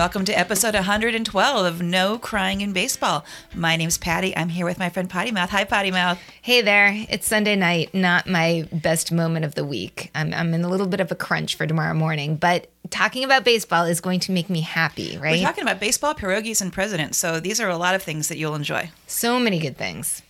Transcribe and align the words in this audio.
Welcome 0.00 0.24
to 0.24 0.32
episode 0.32 0.72
112 0.72 1.66
of 1.66 1.82
No 1.82 2.18
Crying 2.18 2.62
in 2.62 2.72
Baseball. 2.72 3.22
My 3.54 3.76
name's 3.76 3.98
Patty. 3.98 4.34
I'm 4.34 4.48
here 4.48 4.64
with 4.64 4.78
my 4.78 4.88
friend 4.88 5.10
Potty 5.10 5.30
Mouth. 5.30 5.50
Hi, 5.50 5.64
Potty 5.64 5.90
Mouth. 5.90 6.18
Hey 6.40 6.62
there. 6.62 7.04
It's 7.10 7.28
Sunday 7.28 7.54
night, 7.54 7.92
not 7.92 8.26
my 8.26 8.66
best 8.72 9.12
moment 9.12 9.44
of 9.44 9.56
the 9.56 9.64
week. 9.66 10.10
I'm, 10.14 10.32
I'm 10.32 10.54
in 10.54 10.64
a 10.64 10.70
little 10.70 10.86
bit 10.86 11.00
of 11.00 11.12
a 11.12 11.14
crunch 11.14 11.54
for 11.54 11.66
tomorrow 11.66 11.92
morning, 11.92 12.36
but 12.36 12.70
talking 12.88 13.24
about 13.24 13.44
baseball 13.44 13.84
is 13.84 14.00
going 14.00 14.20
to 14.20 14.32
make 14.32 14.48
me 14.48 14.62
happy, 14.62 15.18
right? 15.18 15.32
We're 15.32 15.44
talking 15.44 15.64
about 15.64 15.80
baseball, 15.80 16.14
pierogies, 16.14 16.62
and 16.62 16.72
presidents, 16.72 17.18
so 17.18 17.38
these 17.38 17.60
are 17.60 17.68
a 17.68 17.76
lot 17.76 17.94
of 17.94 18.02
things 18.02 18.28
that 18.28 18.38
you'll 18.38 18.54
enjoy. 18.54 18.90
so 19.06 19.38
many 19.38 19.58
good 19.58 19.76
things. 19.76 20.22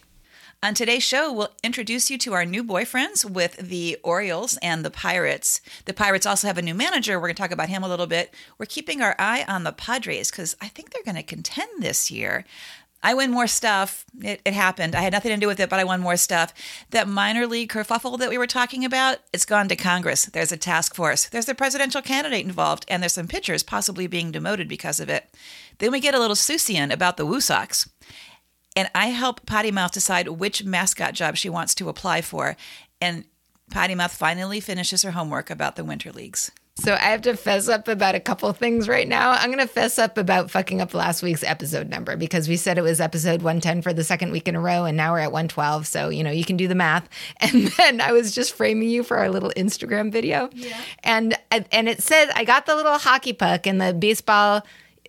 On 0.63 0.75
today's 0.75 1.03
show, 1.03 1.33
we'll 1.33 1.49
introduce 1.65 2.11
you 2.11 2.19
to 2.19 2.35
our 2.35 2.45
new 2.45 2.63
boyfriends 2.63 3.25
with 3.25 3.57
the 3.57 3.97
Orioles 4.03 4.59
and 4.61 4.85
the 4.85 4.91
Pirates. 4.91 5.63
The 5.87 5.95
Pirates 5.95 6.27
also 6.27 6.49
have 6.49 6.59
a 6.59 6.63
new 6.63 6.75
manager. 6.75 7.19
We're 7.19 7.29
going 7.29 7.37
to 7.37 7.43
talk 7.43 7.51
about 7.51 7.71
him 7.71 7.83
a 7.83 7.89
little 7.89 8.07
bit. 8.07 8.35
We're 8.59 8.67
keeping 8.67 9.01
our 9.01 9.17
eye 9.19 9.43
on 9.49 9.65
the 9.65 9.73
Padres 9.73 10.31
because 10.31 10.57
I 10.61 10.69
think 10.69 10.91
they're 10.91 11.03
going 11.03 11.15
to 11.17 11.23
contend 11.23 11.71
this 11.79 12.11
year. 12.11 12.45
I 13.03 13.15
win 13.15 13.31
more 13.31 13.47
stuff. 13.47 14.05
It, 14.21 14.43
it 14.45 14.53
happened. 14.53 14.95
I 14.95 15.01
had 15.01 15.15
nothing 15.15 15.31
to 15.31 15.39
do 15.39 15.47
with 15.47 15.61
it, 15.61 15.71
but 15.71 15.81
I 15.81 15.85
won 15.85 16.03
more 16.03 16.19
stuff. 16.19 16.53
That 16.91 17.09
minor 17.09 17.47
league 17.47 17.71
kerfuffle 17.71 18.19
that 18.19 18.29
we 18.29 18.37
were 18.37 18.47
talking 18.47 18.85
about, 18.85 19.21
it's 19.33 19.47
gone 19.47 19.67
to 19.69 19.77
Congress. 19.77 20.27
There's 20.27 20.53
a 20.53 20.59
task 20.59 20.95
force. 20.95 21.27
There's 21.27 21.49
a 21.49 21.55
presidential 21.55 22.03
candidate 22.03 22.45
involved, 22.45 22.85
and 22.87 23.03
there's 23.03 23.15
some 23.15 23.29
pitchers 23.29 23.63
possibly 23.63 24.07
being 24.07 24.31
demoted 24.31 24.69
because 24.69 25.01
of 25.01 25.09
it. 25.09 25.35
Then 25.79 25.91
we 25.91 26.01
get 26.01 26.15
a 26.15 26.19
little 26.19 26.37
Susian 26.37 26.93
about 26.93 27.17
the 27.17 27.25
Woo 27.25 27.41
Sox 27.41 27.89
and 28.77 28.89
I 28.95 29.07
help 29.09 29.47
Potty 29.47 29.71
Mouth 29.71 29.93
decide 29.93 30.29
which 30.29 30.65
mascot 30.65 31.15
job 31.15 31.37
she 31.37 31.49
wants 31.49 31.75
to 31.77 31.89
apply 31.89 32.23
for. 32.23 32.57
And 33.01 33.25
Potty 33.71 33.95
Mouth 33.95 34.15
finally 34.15 34.61
finishes 34.61 35.03
her 35.03 35.13
homework 35.13 35.51
about 35.51 35.77
the 35.77 35.85
winter 35.85 36.13
leagues. 36.13 36.51
So 36.77 36.95
I 36.95 37.11
have 37.11 37.21
to 37.23 37.37
fess 37.37 37.69
up 37.69 37.89
about 37.89 38.15
a 38.15 38.21
couple 38.21 38.51
things 38.55 38.89
right 38.89 39.07
now. 39.07 39.33
I'm 39.33 39.53
going 39.53 39.59
to 39.59 39.73
fess 39.73 39.99
up 39.99 40.17
about 40.17 40.51
fucking 40.51 40.81
up 40.81 40.95
last 40.95 41.23
week's 41.23 41.45
episode 41.45 41.91
number 41.91 42.17
because 42.17 42.49
we 42.49 42.57
said 42.57 42.79
it 42.79 42.83
was 42.83 43.01
episode 43.01 43.43
110 43.43 43.83
for 43.83 43.93
the 43.93 44.03
second 44.03 44.33
week 44.33 44.49
in 44.49 44.57
a 44.57 44.61
row, 44.61 44.87
and 44.87 44.97
now 44.97 45.13
we're 45.13 45.19
at 45.19 45.31
112. 45.31 45.87
So, 45.87 46.09
you 46.09 46.25
know, 46.25 46.31
you 46.31 46.45
can 46.45 46.57
do 46.57 46.69
the 46.69 46.75
math. 46.75 47.09
And 47.41 47.67
then 47.79 48.01
I 48.01 48.13
was 48.13 48.35
just 48.35 48.55
framing 48.55 48.89
you 48.89 49.03
for 49.03 49.19
our 49.19 49.29
little 49.29 49.53
Instagram 49.57 50.11
video. 50.11 50.49
Yeah. 50.53 50.81
And, 51.03 51.37
and 51.51 51.89
it 51.89 52.03
said, 52.03 52.31
I 52.35 52.45
got 52.45 52.65
the 52.65 52.77
little 52.77 52.99
hockey 52.99 53.33
puck 53.33 53.67
and 53.67 53.81
the 53.81 53.93
baseball 53.93 54.63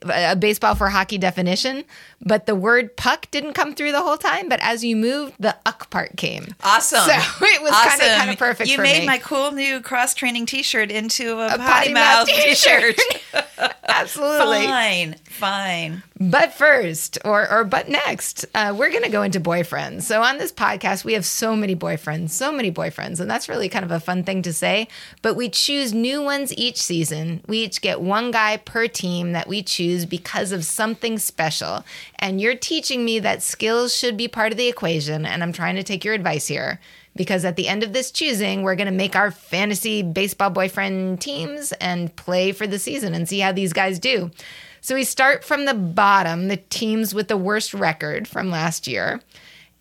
a 0.04 0.36
baseball 0.36 0.76
for 0.76 0.90
hockey 0.90 1.18
definition, 1.18 1.84
but 2.24 2.46
the 2.46 2.56
word 2.56 2.96
puck 2.96 3.28
didn't 3.32 3.54
come 3.54 3.74
through 3.74 3.92
the 3.92 4.02
whole 4.02 4.18
time. 4.18 4.50
But 4.50 4.60
as 4.62 4.84
you 4.84 4.96
moved, 4.96 5.36
the 5.40 5.56
uck 5.66 5.90
part 5.90 6.18
came. 6.18 6.56
Awesome. 6.64 7.02
So 7.02 7.12
it 7.42 7.62
was 7.62 7.72
awesome. 7.72 7.90
kind 7.90 8.02
of 8.02 8.18
kind 8.18 8.30
of 8.32 8.38
perfect. 8.38 8.70
You 8.70 8.78
made 8.78 9.02
me. 9.02 9.08
my 9.08 9.18
cool 9.18 9.52
new 9.52 9.82
cross 9.82 10.14
training 10.14 10.46
T-shirt 10.46 10.92
into 10.92 11.40
a, 11.40 11.56
A 11.56 11.58
potty, 11.58 11.94
mouth, 11.94 12.28
T-shirt. 12.30 13.00
Absolutely. 13.88 14.66
fine, 14.66 15.16
fine. 15.26 16.04
But 16.20 16.54
first, 16.54 17.18
or 17.26 17.52
or 17.52 17.64
but 17.64 17.90
next, 17.90 18.46
uh, 18.56 18.74
we're 18.78 18.90
going 18.90 19.04
to 19.04 19.10
go 19.10 19.24
into 19.24 19.40
boyfriends. 19.40 20.04
So 20.04 20.22
on 20.22 20.38
this 20.38 20.52
podcast, 20.52 21.04
we 21.04 21.14
have 21.14 21.26
so 21.26 21.56
many 21.56 21.76
boyfriends, 21.76 22.30
so 22.30 22.52
many 22.52 22.72
boyfriends, 22.72 23.20
and 23.20 23.30
that's 23.30 23.50
really 23.50 23.70
kind 23.70 23.84
of 23.86 23.92
a 23.92 24.00
fun 24.00 24.24
thing 24.24 24.42
to 24.44 24.54
say. 24.54 24.88
But 25.22 25.36
we 25.36 25.50
choose 25.50 25.94
new 25.94 26.22
ones 26.22 26.56
each 26.58 26.82
season. 26.82 27.42
We 27.48 27.60
each 27.60 27.82
get 27.82 28.02
one 28.02 28.32
guy 28.32 28.58
per 28.58 28.88
team 28.88 29.32
that 29.34 29.48
we 29.48 29.64
choose 29.64 30.06
because 30.06 30.52
of 30.52 30.66
something 30.66 31.18
special. 31.20 31.84
And 32.22 32.40
you're 32.40 32.56
teaching 32.56 33.04
me 33.04 33.20
that 33.20 33.42
skills 33.42 33.96
should 33.96 34.16
be 34.16 34.28
part 34.28 34.52
of 34.52 34.58
the 34.58 34.68
equation, 34.68 35.26
and 35.26 35.42
I'm 35.42 35.52
trying 35.52 35.76
to 35.76 35.84
take 35.84 36.06
your 36.06 36.14
advice 36.14 36.48
here. 36.48 36.80
Because 37.14 37.44
at 37.44 37.58
the 37.58 37.68
end 37.68 37.84
of 37.84 37.92
this 37.92 38.10
choosing, 38.10 38.62
we're 38.62 38.76
going 38.76 38.86
to 38.86 38.94
make 38.94 39.18
our 39.18 39.32
fantasy 39.32 40.02
baseball 40.02 40.50
boyfriend 40.50 41.20
teams 41.20 41.74
and 41.74 42.16
play 42.16 42.54
for 42.54 42.66
the 42.66 42.80
season 42.80 43.14
and 43.14 43.28
see 43.28 43.40
how 43.40 43.52
these 43.52 43.74
guys 43.74 44.00
do. 44.00 44.32
So 44.80 44.96
we 44.96 45.04
start 45.04 45.44
from 45.44 45.66
the 45.66 45.74
bottom, 45.74 46.48
the 46.48 46.58
teams 46.58 47.14
with 47.14 47.28
the 47.28 47.36
worst 47.36 47.74
record 47.74 48.28
from 48.28 48.50
last 48.50 48.88
year. 48.88 49.20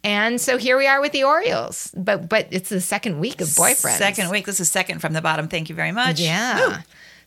And 0.03 0.41
so 0.41 0.57
here 0.57 0.77
we 0.77 0.87
are 0.87 1.01
with 1.01 1.13
the 1.13 1.25
Orioles. 1.25 1.93
But 1.97 2.29
but 2.29 2.49
it's 2.51 2.69
the 2.69 2.81
second 2.81 3.21
week 3.21 3.41
of 3.41 3.49
boyfriends. 3.49 3.99
Second 3.99 4.31
week. 4.31 4.47
This 4.47 4.61
is 4.61 4.71
second 4.71 5.01
from 5.01 5.13
the 5.13 5.23
bottom. 5.23 5.47
Thank 5.47 5.69
you 5.69 5.75
very 5.75 5.93
much. 5.93 6.19
Yeah. 6.19 6.69
Woo. 6.69 6.75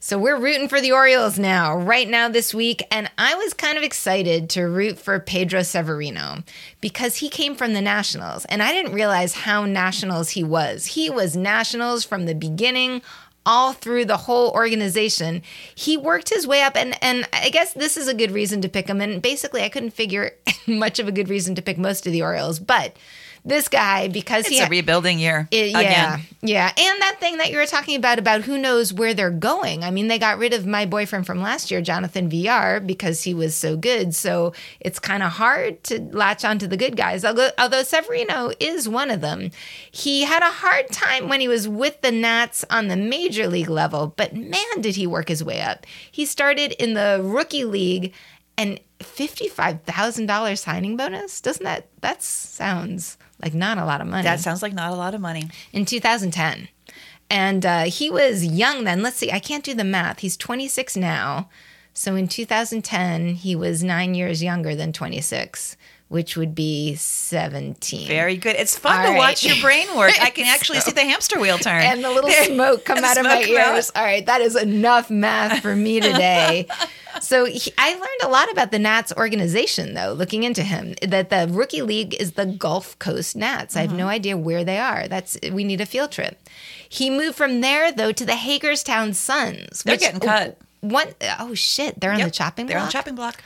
So 0.06 0.18
we're 0.18 0.38
rooting 0.38 0.68
for 0.68 0.82
the 0.82 0.92
Orioles 0.92 1.40
now, 1.40 1.78
right 1.78 2.10
now 2.10 2.28
this 2.28 2.54
week. 2.54 2.86
And 2.92 3.10
I 3.18 3.36
was 3.36 3.54
kind 3.54 3.78
of 3.78 3.86
excited 3.86 4.50
to 4.50 4.64
root 4.64 5.00
for 5.00 5.18
Pedro 5.18 5.62
Severino 5.64 6.44
because 6.82 7.16
he 7.16 7.30
came 7.30 7.56
from 7.56 7.72
the 7.72 7.80
Nationals. 7.80 8.44
And 8.50 8.62
I 8.62 8.74
didn't 8.74 8.92
realize 8.92 9.34
how 9.34 9.64
Nationals 9.64 10.32
he 10.32 10.44
was. 10.44 10.88
He 10.88 11.10
was 11.10 11.38
Nationals 11.38 12.04
from 12.04 12.26
the 12.26 12.36
beginning 12.36 13.02
all 13.46 13.72
through 13.72 14.04
the 14.04 14.18
whole 14.18 14.52
organization. 14.52 15.42
He 15.74 15.96
worked 15.96 16.28
his 16.28 16.46
way 16.46 16.64
up 16.64 16.76
and 16.76 17.02
and 17.02 17.26
I 17.32 17.50
guess 17.50 17.72
this 17.72 17.96
is 17.96 18.10
a 18.10 18.14
good 18.14 18.32
reason 18.32 18.60
to 18.62 18.70
pick 18.70 18.90
him 18.90 19.00
and 19.00 19.22
basically 19.22 19.64
I 19.64 19.70
couldn't 19.70 19.92
figure 19.92 20.32
much 20.68 21.00
of 21.00 21.08
a 21.08 21.14
good 21.14 21.30
reason 21.30 21.56
to 21.56 21.62
pick 21.62 21.78
most 21.78 22.06
of 22.06 22.12
the 22.12 22.24
Orioles, 22.24 22.60
but 22.60 22.98
this 23.46 23.68
guy 23.68 24.08
because 24.08 24.46
It's 24.46 24.56
he 24.56 24.62
a 24.62 24.70
rebuilding 24.70 25.20
year 25.20 25.50
it- 25.52 25.72
yeah, 25.72 25.80
again. 26.16 26.22
yeah, 26.42 26.68
and 26.78 27.02
that 27.02 27.18
thing 27.20 27.38
that 27.38 27.52
you 27.52 27.58
were 27.58 27.66
talking 27.66 27.98
about 27.98 28.18
about 28.18 28.42
who 28.44 28.58
knows 28.58 28.94
where 28.94 29.14
they're 29.14 29.30
going. 29.32 29.84
I 29.84 29.92
mean, 29.92 30.08
they 30.08 30.18
got 30.18 30.38
rid 30.38 30.54
of 30.54 30.66
my 30.66 30.86
boyfriend 30.86 31.26
from 31.26 31.42
last 31.42 31.70
year, 31.70 31.82
Jonathan 31.82 32.30
Villar, 32.30 32.80
because 32.80 33.24
he 33.24 33.34
was 33.34 33.54
so 33.56 33.76
good. 33.76 34.16
So 34.16 34.54
it's 34.80 34.98
kind 34.98 35.22
of 35.24 35.34
hard 35.34 35.84
to 35.86 36.00
latch 36.02 36.46
onto 36.46 36.68
the 36.68 36.78
good 36.78 36.96
guys. 36.96 37.26
Although, 37.26 37.50
although 37.58 37.84
Severino 37.84 38.52
is 38.62 38.88
one 38.88 39.12
of 39.12 39.20
them, 39.20 39.52
he 39.92 40.24
had 40.24 40.42
a 40.42 40.50
hard 40.52 40.90
time 40.90 41.28
when 41.28 41.42
he 41.42 41.48
was 41.50 41.68
with 41.68 42.00
the 42.02 42.12
Nats 42.12 42.64
on 42.70 42.88
the 42.88 42.96
major 42.96 43.48
league 43.48 43.70
level. 43.70 44.14
But 44.16 44.34
man, 44.34 44.80
did 44.82 44.96
he 44.96 45.06
work 45.06 45.28
his 45.28 45.44
way 45.44 45.60
up! 45.62 45.86
He 46.10 46.26
started 46.26 46.72
in 46.74 46.94
the 46.94 47.20
rookie 47.22 47.66
league 47.66 48.14
and 48.58 48.80
fifty-five 49.02 49.82
thousand 49.84 50.28
dollars 50.28 50.62
signing 50.62 50.96
bonus. 50.96 51.42
Doesn't 51.42 51.64
that 51.66 51.88
that 52.02 52.24
sounds 52.24 53.18
like 53.44 53.54
not 53.54 53.78
a 53.78 53.86
lot 53.86 54.02
of 54.02 54.08
money? 54.08 54.24
That 54.24 54.40
sounds 54.40 54.62
like 54.62 54.74
not 54.74 54.92
a 54.92 54.96
lot 54.96 55.14
of 55.14 55.22
money. 55.22 55.50
in 55.72 55.86
2010. 55.86 56.70
And 57.30 57.66
uh, 57.66 57.84
he 57.86 58.10
was 58.10 58.44
young 58.46 58.84
then. 58.84 59.02
Let's 59.02 59.18
see, 59.18 59.32
I 59.32 59.40
can't 59.40 59.64
do 59.64 59.74
the 59.74 59.84
math. 59.84 60.20
He's 60.20 60.38
26 60.38 60.98
now. 60.98 61.50
So 61.94 62.16
in 62.16 62.28
2010, 62.28 63.36
he 63.36 63.56
was 63.56 63.84
nine 63.84 64.14
years 64.16 64.42
younger 64.42 64.76
than 64.76 64.94
26, 64.94 65.78
which 66.10 66.36
would 66.36 66.54
be 66.56 66.96
17. 66.96 68.08
Very 68.08 68.36
good. 68.38 68.56
It's 68.56 68.78
fun 68.78 68.98
All 69.00 69.04
to 69.06 69.10
right. 69.12 69.18
watch 69.18 69.46
your 69.46 69.56
brain 69.62 69.88
work. 69.96 70.14
I 70.22 70.30
can 70.32 70.46
actually 70.54 70.80
see 70.80 70.92
the 70.92 71.02
hamster 71.02 71.40
wheel 71.40 71.58
turn. 71.58 71.82
and 71.84 72.04
the 72.04 72.10
little 72.10 72.30
There- 72.30 72.46
smoke 72.46 72.86
come 72.86 72.98
out 73.04 73.18
of 73.18 73.24
my 73.24 73.44
smoke 73.44 73.58
come 73.58 73.68
out. 73.70 73.76
ears. 73.76 73.92
All 73.96 74.04
right, 74.04 74.26
that 74.26 74.42
is 74.42 74.56
enough 74.56 75.10
math 75.10 75.62
for 75.62 75.76
me 75.76 76.00
today. 76.00 76.68
So 77.24 77.46
he, 77.46 77.72
I 77.78 77.94
learned 77.94 78.22
a 78.24 78.28
lot 78.28 78.52
about 78.52 78.72
the 78.72 78.80
Nats 78.80 79.12
organization, 79.18 79.94
though, 79.94 80.14
looking 80.14 80.44
into 80.44 80.62
him. 80.64 80.94
That 81.02 81.30
the 81.30 81.48
rookie 81.50 81.82
league 81.82 82.14
is 82.20 82.34
the 82.34 82.46
Gulf 82.46 82.98
Coast 83.00 83.36
Nats. 83.36 83.76
I 83.76 83.82
have 83.82 83.90
Mm-hmm. 83.90 83.98
no 83.98 84.08
idea 84.08 84.38
where 84.38 84.64
they 84.64 84.78
are. 84.78 85.08
That's 85.08 85.38
we 85.52 85.64
need 85.64 85.82
a 85.82 85.86
field 85.86 86.12
trip. 86.12 86.38
He 86.88 87.10
moved 87.10 87.36
from 87.36 87.62
there 87.62 87.92
though 87.92 88.12
to 88.12 88.26
the 88.26 88.36
Hagerstown 88.36 89.14
Suns. 89.14 89.84
They're 89.84 89.98
getting 89.98 90.20
cut. 90.20 90.58
One 90.82 91.08
oh 91.40 91.54
shit, 91.54 92.00
they're 92.00 92.12
on 92.12 92.20
the 92.22 92.30
chopping 92.30 92.66
They're 92.68 92.78
on 92.78 92.86
the 92.88 92.92
chopping 92.92 93.16
block. 93.16 93.42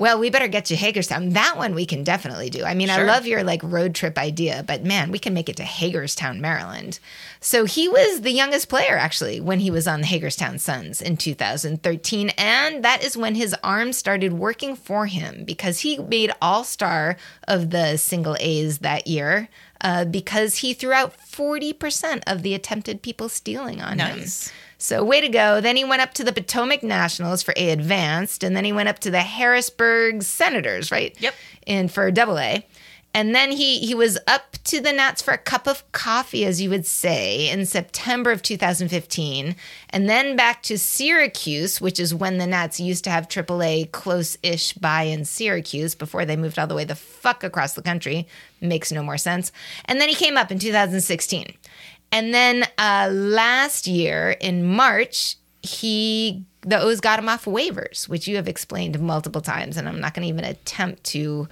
Well, 0.00 0.18
we 0.18 0.30
better 0.30 0.48
get 0.48 0.64
to 0.64 0.76
Hagerstown. 0.76 1.28
That 1.30 1.58
one 1.58 1.74
we 1.74 1.84
can 1.84 2.04
definitely 2.04 2.48
do. 2.48 2.64
I 2.64 2.72
mean, 2.72 2.88
I 2.88 3.02
love 3.02 3.26
your 3.26 3.44
like 3.44 3.60
road 3.62 3.94
trip 3.94 4.16
idea, 4.16 4.64
but 4.66 4.82
man, 4.82 5.12
we 5.12 5.18
can 5.18 5.34
make 5.34 5.50
it 5.50 5.56
to 5.58 5.62
Hagerstown, 5.62 6.40
Maryland. 6.40 6.98
So 7.38 7.66
he 7.66 7.86
was 7.86 8.22
the 8.22 8.30
youngest 8.30 8.70
player 8.70 8.96
actually 8.96 9.42
when 9.42 9.60
he 9.60 9.70
was 9.70 9.86
on 9.86 10.00
the 10.00 10.06
Hagerstown 10.06 10.58
Suns 10.58 11.02
in 11.02 11.18
2013, 11.18 12.30
and 12.38 12.82
that 12.82 13.04
is 13.04 13.14
when 13.14 13.34
his 13.34 13.54
arm 13.62 13.92
started 13.92 14.32
working 14.32 14.74
for 14.74 15.04
him 15.04 15.44
because 15.44 15.80
he 15.80 15.98
made 15.98 16.32
All 16.40 16.64
Star 16.64 17.18
of 17.46 17.68
the 17.68 17.98
single 17.98 18.38
A's 18.40 18.78
that 18.78 19.06
year. 19.06 19.50
Uh, 19.82 20.04
because 20.04 20.56
he 20.56 20.74
threw 20.74 20.92
out 20.92 21.16
40% 21.18 22.22
of 22.26 22.42
the 22.42 22.52
attempted 22.52 23.00
people 23.00 23.30
stealing 23.30 23.80
on 23.80 23.98
him. 23.98 24.18
So 24.80 25.04
way 25.04 25.20
to 25.20 25.28
go. 25.28 25.60
Then 25.60 25.76
he 25.76 25.84
went 25.84 26.00
up 26.00 26.14
to 26.14 26.24
the 26.24 26.32
Potomac 26.32 26.82
Nationals 26.82 27.42
for 27.42 27.52
A 27.56 27.70
advanced, 27.70 28.42
and 28.42 28.56
then 28.56 28.64
he 28.64 28.72
went 28.72 28.88
up 28.88 28.98
to 29.00 29.10
the 29.10 29.20
Harrisburg 29.20 30.22
Senators, 30.22 30.90
right? 30.90 31.14
Yep. 31.20 31.34
And 31.66 31.92
for 31.92 32.10
double 32.10 32.38
A. 32.38 32.66
And 33.12 33.34
then 33.34 33.50
he 33.50 33.78
he 33.80 33.94
was 33.94 34.18
up 34.26 34.56
to 34.64 34.80
the 34.80 34.92
Nats 34.92 35.20
for 35.20 35.32
a 35.32 35.38
cup 35.38 35.66
of 35.66 35.90
coffee, 35.92 36.44
as 36.44 36.62
you 36.62 36.70
would 36.70 36.86
say, 36.86 37.50
in 37.50 37.66
September 37.66 38.30
of 38.30 38.40
2015, 38.40 39.56
and 39.90 40.08
then 40.08 40.36
back 40.36 40.62
to 40.62 40.78
Syracuse, 40.78 41.80
which 41.80 41.98
is 41.98 42.14
when 42.14 42.38
the 42.38 42.46
Nats 42.46 42.78
used 42.78 43.04
to 43.04 43.10
have 43.10 43.28
AAA 43.28 43.90
close-ish 43.90 44.74
by 44.74 45.02
in 45.02 45.24
Syracuse 45.24 45.94
before 45.94 46.24
they 46.24 46.36
moved 46.36 46.58
all 46.58 46.68
the 46.68 46.74
way 46.74 46.84
the 46.84 46.94
fuck 46.94 47.42
across 47.42 47.74
the 47.74 47.82
country. 47.82 48.28
Makes 48.60 48.92
no 48.92 49.02
more 49.02 49.18
sense. 49.18 49.50
And 49.86 50.00
then 50.00 50.08
he 50.08 50.14
came 50.14 50.36
up 50.36 50.52
in 50.52 50.58
2016, 50.58 51.54
and 52.12 52.34
then 52.34 52.64
uh, 52.78 53.08
last 53.12 53.86
year 53.86 54.36
in 54.40 54.64
March, 54.64 55.36
he 55.62 56.44
the 56.62 56.78
O's 56.78 57.00
got 57.00 57.18
him 57.18 57.28
off 57.28 57.44
waivers, 57.46 58.08
which 58.08 58.28
you 58.28 58.36
have 58.36 58.48
explained 58.48 58.98
multiple 59.00 59.40
times, 59.40 59.76
and 59.76 59.88
I'm 59.88 60.00
not 60.00 60.14
going 60.14 60.26
to 60.26 60.28
even 60.28 60.44
attempt 60.44 61.04
to 61.04 61.48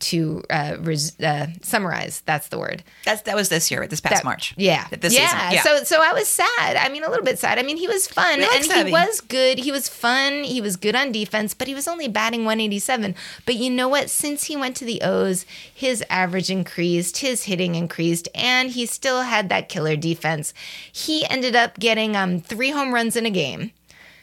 to 0.00 0.42
uh, 0.50 0.76
res- 0.80 1.18
uh, 1.20 1.46
summarize. 1.62 2.22
That's 2.26 2.48
the 2.48 2.58
word. 2.58 2.82
That's 3.04 3.22
that 3.22 3.36
was 3.36 3.48
this 3.50 3.70
year, 3.70 3.86
this 3.86 4.00
past 4.00 4.16
That- 4.16 4.24
March. 4.24 4.54
Yeah. 4.56 4.86
This 4.90 5.14
yeah. 5.14 5.50
season. 5.50 5.64
So 5.64 5.84
so 5.84 6.02
I 6.02 6.12
was 6.12 6.26
sad. 6.26 6.76
I 6.76 6.88
mean, 6.90 7.04
a 7.04 7.08
little 7.10 7.24
bit 7.24 7.38
sad. 7.38 7.58
I 7.58 7.62
mean, 7.62 7.76
he 7.76 7.86
was 7.86 8.08
fun 8.08 8.38
We 8.38 8.44
and 8.44 8.64
Sevy. 8.64 8.86
he 8.86 8.92
was 8.92 9.20
good. 9.20 9.58
He 9.58 9.70
was 9.70 9.88
fun. 9.88 10.44
He 10.44 10.60
was 10.60 10.76
good 10.76 10.96
on 10.96 11.12
defense, 11.12 11.54
but 11.54 11.68
he 11.68 11.74
was 11.74 11.86
only 11.86 12.08
batting 12.08 12.40
187. 12.40 13.14
But 13.46 13.56
you 13.56 13.70
know 13.70 13.88
what? 13.88 14.10
Since 14.10 14.44
he 14.44 14.56
went 14.56 14.74
to 14.76 14.84
the 14.84 15.02
O's, 15.02 15.44
his 15.72 16.02
average 16.10 16.50
increased, 16.50 17.18
his 17.18 17.44
hitting 17.44 17.74
increased, 17.74 18.28
and 18.34 18.70
he 18.70 18.86
still 18.86 19.22
had 19.22 19.48
that 19.50 19.68
killer 19.68 19.96
defense. 19.96 20.54
He 20.90 21.26
ended 21.28 21.54
up 21.54 21.78
getting 21.78 22.16
um, 22.16 22.40
three 22.40 22.70
home 22.70 22.94
runs 22.94 23.16
in 23.16 23.26
a 23.26 23.30
game. 23.30 23.72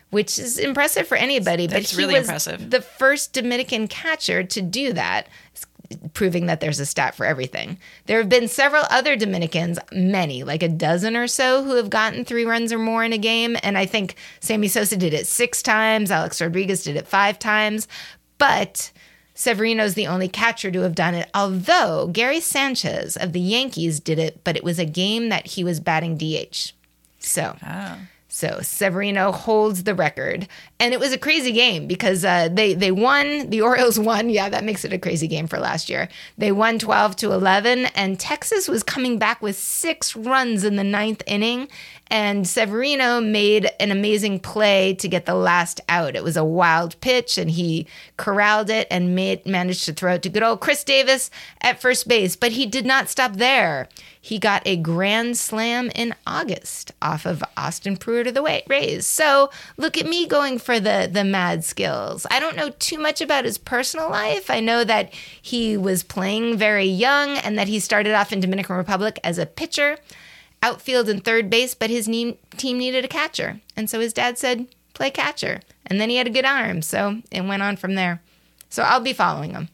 Which 0.09 0.39
is 0.39 0.57
impressive 0.57 1.05
for 1.05 1.17
anybody, 1.17 1.67
That's 1.67 1.91
but 1.91 1.97
he 1.97 1.97
really 2.01 2.13
was 2.17 2.29
impressive. 2.29 2.69
the 2.69 2.79
first 2.79 3.33
Dominican 3.33 3.89
catcher 3.89 4.41
to 4.41 4.61
do 4.61 4.93
that 4.93 5.27
proving 6.13 6.45
that 6.47 6.59
there's 6.59 6.79
a 6.79 6.85
stat 6.85 7.15
for 7.15 7.25
everything. 7.25 7.77
There 8.05 8.19
have 8.19 8.29
been 8.29 8.47
several 8.47 8.83
other 8.89 9.15
Dominicans, 9.15 9.79
many, 9.91 10.43
like 10.43 10.63
a 10.63 10.69
dozen 10.69 11.15
or 11.15 11.27
so, 11.27 11.63
who 11.63 11.75
have 11.75 11.89
gotten 11.89 12.25
three 12.25 12.45
runs 12.45 12.73
or 12.73 12.79
more 12.79 13.03
in 13.03 13.13
a 13.13 13.17
game. 13.17 13.57
And 13.63 13.77
I 13.77 13.85
think 13.85 14.15
Sammy 14.39 14.67
Sosa 14.67 14.97
did 14.97 15.13
it 15.13 15.27
six 15.27 15.61
times, 15.61 16.11
Alex 16.11 16.41
Rodriguez 16.41 16.83
did 16.83 16.95
it 16.95 17.07
five 17.07 17.39
times. 17.39 17.87
But 18.37 18.91
Severino's 19.33 19.93
the 19.93 20.07
only 20.07 20.27
catcher 20.27 20.71
to 20.71 20.81
have 20.81 20.95
done 20.95 21.13
it, 21.13 21.29
although 21.33 22.07
Gary 22.07 22.39
Sanchez 22.39 23.15
of 23.15 23.33
the 23.33 23.39
Yankees 23.39 23.99
did 23.99 24.17
it, 24.17 24.43
but 24.43 24.55
it 24.57 24.63
was 24.63 24.79
a 24.79 24.85
game 24.85 25.29
that 25.29 25.45
he 25.45 25.63
was 25.63 25.79
batting 25.79 26.17
DH. 26.17 26.73
So. 27.19 27.55
Oh. 27.65 27.97
So 28.37 28.59
Severino 28.61 29.31
holds 29.31 29.83
the 29.83 29.95
record, 29.95 30.47
and 30.79 30.93
it 30.93 30.99
was 30.99 31.11
a 31.11 31.17
crazy 31.17 31.51
game 31.51 31.87
because 31.87 32.23
uh, 32.23 32.49
they 32.49 32.75
they 32.75 32.91
won. 32.91 33.49
The 33.49 33.61
Orioles 33.61 33.97
won. 34.11 34.29
Yeah, 34.29 34.47
that 34.47 34.63
makes 34.63 34.85
it 34.85 34.93
a 34.93 34.99
crazy 34.99 35.27
game 35.27 35.47
for 35.47 35.57
last 35.57 35.89
year. 35.89 36.07
They 36.37 36.51
won 36.51 36.77
twelve 36.77 37.15
to 37.15 37.31
eleven, 37.31 37.85
and 37.95 38.19
Texas 38.19 38.67
was 38.67 38.83
coming 38.83 39.17
back 39.17 39.41
with 39.41 39.57
six 39.57 40.15
runs 40.15 40.63
in 40.63 40.75
the 40.75 40.83
ninth 40.83 41.23
inning, 41.25 41.67
and 42.11 42.47
Severino 42.47 43.19
made 43.19 43.71
an 43.79 43.89
amazing 43.89 44.39
play 44.39 44.93
to 44.93 45.07
get 45.07 45.25
the 45.25 45.33
last 45.33 45.81
out. 45.89 46.15
It 46.15 46.23
was 46.23 46.37
a 46.37 46.45
wild 46.45 47.01
pitch, 47.01 47.39
and 47.39 47.49
he 47.49 47.87
corralled 48.17 48.69
it 48.69 48.85
and 48.91 49.15
made 49.15 49.47
managed 49.47 49.85
to 49.85 49.93
throw 49.93 50.13
it 50.13 50.21
to 50.21 50.29
good 50.29 50.43
old 50.43 50.61
Chris 50.61 50.83
Davis 50.83 51.31
at 51.61 51.81
first 51.81 52.07
base. 52.07 52.35
But 52.35 52.51
he 52.51 52.67
did 52.67 52.85
not 52.85 53.09
stop 53.09 53.37
there. 53.37 53.89
He 54.27 54.39
got 54.39 54.61
a 54.65 54.75
grand 54.75 55.37
slam 55.37 55.89
in 55.95 56.13
August 56.27 56.91
off 57.01 57.25
of 57.25 57.41
Austin 57.55 57.95
Pruitt 57.95 58.27
of 58.27 58.33
the 58.33 58.61
Rays. 58.67 59.07
So 59.07 59.49
look 59.77 59.97
at 59.97 60.05
me 60.05 60.27
going 60.27 60.59
for 60.59 60.81
the 60.81 61.09
the 61.09 61.23
mad 61.23 61.63
skills. 61.63 62.27
I 62.29 62.41
don't 62.41 62.57
know 62.57 62.71
too 62.71 62.97
much 62.97 63.21
about 63.21 63.45
his 63.45 63.57
personal 63.57 64.09
life. 64.09 64.49
I 64.49 64.59
know 64.59 64.83
that 64.83 65.13
he 65.41 65.77
was 65.77 66.03
playing 66.03 66.57
very 66.57 66.83
young 66.83 67.37
and 67.37 67.57
that 67.57 67.69
he 67.69 67.79
started 67.79 68.13
off 68.15 68.33
in 68.33 68.41
Dominican 68.41 68.75
Republic 68.75 69.17
as 69.23 69.37
a 69.37 69.45
pitcher, 69.45 69.97
outfield 70.61 71.07
and 71.07 71.23
third 71.23 71.49
base, 71.49 71.73
but 71.73 71.89
his 71.89 72.09
ne- 72.09 72.37
team 72.57 72.79
needed 72.79 73.05
a 73.05 73.07
catcher, 73.07 73.61
and 73.77 73.89
so 73.89 74.01
his 74.01 74.11
dad 74.11 74.37
said 74.37 74.67
play 74.93 75.09
catcher, 75.09 75.61
and 75.85 76.01
then 76.01 76.09
he 76.09 76.17
had 76.17 76.27
a 76.27 76.31
good 76.31 76.43
arm, 76.43 76.81
so 76.81 77.21
it 77.31 77.45
went 77.45 77.63
on 77.63 77.77
from 77.77 77.95
there. 77.95 78.21
So 78.69 78.83
I'll 78.83 78.99
be 78.99 79.13
following 79.13 79.51
him. 79.51 79.69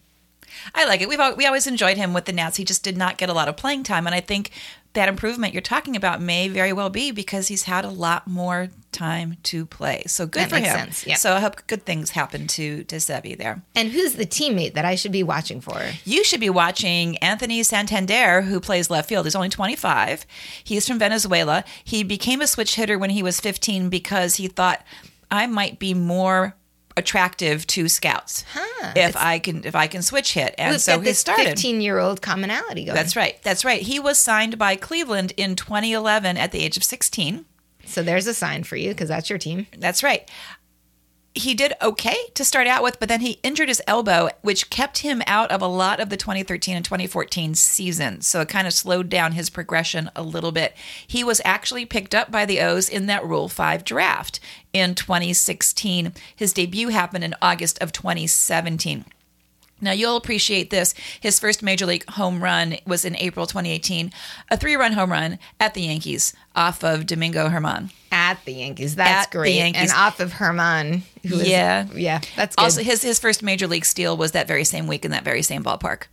I 0.75 0.85
like 0.85 1.01
it. 1.01 1.09
We've 1.09 1.19
we 1.37 1.45
always 1.45 1.67
enjoyed 1.67 1.97
him 1.97 2.13
with 2.13 2.25
the 2.25 2.33
Nats. 2.33 2.57
He 2.57 2.63
just 2.65 2.83
did 2.83 2.97
not 2.97 3.17
get 3.17 3.29
a 3.29 3.33
lot 3.33 3.47
of 3.47 3.57
playing 3.57 3.83
time, 3.83 4.05
and 4.05 4.15
I 4.15 4.19
think 4.21 4.51
that 4.93 5.09
improvement 5.09 5.53
you're 5.53 5.61
talking 5.61 5.95
about 5.95 6.21
may 6.21 6.47
very 6.47 6.71
well 6.71 6.89
be 6.91 7.09
because 7.09 7.47
he's 7.47 7.63
had 7.63 7.83
a 7.83 7.89
lot 7.89 8.27
more 8.27 8.69
time 8.91 9.37
to 9.41 9.65
play. 9.65 10.03
So 10.05 10.27
good 10.27 10.43
That 10.43 10.49
for 10.49 10.55
makes 10.59 11.01
him. 11.01 11.09
yeah. 11.09 11.15
So 11.15 11.33
I 11.33 11.39
hope 11.39 11.65
good 11.65 11.83
things 11.83 12.11
happen 12.11 12.45
to 12.47 12.83
to 12.83 12.97
Sevi 12.97 13.35
there. 13.35 13.63
And 13.75 13.89
who's 13.89 14.13
the 14.13 14.25
teammate 14.27 14.75
that 14.75 14.85
I 14.85 14.93
should 14.93 15.11
be 15.11 15.23
watching 15.23 15.61
for? 15.61 15.81
You 16.05 16.23
should 16.23 16.39
be 16.39 16.51
watching 16.51 17.17
Anthony 17.17 17.63
Santander, 17.63 18.43
who 18.43 18.59
plays 18.59 18.91
left 18.91 19.09
field. 19.09 19.25
He's 19.25 19.35
only 19.35 19.49
25. 19.49 20.27
He's 20.63 20.87
from 20.87 20.99
Venezuela. 20.99 21.63
He 21.83 22.03
became 22.03 22.39
a 22.41 22.45
switch 22.47 22.75
hitter 22.75 22.99
when 22.99 23.09
he 23.09 23.23
was 23.23 23.39
15 23.39 23.89
because 23.89 24.35
he 24.35 24.47
thought 24.47 24.85
I 25.31 25.47
might 25.47 25.79
be 25.79 25.95
more 25.95 26.55
attractive 26.95 27.65
to 27.67 27.87
scouts 27.89 28.43
Huh. 28.53 28.93
if 28.95 29.15
I 29.17 29.39
can 29.39 29.63
if 29.65 29.75
I 29.75 29.87
can 29.87 30.01
switch 30.01 30.33
hit. 30.33 30.55
And 30.57 30.79
so 30.79 30.99
he 30.99 31.05
this 31.05 31.19
started. 31.19 31.45
15 31.45 31.81
year 31.81 31.99
old 31.99 32.21
commonality 32.21 32.85
going. 32.85 32.95
That's 32.95 33.15
right. 33.15 33.41
That's 33.43 33.65
right. 33.65 33.81
He 33.81 33.99
was 33.99 34.19
signed 34.19 34.57
by 34.57 34.75
Cleveland 34.75 35.33
in 35.37 35.55
2011 35.55 36.37
at 36.37 36.51
the 36.51 36.59
age 36.63 36.77
of 36.77 36.83
16. 36.83 37.45
So 37.85 38.01
there's 38.01 38.27
a 38.27 38.33
sign 38.33 38.63
for 38.63 38.75
you 38.75 38.89
because 38.89 39.09
that's 39.09 39.29
your 39.29 39.39
team. 39.39 39.67
That's 39.77 40.03
right. 40.03 40.29
He 41.35 41.55
did 41.55 41.73
okay 41.81 42.17
to 42.35 42.45
start 42.45 42.67
out 42.67 42.83
with, 42.83 42.99
but 42.99 43.09
then 43.09 43.21
he 43.21 43.39
injured 43.41 43.67
his 43.67 43.81
elbow, 43.87 44.29
which 44.41 44.69
kept 44.69 44.99
him 44.99 45.23
out 45.25 45.49
of 45.49 45.63
a 45.63 45.67
lot 45.67 45.99
of 45.99 46.09
the 46.09 46.17
2013 46.17 46.75
and 46.75 46.85
2014 46.85 47.55
seasons. 47.55 48.27
So 48.27 48.41
it 48.41 48.49
kind 48.49 48.67
of 48.67 48.73
slowed 48.73 49.09
down 49.09 49.31
his 49.31 49.49
progression 49.49 50.11
a 50.15 50.21
little 50.21 50.51
bit. 50.51 50.75
He 51.07 51.23
was 51.23 51.41
actually 51.43 51.85
picked 51.85 52.13
up 52.13 52.29
by 52.29 52.45
the 52.45 52.59
O's 52.61 52.87
in 52.87 53.07
that 53.07 53.25
Rule 53.25 53.49
5 53.49 53.83
draft 53.83 54.39
in 54.73 54.93
2016. 54.93 56.13
His 56.35 56.53
debut 56.53 56.89
happened 56.89 57.23
in 57.23 57.35
August 57.41 57.81
of 57.81 57.91
2017. 57.91 59.05
Now, 59.83 59.91
you'll 59.91 60.17
appreciate 60.17 60.69
this. 60.69 60.93
His 61.19 61.39
first 61.39 61.61
major 61.61 61.85
league 61.85 62.09
home 62.09 62.43
run 62.43 62.77
was 62.85 63.05
in 63.05 63.15
April 63.17 63.45
2018, 63.45 64.11
a 64.49 64.57
three 64.57 64.75
run 64.75 64.93
home 64.93 65.11
run 65.11 65.39
at 65.59 65.73
the 65.73 65.81
Yankees 65.81 66.33
off 66.55 66.83
of 66.83 67.05
Domingo 67.05 67.49
Germán. 67.49 67.91
At 68.11 68.43
the 68.45 68.53
Yankees. 68.53 68.95
That's 68.95 69.27
At 69.27 69.31
the 69.31 69.37
great. 69.39 69.55
Yankees. 69.55 69.81
And 69.81 69.91
off 69.91 70.19
of 70.19 70.31
Germán. 70.33 71.01
Who 71.27 71.39
is, 71.39 71.47
Yeah. 71.47 71.87
Yeah. 71.93 72.21
That's 72.35 72.55
good. 72.55 72.63
Also, 72.63 72.83
his 72.83 73.01
his 73.01 73.19
first 73.19 73.43
major 73.43 73.67
league 73.67 73.85
steal 73.85 74.15
was 74.15 74.31
that 74.33 74.47
very 74.47 74.63
same 74.63 74.87
week 74.87 75.05
in 75.05 75.11
that 75.11 75.23
very 75.23 75.41
same 75.41 75.63
ballpark. 75.63 76.03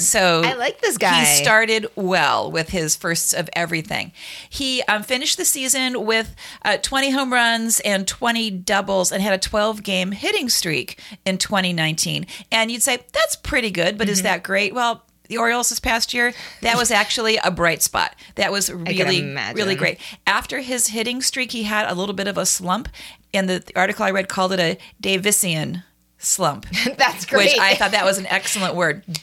So 0.00 0.42
I 0.44 0.54
like 0.54 0.80
this 0.80 0.98
guy. 0.98 1.20
He 1.24 1.42
started 1.42 1.86
well 1.96 2.50
with 2.50 2.70
his 2.70 2.96
firsts 2.96 3.32
of 3.32 3.48
everything. 3.54 4.12
He 4.48 4.82
um, 4.82 5.02
finished 5.02 5.36
the 5.36 5.44
season 5.44 6.04
with 6.06 6.34
uh, 6.64 6.78
20 6.78 7.10
home 7.10 7.32
runs 7.32 7.80
and 7.80 8.06
20 8.08 8.50
doubles 8.50 9.12
and 9.12 9.22
had 9.22 9.32
a 9.32 9.38
12 9.38 9.82
game 9.82 10.12
hitting 10.12 10.48
streak 10.48 11.00
in 11.24 11.38
2019. 11.38 12.26
And 12.50 12.70
you'd 12.70 12.82
say 12.82 12.98
that's 13.12 13.36
pretty 13.36 13.70
good, 13.70 13.96
but 13.98 14.06
Mm-hmm. 14.06 14.12
is 14.12 14.22
that 14.22 14.42
great? 14.42 14.74
Well. 14.74 15.04
The 15.28 15.36
Orioles 15.38 15.68
this 15.68 15.78
past 15.78 16.12
year, 16.12 16.32
that 16.62 16.76
was 16.76 16.90
actually 16.90 17.36
a 17.36 17.52
bright 17.52 17.82
spot. 17.82 18.16
That 18.34 18.50
was 18.50 18.68
really, 18.68 19.22
really 19.54 19.76
great. 19.76 20.00
After 20.26 20.58
his 20.58 20.88
hitting 20.88 21.22
streak, 21.22 21.52
he 21.52 21.62
had 21.62 21.88
a 21.88 21.94
little 21.94 22.16
bit 22.16 22.26
of 22.26 22.36
a 22.36 22.44
slump, 22.44 22.88
and 23.32 23.48
the, 23.48 23.60
the 23.60 23.76
article 23.78 24.04
I 24.04 24.10
read 24.10 24.28
called 24.28 24.52
it 24.52 24.58
a 24.58 24.76
Davisian 25.00 25.84
slump 26.18 26.66
That's 26.98 27.26
great. 27.26 27.52
which 27.52 27.60
I 27.60 27.76
thought 27.76 27.92
that 27.92 28.04
was 28.04 28.18
an 28.18 28.26
excellent 28.26 28.74
word. 28.74 29.04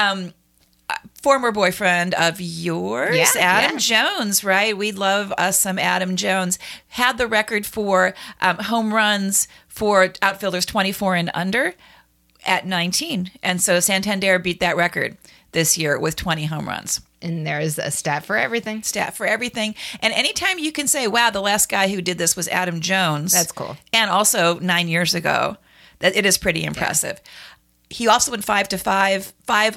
Um, 0.00 0.32
former 1.22 1.52
boyfriend 1.52 2.14
of 2.14 2.40
yours, 2.40 3.16
Yeah, 3.16 3.28
Adam 3.38 3.72
yeah. 3.72 3.78
Jones, 3.78 4.42
right? 4.42 4.76
We 4.76 4.92
love 4.92 5.32
us 5.38 5.58
some 5.58 5.78
Adam 5.78 6.16
Jones. 6.16 6.58
Had 6.88 7.18
the 7.18 7.26
record 7.26 7.66
for 7.66 8.14
um, 8.40 8.56
home 8.56 8.92
runs 8.92 9.46
for 9.68 10.12
outfielders 10.22 10.66
24 10.66 11.14
and 11.16 11.30
under 11.34 11.74
at 12.46 12.66
19. 12.66 13.30
And 13.42 13.60
so 13.60 13.80
Santander 13.80 14.38
beat 14.38 14.60
that 14.60 14.76
record 14.76 15.16
this 15.52 15.76
year 15.76 15.98
with 15.98 16.16
20 16.16 16.46
home 16.46 16.66
runs 16.66 17.00
and 17.22 17.46
there's 17.46 17.78
a 17.78 17.90
stat 17.90 18.24
for 18.24 18.36
everything. 18.36 18.82
stat 18.82 19.16
for 19.16 19.26
everything. 19.26 19.74
And 20.00 20.12
anytime 20.14 20.58
you 20.58 20.72
can 20.72 20.88
say, 20.88 21.06
wow, 21.06 21.30
the 21.30 21.40
last 21.40 21.68
guy 21.68 21.88
who 21.88 22.00
did 22.00 22.18
this 22.18 22.36
was 22.36 22.48
Adam 22.48 22.80
Jones. 22.80 23.32
That's 23.32 23.52
cool. 23.52 23.76
And 23.92 24.10
also 24.10 24.58
nine 24.58 24.88
years 24.88 25.14
ago, 25.14 25.56
that 25.98 26.16
it 26.16 26.24
is 26.24 26.38
pretty 26.38 26.64
impressive. 26.64 27.20
He 27.90 28.08
also 28.08 28.30
went 28.30 28.44
five 28.44 28.68
to 28.70 28.78
five, 28.78 29.32
five 29.46 29.76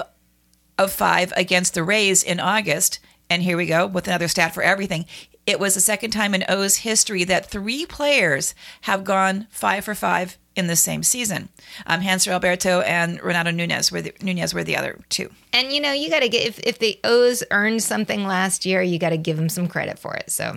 of 0.78 0.92
five 0.92 1.32
against 1.36 1.74
the 1.74 1.84
Rays 1.84 2.24
in 2.24 2.40
August. 2.40 3.00
And 3.30 3.42
here 3.44 3.58
we 3.58 3.66
go 3.66 3.88
with 3.88 4.08
another 4.08 4.28
stat 4.28 4.54
for 4.54 4.64
everything. 4.64 5.06
It 5.46 5.60
was 5.60 5.74
the 5.76 5.82
second 5.82 6.12
time 6.12 6.34
in 6.34 6.46
O's 6.48 6.78
history 6.78 7.24
that 7.26 7.46
three 7.50 7.86
players 7.86 8.56
have 8.82 9.04
gone 9.04 9.48
five 9.50 9.84
for 9.84 9.94
five 9.96 10.38
in 10.56 10.68
the 10.68 10.76
same 10.76 11.04
season. 11.04 11.50
Um, 11.86 12.02
Hanser 12.02 12.32
Alberto 12.32 12.82
and 12.82 13.22
Renato 13.22 13.52
Nunez 13.52 13.92
were 13.92 14.02
the, 14.02 14.14
Nunez 14.22 14.54
were 14.54 14.64
the 14.64 14.78
other 14.78 15.00
two. 15.10 15.30
And 15.52 15.72
you 15.74 15.82
know, 15.82 15.92
you 15.92 16.10
got 16.10 16.22
to 16.22 16.30
get 16.30 16.46
if, 16.48 16.60
if 16.60 16.80
the 16.80 16.98
O's 17.04 17.44
earned 17.52 17.84
something 17.84 18.26
last 18.26 18.66
year, 18.66 18.82
you 18.82 19.00
got 19.00 19.10
to 19.10 19.18
give 19.18 19.36
them 19.36 19.50
some 19.50 19.68
credit 19.68 20.00
for 20.00 20.16
it. 20.16 20.32
So, 20.32 20.56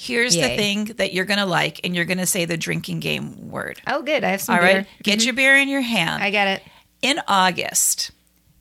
Here's 0.00 0.36
Yay. 0.36 0.42
the 0.50 0.56
thing 0.56 0.84
that 0.98 1.12
you're 1.12 1.24
going 1.24 1.40
to 1.40 1.44
like, 1.46 1.80
and 1.82 1.96
you're 1.96 2.04
going 2.04 2.18
to 2.18 2.26
say 2.26 2.44
the 2.44 2.56
drinking 2.56 3.00
game 3.00 3.50
word. 3.50 3.80
oh, 3.88 4.00
good. 4.02 4.22
I 4.22 4.28
have 4.30 4.40
some 4.40 4.54
All 4.54 4.60
beer. 4.60 4.76
right. 4.76 4.86
Get 5.02 5.24
your 5.24 5.34
beer 5.34 5.56
in 5.56 5.68
your 5.68 5.80
hand. 5.80 6.22
I 6.22 6.30
got 6.30 6.46
it. 6.46 6.62
in 7.02 7.18
August, 7.26 8.12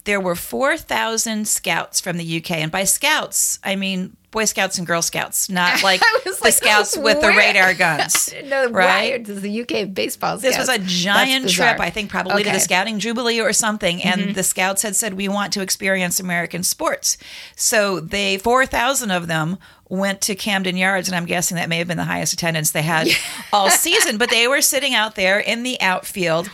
there 0.07 0.21
were 0.21 0.35
4,000 0.35 1.47
scouts 1.47 1.99
from 1.99 2.17
the 2.17 2.37
UK. 2.37 2.51
And 2.51 2.71
by 2.71 2.85
scouts, 2.85 3.59
I 3.63 3.75
mean 3.75 4.15
Boy 4.31 4.45
Scouts 4.45 4.77
and 4.77 4.85
Girl 4.85 5.01
Scouts, 5.01 5.49
not 5.49 5.83
like 5.83 5.99
the 5.99 6.37
like, 6.41 6.53
scouts 6.53 6.97
with 6.97 7.21
the 7.21 7.29
radar 7.29 7.73
guns. 7.75 8.33
No, 8.45 8.69
right? 8.69 9.23
Does 9.23 9.41
the 9.41 9.61
UK 9.61 9.93
baseball? 9.93 10.37
This 10.37 10.57
was 10.57 10.69
a 10.69 10.79
giant 10.79 11.49
trip. 11.49 11.79
I 11.79 11.89
think, 11.89 12.09
probably 12.09 12.43
to 12.43 12.51
the 12.51 12.59
Scouting 12.59 12.99
Jubilee 12.99 13.41
or 13.41 13.53
something. 13.53 14.03
And 14.03 14.21
mm-hmm. 14.21 14.33
the 14.33 14.43
scouts 14.43 14.81
had 14.81 14.95
said, 14.95 15.13
We 15.13 15.27
want 15.27 15.53
to 15.53 15.61
experience 15.61 16.19
American 16.19 16.63
sports. 16.63 17.17
So 17.55 17.99
they, 17.99 18.37
4,000 18.37 19.11
of 19.11 19.27
them, 19.27 19.57
went 19.89 20.21
to 20.21 20.35
Camden 20.35 20.77
Yards. 20.77 21.07
And 21.07 21.15
I'm 21.15 21.25
guessing 21.25 21.55
that 21.55 21.67
may 21.67 21.77
have 21.77 21.87
been 21.87 21.97
the 21.97 22.03
highest 22.03 22.33
attendance 22.33 22.71
they 22.71 22.81
had 22.81 23.07
all 23.51 23.69
season. 23.69 24.17
But 24.17 24.29
they 24.29 24.47
were 24.47 24.61
sitting 24.61 24.93
out 24.93 25.15
there 25.15 25.39
in 25.39 25.63
the 25.63 25.79
outfield. 25.81 26.49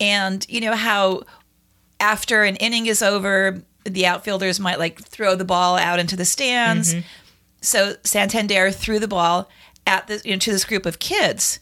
And 0.00 0.46
you 0.48 0.60
know 0.60 0.76
how 0.76 1.22
after 2.00 2.44
an 2.44 2.56
inning 2.56 2.86
is 2.86 3.02
over, 3.02 3.62
the 3.84 4.06
outfielders 4.06 4.60
might 4.60 4.78
like 4.78 5.00
throw 5.00 5.34
the 5.34 5.44
ball 5.44 5.76
out 5.76 5.98
into 5.98 6.16
the 6.16 6.24
stands. 6.24 6.94
Mm-hmm. 6.94 7.06
So 7.60 7.96
Santander 8.04 8.70
threw 8.70 8.98
the 8.98 9.08
ball 9.08 9.48
at 9.86 10.06
the 10.06 10.20
you 10.24 10.32
know, 10.32 10.38
to 10.38 10.52
this 10.52 10.64
group 10.64 10.86
of 10.86 10.98
kids, 10.98 11.60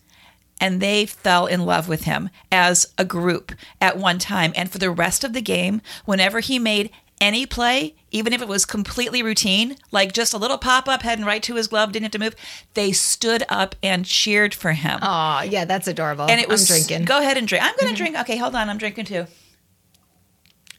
and 0.61 0.81
they 0.81 1.07
fell 1.07 1.47
in 1.47 1.65
love 1.65 1.89
with 1.89 2.05
him 2.05 2.31
as 2.51 2.93
a 2.99 3.05
group 3.05 3.53
at 3.81 3.97
one 3.97 4.19
time. 4.19 4.53
And 4.57 4.71
for 4.71 4.79
the 4.79 4.91
rest 4.91 5.25
of 5.25 5.33
the 5.33 5.43
game, 5.43 5.81
whenever 6.05 6.41
he 6.41 6.59
made 6.59 6.91
any 7.21 7.47
play, 7.47 7.95
even 8.11 8.33
if 8.33 8.43
it 8.43 8.49
was 8.49 8.67
completely 8.67 9.23
routine, 9.23 9.77
like 9.91 10.13
just 10.13 10.35
a 10.35 10.39
little 10.39 10.59
pop 10.59 10.89
up 10.89 11.03
heading 11.03 11.25
right 11.25 11.43
to 11.43 11.55
his 11.55 11.69
glove, 11.69 11.93
didn't 11.93 12.05
have 12.05 12.13
to 12.13 12.19
move, 12.19 12.37
they 12.75 12.93
stood 12.93 13.43
up 13.49 13.75
and 13.83 14.05
cheered 14.05 14.55
for 14.55 14.73
him. 14.73 14.99
Oh, 15.03 15.43
yeah, 15.43 15.65
that's 15.65 15.89
adorable. 15.89 16.27
and 16.29 16.41
it 16.41 16.49
was 16.49 16.71
I'm 16.71 16.77
drinking. 16.77 17.05
Go 17.07 17.21
ahead 17.21 17.39
and 17.39 17.49
drink. 17.49 17.65
I'm 17.65 17.75
going 17.81 17.95
to 17.95 18.03
mm-hmm. 18.03 18.13
drink. 18.13 18.21
Okay, 18.21 18.37
hold 18.37 18.55
on. 18.55 18.69
I'm 18.69 18.79
drinking 18.79 19.07
too. 19.07 19.27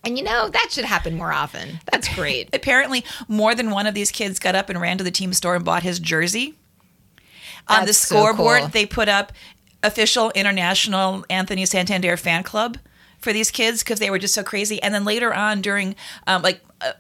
And 0.08 0.18
you 0.18 0.24
know, 0.24 0.48
that 0.48 0.70
should 0.72 0.86
happen 0.86 1.18
more 1.18 1.34
often. 1.34 1.82
That's 1.92 2.14
great. 2.16 2.50
Apparently, 2.56 3.04
more 3.28 3.54
than 3.54 3.72
one 3.72 3.86
of 3.86 3.94
these 3.94 4.10
kids 4.10 4.40
got 4.40 4.56
up 4.56 4.70
and 4.70 4.80
ran 4.80 4.98
to 5.00 5.04
the 5.04 5.12
team 5.12 5.34
store 5.34 5.56
and 5.56 5.66
bought 5.66 5.84
his 5.84 6.00
jersey. 6.00 6.56
On 7.68 7.82
the 7.82 7.88
That's 7.88 7.98
so 7.98 8.16
scoreboard, 8.16 8.60
cool. 8.62 8.68
they 8.70 8.86
put 8.86 9.10
up 9.10 9.34
official 9.84 10.32
international 10.32 11.26
Anthony 11.30 11.66
Santander 11.66 12.16
fan 12.16 12.44
club 12.44 12.78
for 13.20 13.34
these 13.34 13.52
kids 13.52 13.84
because 13.84 14.00
they 14.00 14.10
were 14.10 14.18
just 14.18 14.34
so 14.34 14.44
crazy. 14.44 14.82
And 14.82 14.94
then 14.94 15.04
later 15.04 15.34
on, 15.34 15.60
during 15.60 15.96
um, 16.26 16.42
like 16.42 16.62
uh, 16.80 16.94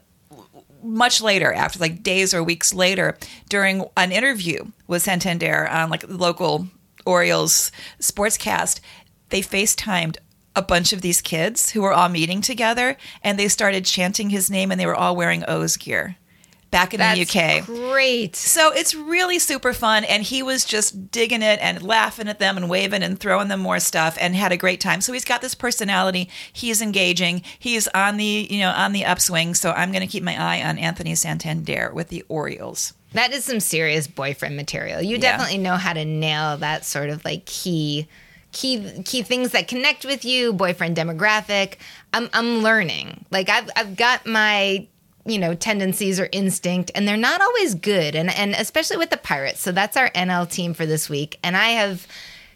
much 0.84 1.22
later, 1.22 1.54
after 1.54 1.80
like 1.80 2.04
days 2.04 2.34
or 2.34 2.44
weeks 2.44 2.74
later, 2.74 3.18
during 3.48 3.86
an 3.96 4.12
interview 4.12 4.66
with 4.88 5.04
Santander 5.04 5.66
on 5.70 5.90
like 5.90 6.04
local 6.10 6.68
Orioles 7.06 7.72
sportscast, 8.02 8.82
they 9.30 9.40
FaceTimed 9.42 10.18
a 10.58 10.62
bunch 10.62 10.92
of 10.92 11.02
these 11.02 11.22
kids 11.22 11.70
who 11.70 11.82
were 11.82 11.94
all 11.94 12.10
meeting 12.10 12.42
together 12.42 12.98
and 13.24 13.38
they 13.40 13.48
started 13.48 13.86
chanting 13.86 14.30
his 14.32 14.50
name 14.50 14.72
and 14.72 14.80
they 14.82 14.86
were 14.86 14.96
all 14.96 15.16
wearing 15.16 15.44
O's 15.48 15.78
gear 15.78 16.18
back 16.70 16.94
in 16.94 17.00
That's 17.00 17.32
the 17.32 17.40
UK. 17.40 17.66
great. 17.66 18.36
So 18.36 18.74
it's 18.74 18.94
really 18.94 19.40
super 19.40 19.72
fun. 19.72 20.04
And 20.04 20.22
he 20.24 20.44
was 20.44 20.66
just 20.66 21.12
digging 21.12 21.42
it 21.42 21.60
and 21.62 21.82
laughing 21.82 22.28
at 22.28 22.40
them 22.40 22.58
and 22.58 22.70
waving 22.70 23.04
and 23.04 23.18
throwing 23.18 23.48
them 23.48 23.62
more 23.62 23.80
stuff 23.80 24.18
and 24.20 24.36
had 24.36 24.52
a 24.52 24.58
great 24.58 24.82
time. 24.82 25.00
So 25.00 25.14
he's 25.14 25.24
got 25.24 25.42
this 25.42 25.56
personality. 25.56 26.30
He's 26.52 26.82
engaging. 26.82 27.44
He's 27.58 27.88
on 27.90 28.18
the, 28.18 28.48
you 28.50 28.60
know, 28.60 28.72
on 28.72 28.92
the 28.92 29.06
upswing. 29.06 29.54
So 29.56 29.72
I'm 29.72 29.92
going 29.94 30.02
to 30.06 30.12
keep 30.12 30.24
my 30.24 30.36
eye 30.38 30.62
on 30.62 30.78
Anthony 30.78 31.16
Santander 31.16 31.92
with 31.94 32.10
the 32.10 32.26
Orioles. 32.28 32.94
That 33.14 33.32
is 33.32 33.46
some 33.46 33.62
serious 33.62 34.06
boyfriend 34.08 34.58
material. 34.58 35.02
You 35.02 35.16
Yeah. 35.16 35.22
definitely 35.38 35.60
know 35.60 35.76
how 35.76 35.94
to 35.94 36.04
nail 36.04 36.58
that 36.58 36.84
sort 36.84 37.10
of 37.10 37.24
like 37.24 37.46
key 37.46 38.08
key 38.58 39.04
key 39.04 39.22
things 39.22 39.52
that 39.52 39.68
connect 39.68 40.04
with 40.04 40.26
you, 40.26 40.52
boyfriend 40.52 40.98
demographic. 40.98 41.76
I'm 42.12 42.30
I'm 42.34 42.64
learning. 42.64 43.26
Like 43.30 43.50
I've 43.50 43.70
I've 43.76 43.96
got 43.96 44.26
my 44.26 44.88
you 45.26 45.38
know 45.38 45.54
tendencies 45.54 46.20
or 46.20 46.28
instinct 46.32 46.90
and 46.96 47.08
they're 47.08 47.18
not 47.18 47.42
always 47.42 47.76
good 47.76 48.16
and 48.16 48.34
and 48.34 48.56
especially 48.56 48.96
with 48.96 49.10
the 49.10 49.18
pirates 49.18 49.60
so 49.60 49.74
that's 49.74 49.98
our 49.98 50.10
nl 50.12 50.50
team 50.50 50.74
for 50.74 50.86
this 50.86 51.10
week 51.10 51.38
and 51.44 51.58
i 51.58 51.72
have 51.72 52.08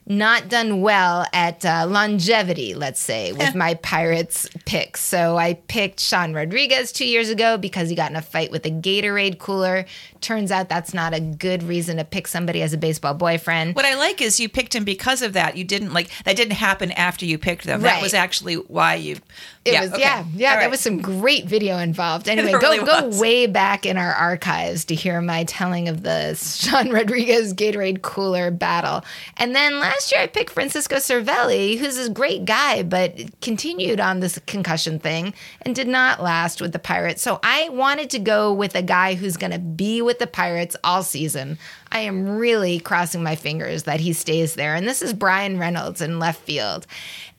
not 0.06 0.50
done 0.50 0.82
well 0.82 1.26
at 1.32 1.64
uh, 1.64 1.86
longevity, 1.88 2.74
let's 2.74 3.00
say, 3.00 3.32
with 3.34 3.56
my 3.56 3.76
Pirates 3.76 4.50
picks. 4.66 5.00
So 5.02 5.38
I 5.38 5.54
picked 5.54 6.00
Sean 6.00 6.34
Rodriguez 6.34 6.92
two 6.92 7.06
years 7.06 7.30
ago 7.30 7.58
because 7.58 7.90
he 7.90 7.96
got 7.96 8.10
in 8.10 8.18
a 8.18 8.22
fight 8.22 8.52
with 8.52 8.66
a 8.66 8.72
Gatorade 8.72 9.38
cooler. 9.38 9.86
Turns 10.20 10.52
out 10.52 10.70
that's 10.70 10.94
not 10.94 11.14
a 11.14 11.20
good 11.20 11.64
reason 11.64 11.98
to 11.98 12.04
pick 12.04 12.28
somebody 12.28 12.62
as 12.62 12.74
a 12.74 12.78
baseball 12.78 13.14
boyfriend. 13.14 13.76
What 13.76 13.86
I 13.86 13.96
like 13.96 14.22
is 14.22 14.40
you 14.40 14.50
picked 14.50 14.76
him 14.76 14.84
because 14.84 15.22
of 15.22 15.34
that. 15.34 15.56
You 15.56 15.64
didn't 15.64 15.94
like 15.94 16.10
that 16.26 16.36
didn't 16.36 16.54
happen 16.54 16.92
after 16.92 17.26
you 17.26 17.38
picked 17.38 17.64
them. 17.66 17.82
That 17.82 18.02
was 18.02 18.14
actually 18.14 18.56
why 18.56 18.96
you. 18.96 19.18
It 19.64 19.80
was 19.80 19.94
okay. 19.94 20.02
yeah, 20.02 20.26
yeah. 20.36 20.54
All 20.54 20.60
That 20.60 20.72
was 20.72 20.80
some 20.80 21.02
great 21.02 21.46
video 21.46 21.78
involved. 21.78 22.28
Anyway, 22.32 22.52
There 22.52 22.62
go 22.62 22.86
go 22.86 23.20
way 23.20 23.46
back 23.46 23.86
in 23.86 23.98
our 23.98 24.14
archives 24.14 24.86
to 24.86 24.96
hear 24.96 25.22
my 25.22 25.44
telling 25.44 25.90
of 25.90 26.02
the 26.02 26.34
Sean 26.36 26.90
Rodriguez 26.94 27.54
Gatorade 27.54 28.02
cooler 28.02 28.52
battle. 28.52 29.04
And 29.36 29.54
then 29.54 29.82
last 29.92 30.12
year 30.12 30.22
I 30.22 30.28
picked 30.28 30.52
Francisco 30.52 30.98
Cervelli, 30.98 31.78
who's 31.78 31.98
a 31.98 32.10
great 32.10 32.46
guy, 32.46 32.84
but 32.84 33.14
continued 33.42 34.00
on 34.00 34.20
this 34.20 34.40
concussion 34.48 35.00
thing 35.00 35.34
and 35.64 35.76
did 35.76 35.88
not 35.88 36.22
last 36.22 36.62
with 36.62 36.72
the 36.72 36.80
Pirates. 36.80 37.22
So 37.22 37.40
I 37.44 37.70
wanted 37.70 38.10
to 38.12 38.20
go 38.20 38.54
with 38.54 38.76
a 38.76 38.82
guy 38.82 39.16
who's 39.16 39.38
going 39.38 39.52
to 39.52 39.60
be 39.60 40.02
with 40.02 40.20
the 40.20 40.28
Pirates 40.28 40.76
all 40.84 41.04
season. 41.04 41.58
I 41.92 42.00
am 42.02 42.38
really 42.38 42.80
crossing 42.80 43.24
my 43.24 43.36
fingers 43.36 43.84
that 43.84 44.00
he 44.00 44.14
stays 44.14 44.56
there. 44.56 44.76
And 44.76 44.88
this 44.88 45.02
is 45.02 45.14
Bryan 45.14 45.60
Reynolds 45.60 46.02
in 46.02 46.20
left 46.20 46.42
field. 46.42 46.88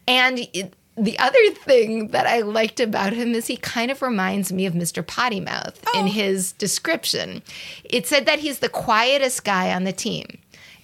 And 0.06 0.40
it, 0.52 0.74
the 0.96 1.18
other 1.18 1.50
thing 1.52 2.08
that 2.08 2.26
I 2.26 2.40
liked 2.40 2.80
about 2.80 3.14
him 3.14 3.34
is 3.34 3.46
he 3.46 3.56
kind 3.56 3.90
of 3.90 4.02
reminds 4.02 4.52
me 4.52 4.66
of 4.66 4.74
Mr. 4.74 5.06
Potty 5.06 5.40
Mouth 5.40 5.82
in 5.94 6.04
oh. 6.04 6.10
his 6.10 6.52
description. 6.52 7.42
It 7.84 8.06
said 8.06 8.26
that 8.26 8.40
he's 8.40 8.58
the 8.58 8.68
quietest 8.68 9.44
guy 9.44 9.72
on 9.72 9.84
the 9.84 9.92
team. 9.92 10.38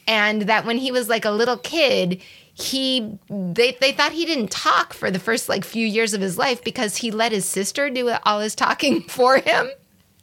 And 0.09 0.43
that 0.43 0.65
when 0.65 0.79
he 0.79 0.91
was 0.91 1.09
like 1.09 1.25
a 1.25 1.31
little 1.31 1.59
kid, 1.59 2.21
he 2.55 3.17
they, 3.31 3.77
they 3.81 3.93
thought 3.93 4.11
he 4.13 4.25
didn't 4.25 4.51
talk 4.51 4.93
for 4.93 5.11
the 5.13 5.21
first 5.21 5.49
like 5.49 5.65
few 5.65 5.87
years 5.87 6.15
of 6.15 6.21
his 6.21 6.37
life 6.37 6.65
because 6.65 6.97
he 6.97 7.13
let 7.13 7.31
his 7.31 7.45
sister 7.45 7.89
do 7.91 8.11
all 8.25 8.41
his 8.41 8.57
talking 8.57 9.03
for 9.09 9.37
him. 9.37 9.69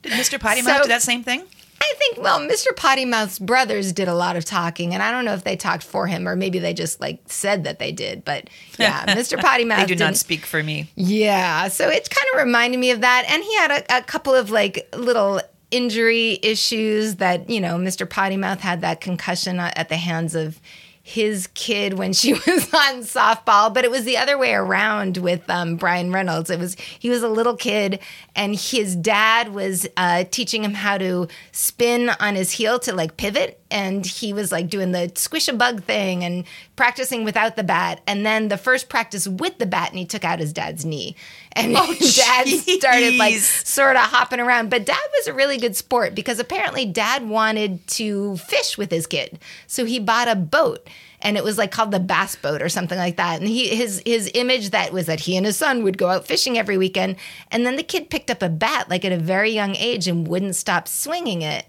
Did 0.01 0.11
Mr. 0.13 0.37
Potty 0.39 0.61
So- 0.61 0.71
Mouth 0.71 0.81
do 0.83 0.87
that 0.89 1.01
same 1.01 1.23
thing? 1.23 1.43
I 1.81 1.93
think, 1.99 2.17
well, 2.17 2.39
Mr. 2.39 2.75
Potty 2.75 3.05
Mouth's 3.05 3.37
brothers 3.37 3.91
did 3.93 4.07
a 4.07 4.15
lot 4.15 4.35
of 4.37 4.43
talking, 4.43 4.93
and 4.95 5.03
I 5.03 5.11
don't 5.11 5.23
know 5.23 5.33
if 5.35 5.43
they 5.43 5.55
talked 5.55 5.83
for 5.83 6.07
him 6.07 6.27
or 6.27 6.35
maybe 6.35 6.57
they 6.57 6.73
just 6.73 6.99
like 6.99 7.19
said 7.27 7.63
that 7.65 7.77
they 7.77 7.91
did. 7.91 8.25
But 8.25 8.49
yeah, 8.79 9.05
Mr. 9.05 9.39
Potty 9.39 9.65
Mouth 9.65 9.81
They 9.87 9.93
do 9.93 10.03
not 10.03 10.15
speak 10.15 10.47
for 10.47 10.63
me. 10.63 10.89
yeah, 10.95 11.67
so 11.67 11.87
it 11.89 12.09
kind 12.09 12.27
of 12.33 12.43
reminded 12.43 12.79
me 12.79 12.89
of 12.89 13.01
that. 13.01 13.25
And 13.29 13.43
he 13.43 13.55
had 13.57 13.71
a, 13.71 13.97
a 13.99 14.01
couple 14.01 14.33
of 14.33 14.49
like 14.49 14.87
little 14.97 15.41
injury 15.75 16.39
issues 16.41 17.15
that, 17.15 17.49
you 17.49 17.59
know, 17.59 17.75
Mr. 17.75 18.09
Potty 18.09 18.37
Mouth 18.37 18.61
had 18.61 18.79
that 18.81 19.01
concussion 19.01 19.59
at 19.59 19.89
the 19.89 19.97
hands 19.97 20.33
of 20.33 20.61
his 21.03 21.47
kid 21.53 21.93
when 21.93 22.13
she 22.13 22.33
was 22.47 22.73
on 22.73 23.03
softball, 23.03 23.71
but 23.71 23.83
it 23.83 23.91
was 23.91 24.05
the 24.05 24.17
other 24.17 24.37
way 24.37 24.53
around 24.53 25.17
with 25.17 25.47
um, 25.51 25.75
Bryan 25.75 26.11
Reynolds. 26.11 26.49
It 26.49 26.57
was 26.57 26.75
he 26.97 27.11
was 27.11 27.21
a 27.21 27.29
little 27.29 27.55
kid, 27.55 27.99
and 28.35 28.55
his 28.55 28.95
dad 28.95 29.53
was 29.53 29.85
uh, 29.97 30.23
teaching 30.31 30.63
him 30.63 30.73
how 30.73 30.97
to 30.97 31.27
spin 31.51 32.09
on 32.19 32.33
his 32.35 32.51
heel 32.51 32.79
to 32.79 32.95
like 32.95 33.17
pivot, 33.17 33.61
and 33.71 34.05
he 34.05 34.31
was 34.31 34.51
like 34.51 34.69
doing 34.69 34.91
the 34.91 35.11
squish 35.15 35.47
a 35.47 35.53
bug 35.53 35.83
thing 35.83 36.23
and 36.23 36.45
practicing 36.75 37.23
without 37.23 37.55
the 37.55 37.63
bat. 37.63 38.01
And 38.05 38.25
then 38.25 38.47
the 38.47 38.57
first 38.57 38.89
practice 38.89 39.27
with 39.27 39.57
the 39.57 39.65
bat, 39.65 39.89
and 39.89 39.99
he 39.99 40.05
took 40.05 40.23
out 40.23 40.39
his 40.39 40.53
dad's 40.53 40.85
knee, 40.85 41.15
and 41.53 41.75
oh, 41.75 41.95
dad 42.15 42.47
started 42.47 43.15
like 43.15 43.35
sort 43.35 43.95
of 43.95 44.03
hopping 44.03 44.39
around. 44.39 44.69
But 44.69 44.85
dad 44.85 44.97
was 45.17 45.27
a 45.27 45.33
really 45.33 45.57
good 45.57 45.75
sport 45.75 46.13
because 46.13 46.39
apparently 46.39 46.85
dad 46.85 47.27
wanted 47.27 47.85
to 47.87 48.37
fish 48.37 48.77
with 48.77 48.91
his 48.91 49.07
kid. 49.07 49.39
So 49.67 49.85
he 49.85 49.99
bought 49.99 50.27
a 50.27 50.35
boat 50.35 50.87
and 51.21 51.37
it 51.37 51.43
was 51.43 51.57
like 51.57 51.71
called 51.71 51.91
the 51.91 51.99
bass 51.99 52.35
boat 52.35 52.61
or 52.61 52.69
something 52.69 52.97
like 52.97 53.17
that. 53.17 53.39
And 53.39 53.49
he 53.49 53.69
his 53.69 54.01
his 54.05 54.29
image 54.35 54.69
that 54.69 54.93
was 54.93 55.07
that 55.07 55.21
he 55.21 55.35
and 55.35 55.45
his 55.45 55.57
son 55.57 55.83
would 55.83 55.97
go 55.97 56.09
out 56.09 56.27
fishing 56.27 56.57
every 56.57 56.77
weekend. 56.77 57.15
And 57.51 57.65
then 57.65 57.77
the 57.77 57.83
kid 57.83 58.11
picked 58.11 58.29
up 58.29 58.43
a 58.43 58.49
bat 58.49 58.89
like 58.89 59.03
at 59.03 59.11
a 59.11 59.17
very 59.17 59.49
young 59.49 59.75
age 59.75 60.07
and 60.07 60.27
wouldn't 60.27 60.55
stop 60.55 60.87
swinging 60.87 61.41
it. 61.41 61.65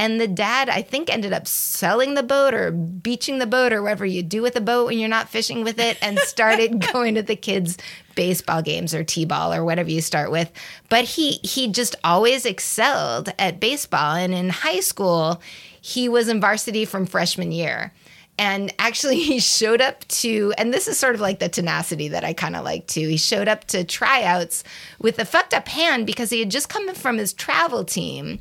And 0.00 0.18
the 0.18 0.26
dad, 0.26 0.70
I 0.70 0.80
think, 0.80 1.12
ended 1.12 1.34
up 1.34 1.46
selling 1.46 2.14
the 2.14 2.22
boat 2.22 2.54
or 2.54 2.70
beaching 2.70 3.38
the 3.38 3.46
boat 3.46 3.70
or 3.70 3.82
whatever 3.82 4.06
you 4.06 4.22
do 4.22 4.40
with 4.40 4.56
a 4.56 4.60
boat 4.62 4.86
when 4.86 4.98
you're 4.98 5.10
not 5.10 5.28
fishing 5.28 5.62
with 5.62 5.78
it 5.78 5.98
and 6.00 6.18
started 6.20 6.80
going 6.92 7.16
to 7.16 7.22
the 7.22 7.36
kids' 7.36 7.76
baseball 8.14 8.62
games 8.62 8.94
or 8.94 9.04
t-ball 9.04 9.52
or 9.52 9.62
whatever 9.62 9.90
you 9.90 10.00
start 10.00 10.30
with. 10.30 10.50
But 10.88 11.04
he 11.04 11.32
he 11.42 11.70
just 11.70 11.96
always 12.02 12.46
excelled 12.46 13.34
at 13.38 13.60
baseball. 13.60 14.14
And 14.14 14.32
in 14.32 14.48
high 14.48 14.80
school, 14.80 15.42
he 15.82 16.08
was 16.08 16.28
in 16.28 16.40
varsity 16.40 16.86
from 16.86 17.04
freshman 17.04 17.52
year. 17.52 17.92
And 18.38 18.72
actually, 18.78 19.20
he 19.20 19.38
showed 19.38 19.82
up 19.82 20.08
to, 20.08 20.54
and 20.56 20.72
this 20.72 20.88
is 20.88 20.96
sort 20.96 21.14
of 21.14 21.20
like 21.20 21.40
the 21.40 21.50
tenacity 21.50 22.08
that 22.08 22.24
I 22.24 22.32
kind 22.32 22.56
of 22.56 22.64
like 22.64 22.86
too. 22.86 23.06
He 23.06 23.18
showed 23.18 23.48
up 23.48 23.66
to 23.66 23.84
tryouts 23.84 24.64
with 24.98 25.18
a 25.18 25.26
fucked 25.26 25.52
up 25.52 25.68
hand 25.68 26.06
because 26.06 26.30
he 26.30 26.40
had 26.40 26.50
just 26.50 26.70
come 26.70 26.94
from 26.94 27.18
his 27.18 27.34
travel 27.34 27.84
team. 27.84 28.40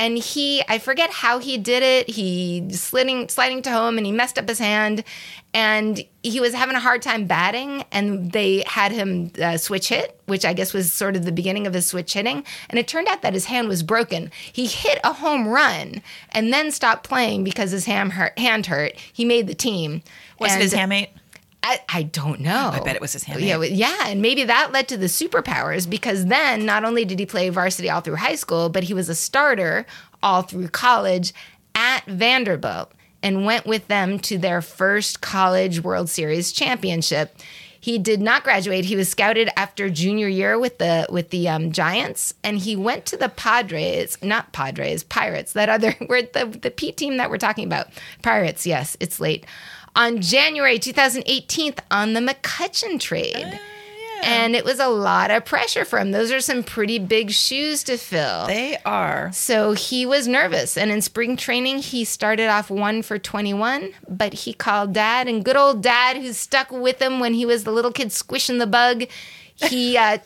And 0.00 0.16
he, 0.16 0.62
I 0.66 0.78
forget 0.78 1.10
how 1.10 1.40
he 1.40 1.58
did 1.58 1.82
it. 1.82 2.08
He 2.08 2.66
sliding, 2.70 3.28
sliding 3.28 3.60
to 3.62 3.70
home 3.70 3.98
and 3.98 4.06
he 4.06 4.12
messed 4.12 4.38
up 4.38 4.48
his 4.48 4.58
hand. 4.58 5.04
And 5.52 6.02
he 6.22 6.40
was 6.40 6.54
having 6.54 6.74
a 6.74 6.80
hard 6.80 7.02
time 7.02 7.26
batting. 7.26 7.84
And 7.92 8.32
they 8.32 8.64
had 8.66 8.92
him 8.92 9.30
uh, 9.38 9.58
switch 9.58 9.90
hit, 9.90 10.18
which 10.24 10.46
I 10.46 10.54
guess 10.54 10.72
was 10.72 10.90
sort 10.90 11.16
of 11.16 11.26
the 11.26 11.32
beginning 11.32 11.66
of 11.66 11.74
his 11.74 11.84
switch 11.84 12.14
hitting. 12.14 12.44
And 12.70 12.78
it 12.78 12.88
turned 12.88 13.08
out 13.08 13.20
that 13.20 13.34
his 13.34 13.44
hand 13.44 13.68
was 13.68 13.82
broken. 13.82 14.30
He 14.50 14.66
hit 14.66 15.00
a 15.04 15.12
home 15.12 15.46
run 15.46 16.00
and 16.30 16.50
then 16.50 16.70
stopped 16.70 17.06
playing 17.06 17.44
because 17.44 17.70
his 17.70 17.84
hand 17.84 18.14
hurt. 18.14 18.38
Hand 18.38 18.66
hurt. 18.66 18.96
He 19.12 19.26
made 19.26 19.48
the 19.48 19.54
team. 19.54 20.00
Was 20.38 20.52
And 20.52 20.62
it 20.62 20.64
his 20.64 20.72
handmate? 20.72 21.10
I, 21.62 21.80
I 21.88 22.02
don't 22.04 22.40
know. 22.40 22.70
I 22.72 22.80
bet 22.80 22.96
it 22.96 23.02
was 23.02 23.12
his 23.12 23.24
handmate. 23.24 23.46
Yeah, 23.46 23.62
yeah, 23.62 24.08
and 24.08 24.22
maybe 24.22 24.44
that 24.44 24.72
led 24.72 24.88
to 24.88 24.96
the 24.96 25.06
superpowers 25.06 25.88
because 25.88 26.26
then 26.26 26.64
not 26.64 26.84
only 26.84 27.04
did 27.04 27.18
he 27.18 27.26
play 27.26 27.48
varsity 27.50 27.90
all 27.90 28.00
through 28.00 28.16
high 28.16 28.34
school, 28.34 28.68
but 28.68 28.84
he 28.84 28.94
was 28.94 29.08
a 29.08 29.14
starter 29.14 29.84
all 30.22 30.42
through 30.42 30.68
college 30.68 31.32
at 31.74 32.04
Vanderbilt 32.06 32.92
and 33.22 33.44
went 33.44 33.66
with 33.66 33.86
them 33.88 34.18
to 34.20 34.38
their 34.38 34.62
first 34.62 35.20
college 35.20 35.82
World 35.82 36.08
Series 36.08 36.52
championship. 36.52 37.36
He 37.82 37.98
did 37.98 38.20
not 38.20 38.44
graduate. 38.44 38.84
He 38.84 38.96
was 38.96 39.08
scouted 39.08 39.48
after 39.56 39.88
junior 39.88 40.28
year 40.28 40.58
with 40.58 40.78
the 40.78 41.06
with 41.08 41.30
the 41.30 41.48
um, 41.48 41.72
Giants, 41.72 42.34
and 42.44 42.58
he 42.58 42.76
went 42.76 43.06
to 43.06 43.16
the 43.16 43.30
Padres, 43.30 44.18
not 44.22 44.52
Padres, 44.52 45.02
Pirates. 45.02 45.54
That 45.54 45.70
other, 45.70 45.94
we're 46.08 46.22
the 46.22 46.46
the 46.60 46.70
P 46.70 46.92
team 46.92 47.16
that 47.16 47.30
we're 47.30 47.38
talking 47.38 47.64
about. 47.64 47.88
Pirates. 48.22 48.66
Yes, 48.66 48.98
it's 49.00 49.18
late. 49.18 49.46
On 49.96 50.20
January 50.20 50.78
2018, 50.78 51.74
on 51.90 52.12
the 52.12 52.20
McCutchen 52.20 52.98
trade. 53.00 53.58
And 54.22 54.54
it 54.54 54.64
was 54.64 54.78
a 54.78 54.88
lot 54.88 55.30
of 55.30 55.44
pressure 55.44 55.84
for 55.84 55.98
him. 55.98 56.12
Those 56.12 56.30
are 56.30 56.40
some 56.40 56.62
pretty 56.62 56.98
big 56.98 57.30
shoes 57.30 57.82
to 57.84 57.96
fill. 57.96 58.46
They 58.46 58.76
are. 58.84 59.32
So 59.32 59.72
he 59.72 60.04
was 60.04 60.28
nervous. 60.28 60.76
And 60.76 60.90
in 60.90 61.00
spring 61.00 61.36
training, 61.38 61.78
he 61.78 62.04
started 62.04 62.48
off 62.48 62.70
one 62.70 63.02
for 63.02 63.18
21, 63.18 63.92
but 64.08 64.34
he 64.34 64.52
called 64.52 64.92
dad, 64.92 65.26
and 65.26 65.44
good 65.44 65.56
old 65.56 65.82
dad, 65.82 66.18
who 66.18 66.32
stuck 66.32 66.70
with 66.70 67.00
him 67.00 67.18
when 67.18 67.34
he 67.34 67.46
was 67.46 67.64
the 67.64 67.72
little 67.72 67.92
kid 67.92 68.12
squishing 68.12 68.58
the 68.58 68.66
bug, 68.66 69.06
he 69.54 69.96
uh, 69.96 70.18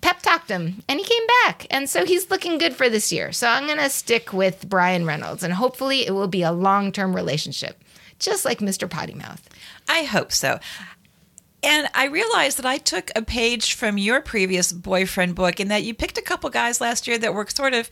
pep 0.00 0.20
talked 0.20 0.50
him 0.50 0.82
and 0.88 0.98
he 0.98 1.04
came 1.04 1.26
back. 1.44 1.66
And 1.70 1.88
so 1.88 2.04
he's 2.04 2.30
looking 2.30 2.58
good 2.58 2.74
for 2.74 2.88
this 2.88 3.12
year. 3.12 3.32
So 3.32 3.48
I'm 3.48 3.66
going 3.66 3.78
to 3.78 3.88
stick 3.88 4.32
with 4.32 4.68
Bryan 4.68 5.06
Reynolds, 5.06 5.42
and 5.42 5.54
hopefully 5.54 6.06
it 6.06 6.12
will 6.12 6.28
be 6.28 6.42
a 6.42 6.52
long 6.52 6.92
term 6.92 7.14
relationship, 7.14 7.82
just 8.22 8.44
like 8.44 8.58
Mr. 8.60 8.88
Potty 8.88 9.14
Mouth. 9.14 9.48
I 9.88 10.04
hope 10.04 10.32
so. 10.32 10.58
And 11.64 11.88
I 11.94 12.06
realized 12.06 12.58
that 12.58 12.66
I 12.66 12.78
took 12.78 13.10
a 13.14 13.22
page 13.22 13.74
from 13.74 13.96
your 13.96 14.20
previous 14.20 14.72
boyfriend 14.72 15.36
book 15.36 15.60
and 15.60 15.70
that 15.70 15.84
you 15.84 15.94
picked 15.94 16.18
a 16.18 16.22
couple 16.22 16.50
guys 16.50 16.80
last 16.80 17.06
year 17.06 17.18
that 17.18 17.34
were 17.34 17.46
sort 17.46 17.72
of 17.72 17.88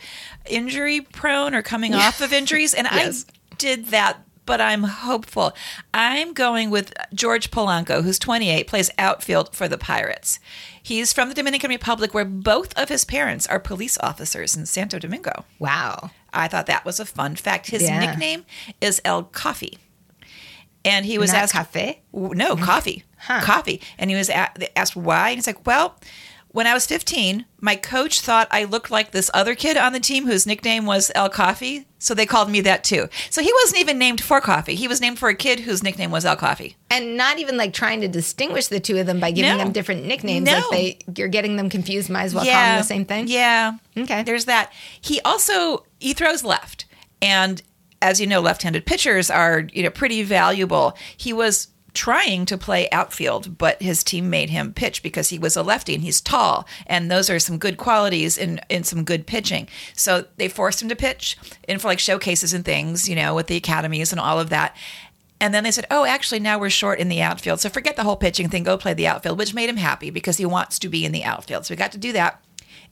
injury 0.46 1.00
prone 1.00 1.54
or 1.54 1.62
coming 1.62 1.94
off 1.94 2.20
of 2.20 2.32
injuries. 2.40 2.74
And 2.74 2.88
Yes. 2.90 3.26
I 3.28 3.54
did 3.58 3.86
that, 3.86 4.16
but 4.44 4.60
I'm 4.60 4.82
hopeful. 4.82 5.52
I'm 5.94 6.32
going 6.32 6.70
with 6.70 6.92
George 7.14 7.52
Polanco, 7.52 8.02
who's 8.02 8.18
28, 8.18 8.66
plays 8.66 8.90
outfield 8.98 9.54
for 9.54 9.68
the 9.68 9.78
Pirates. 9.78 10.40
He's 10.82 11.12
from 11.12 11.28
the 11.28 11.34
Dominican 11.36 11.70
Republic, 11.70 12.12
where 12.12 12.24
both 12.24 12.76
of 12.76 12.88
his 12.88 13.04
parents 13.04 13.46
are 13.46 13.60
police 13.60 13.96
officers 14.00 14.56
in 14.56 14.66
Santo 14.66 14.98
Domingo. 14.98 15.44
Wow. 15.60 16.10
I 16.32 16.48
thought 16.48 16.66
that 16.66 16.84
was 16.84 16.98
a 16.98 17.04
fun 17.06 17.36
fact. 17.36 17.68
His 17.70 17.82
Yeah. 17.82 18.00
nickname 18.00 18.46
is 18.80 19.00
El 19.04 19.24
Coffee. 19.24 19.78
And 20.84 21.04
he 21.04 21.18
was 21.18 21.32
Not 21.32 21.42
asked, 21.42 21.52
cafe? 21.52 22.00
No, 22.12 22.56
mm. 22.56 22.62
coffee. 22.62 23.04
Huh. 23.18 23.40
Coffee. 23.42 23.80
And 23.98 24.10
he 24.10 24.16
was 24.16 24.30
a- 24.30 24.78
asked 24.78 24.96
why. 24.96 25.30
And 25.30 25.36
he's 25.38 25.46
like, 25.46 25.66
well, 25.66 25.98
when 26.48 26.66
I 26.66 26.74
was 26.74 26.86
15, 26.86 27.44
my 27.60 27.76
coach 27.76 28.20
thought 28.20 28.48
I 28.50 28.64
looked 28.64 28.90
like 28.90 29.12
this 29.12 29.30
other 29.32 29.54
kid 29.54 29.76
on 29.76 29.92
the 29.92 30.00
team 30.00 30.26
whose 30.26 30.46
nickname 30.46 30.84
was 30.84 31.12
El 31.14 31.28
Coffee. 31.28 31.86
So 31.98 32.12
they 32.14 32.26
called 32.26 32.50
me 32.50 32.60
that 32.62 32.82
too. 32.82 33.08
So 33.28 33.40
he 33.42 33.52
wasn't 33.52 33.80
even 33.82 33.98
named 33.98 34.20
for 34.22 34.40
coffee. 34.40 34.74
He 34.74 34.88
was 34.88 35.00
named 35.00 35.18
for 35.18 35.28
a 35.28 35.34
kid 35.34 35.60
whose 35.60 35.82
nickname 35.82 36.10
was 36.10 36.24
El 36.24 36.34
Coffee. 36.34 36.76
And 36.90 37.16
not 37.16 37.38
even 37.38 37.56
like 37.56 37.72
trying 37.72 38.00
to 38.00 38.08
distinguish 38.08 38.66
the 38.68 38.80
two 38.80 38.96
of 38.98 39.06
them 39.06 39.20
by 39.20 39.30
giving 39.30 39.52
No. 39.52 39.58
them 39.58 39.70
different 39.72 40.06
nicknames. 40.06 40.46
No. 40.46 40.54
Like 40.70 40.70
they, 40.70 40.98
you're 41.16 41.28
getting 41.28 41.56
them 41.56 41.68
confused. 41.68 42.08
Might 42.10 42.24
as 42.24 42.34
well 42.34 42.42
call 42.44 42.52
them 42.52 42.78
the 42.78 42.84
same 42.84 43.04
thing. 43.04 43.28
Yeah. 43.28 43.74
Okay. 43.96 44.22
There's 44.24 44.46
that. 44.46 44.72
He 45.00 45.20
also 45.20 45.84
he 46.00 46.14
throws 46.14 46.42
left, 46.42 46.86
and 47.22 47.62
as 48.02 48.20
you 48.20 48.26
know, 48.26 48.40
left-handed 48.40 48.86
pitchers 48.86 49.30
are 49.30 49.66
you 49.72 49.82
know 49.82 49.90
pretty 49.90 50.22
valuable. 50.22 50.96
He 51.16 51.32
was 51.32 51.68
trying 51.92 52.46
to 52.46 52.56
play 52.56 52.88
outfield, 52.90 53.58
but 53.58 53.82
his 53.82 54.04
team 54.04 54.30
made 54.30 54.50
him 54.50 54.72
pitch 54.72 55.02
because 55.02 55.30
he 55.30 55.38
was 55.38 55.56
a 55.56 55.62
lefty 55.62 55.94
and 55.94 56.04
he's 56.04 56.20
tall, 56.20 56.66
and 56.86 57.10
those 57.10 57.28
are 57.28 57.38
some 57.38 57.58
good 57.58 57.76
qualities 57.76 58.38
in 58.38 58.60
in 58.68 58.84
some 58.84 59.04
good 59.04 59.26
pitching. 59.26 59.68
So 59.94 60.26
they 60.36 60.48
forced 60.48 60.82
him 60.82 60.88
to 60.88 60.96
pitch 60.96 61.36
in 61.68 61.78
for 61.78 61.88
like 61.88 61.98
showcases 61.98 62.52
and 62.52 62.64
things, 62.64 63.08
you 63.08 63.16
know, 63.16 63.34
with 63.34 63.48
the 63.48 63.56
academies 63.56 64.12
and 64.12 64.20
all 64.20 64.40
of 64.40 64.50
that. 64.50 64.76
And 65.42 65.54
then 65.54 65.64
they 65.64 65.70
said, 65.70 65.86
"Oh, 65.90 66.04
actually, 66.04 66.40
now 66.40 66.58
we're 66.58 66.70
short 66.70 66.98
in 66.98 67.08
the 67.08 67.22
outfield. 67.22 67.60
So 67.60 67.70
forget 67.70 67.96
the 67.96 68.04
whole 68.04 68.16
pitching 68.16 68.50
thing. 68.50 68.62
Go 68.62 68.76
play 68.76 68.94
the 68.94 69.06
outfield," 69.06 69.38
which 69.38 69.54
made 69.54 69.70
him 69.70 69.78
happy 69.78 70.10
because 70.10 70.36
he 70.36 70.44
wants 70.44 70.78
to 70.80 70.88
be 70.88 71.04
in 71.04 71.12
the 71.12 71.24
outfield. 71.24 71.64
So 71.64 71.72
we 71.72 71.76
got 71.76 71.92
to 71.92 71.98
do 71.98 72.12
that, 72.12 72.40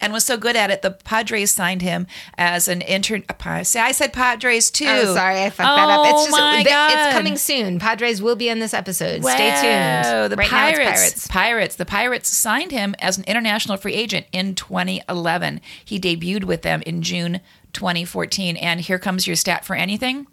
and 0.00 0.12
was 0.12 0.24
so 0.24 0.36
good 0.36 0.56
at 0.56 0.70
it. 0.70 0.82
The 0.82 0.90
Padres 0.92 1.50
signed 1.50 1.82
him 1.82 2.06
as 2.36 2.68
an 2.68 2.80
intern. 2.82 3.24
uh, 3.28 3.62
See, 3.64 3.78
I 3.78 3.92
said 3.92 4.12
Padres 4.12 4.70
too. 4.70 4.86
Oh, 4.88 5.14
sorry, 5.14 5.42
I 5.42 5.50
fucked 5.50 5.58
that 5.76 5.88
up. 5.90 6.06
It's 6.06 6.14
Oh, 6.14 6.24
just 6.26 6.30
my 6.30 6.54
th- 6.62 6.66
God. 6.68 6.92
it's 6.92 7.16
coming 7.16 7.36
soon. 7.36 7.78
Padres 7.78 8.20
will 8.22 8.36
be 8.36 8.48
in 8.48 8.58
this 8.60 8.74
episode. 8.74 9.22
Stay 9.24 9.50
tuned. 9.50 10.32
The 10.32 10.36
right 10.36 10.50
now 10.50 10.58
Pirates, 10.58 10.78
Pirates. 11.00 11.26
Pirates. 11.28 11.76
The 11.76 11.86
Pirates 11.86 12.28
signed 12.28 12.70
him 12.70 12.94
as 13.00 13.18
an 13.18 13.24
international 13.24 13.76
free 13.76 13.94
agent 13.94 14.26
in 14.32 14.54
2011. 14.54 15.60
He 15.84 15.98
debuted 15.98 16.44
with 16.44 16.62
them 16.62 16.82
in 16.86 17.02
June 17.02 17.40
2014. 17.78 18.56
And 18.56 18.80
here 18.80 18.98
comes 18.98 19.26
your 19.26 19.36
stat 19.36 19.64
for 19.64 19.74
anything. 19.76 20.26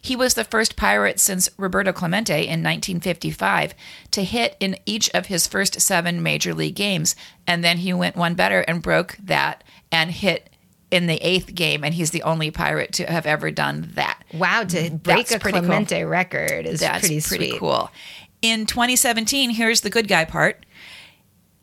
He 0.00 0.16
was 0.16 0.34
the 0.34 0.44
first 0.44 0.76
Pirate 0.76 1.20
since 1.20 1.50
Roberto 1.58 1.92
Clemente 1.92 2.42
in 2.42 2.62
1955 2.62 3.74
to 4.12 4.22
hit 4.24 4.56
in 4.60 4.76
each 4.86 5.10
of 5.10 5.26
his 5.26 5.46
first 5.46 5.80
seven 5.80 6.22
major 6.22 6.54
league 6.54 6.76
games. 6.76 7.14
And 7.46 7.62
then 7.62 7.78
he 7.78 7.92
went 7.92 8.16
one 8.16 8.34
better 8.34 8.60
and 8.60 8.82
broke 8.82 9.16
that 9.22 9.64
and 9.90 10.10
hit 10.10 10.48
in 10.90 11.06
the 11.06 11.16
eighth 11.16 11.54
game. 11.54 11.82
And 11.84 11.92
he's 11.94 12.12
the 12.12 12.22
only 12.22 12.50
Pirate 12.50 12.92
to 12.94 13.06
have 13.06 13.26
ever 13.26 13.50
done 13.50 13.90
that. 13.94 14.22
Wow, 14.32 14.64
to 14.64 14.90
break 14.90 15.26
That's 15.26 15.32
a 15.32 15.38
pretty 15.38 15.58
cool. 15.58 15.66
Clemente 15.66 16.04
record 16.04 16.66
is 16.66 16.80
That's 16.80 17.00
pretty, 17.00 17.20
pretty, 17.20 17.50
sweet. 17.50 17.58
cool. 17.60 17.90
In 18.42 18.66
2017, 18.66 19.50
here's 19.50 19.82
the 19.82 19.90
good 19.90 20.08
guy 20.08 20.24
part. 20.24 20.64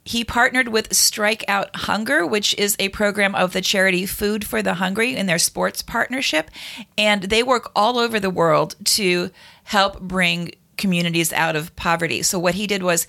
He 0.10 0.24
partnered 0.24 0.70
with 0.70 0.92
Strike 0.92 1.46
Out 1.48 1.70
Hunger, 1.76 2.26
which 2.26 2.56
is 2.56 2.76
a 2.80 2.90
program 2.90 3.36
of 3.36 3.54
the 3.54 3.62
charity 3.62 4.08
Food 4.08 4.44
for 4.44 4.64
the 4.64 4.74
Hungry 4.74 5.16
in 5.16 5.28
their 5.28 5.38
sports 5.38 5.84
partnership. 5.84 6.50
And 6.98 7.22
they 7.22 7.44
work 7.44 7.72
all 7.76 8.00
over 8.00 8.20
the 8.20 8.32
world 8.32 8.76
to 8.86 9.30
help 9.66 10.02
bring 10.02 10.54
communities 10.78 11.32
out 11.32 11.56
of 11.56 11.76
poverty. 11.76 12.24
So 12.24 12.40
what 12.40 12.56
he 12.56 12.66
did 12.66 12.82
was 12.82 13.06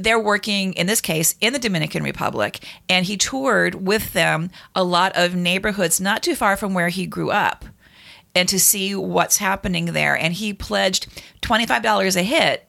they're 0.00 0.18
working 0.18 0.72
in 0.72 0.88
this 0.88 1.00
case 1.00 1.36
in 1.40 1.52
the 1.52 1.60
Dominican 1.60 2.02
Republic 2.02 2.58
and 2.88 3.06
he 3.06 3.16
toured 3.16 3.86
with 3.86 4.12
them 4.12 4.50
a 4.74 4.82
lot 4.82 5.12
of 5.14 5.36
neighborhoods 5.36 6.00
not 6.00 6.24
too 6.24 6.34
far 6.34 6.56
from 6.56 6.74
where 6.74 6.88
he 6.88 7.06
grew 7.06 7.30
up 7.30 7.66
and 8.34 8.48
to 8.48 8.58
see 8.58 8.96
what's 8.96 9.36
happening 9.36 9.84
there. 9.92 10.18
And 10.18 10.34
he 10.34 10.52
pledged 10.52 11.06
$25 11.42 12.16
a 12.16 12.22
hit 12.24 12.68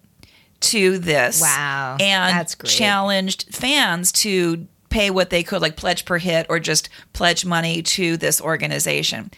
to 0.64 0.98
this. 0.98 1.42
Wow, 1.42 1.98
And 2.00 2.38
that's 2.38 2.56
great. 2.56 2.72
challenged 2.72 3.54
fans 3.54 4.12
to 4.14 4.68
pay 4.90 5.10
what 5.10 5.30
they 5.30 5.44
could, 5.44 5.62
like 5.62 5.76
pledge 5.76 6.06
per 6.06 6.18
hit 6.18 6.46
or 6.50 6.60
just 6.60 6.90
pledge 7.14 7.46
money 7.46 7.82
to 7.82 8.18
this 8.18 8.40
organization. 8.40 9.32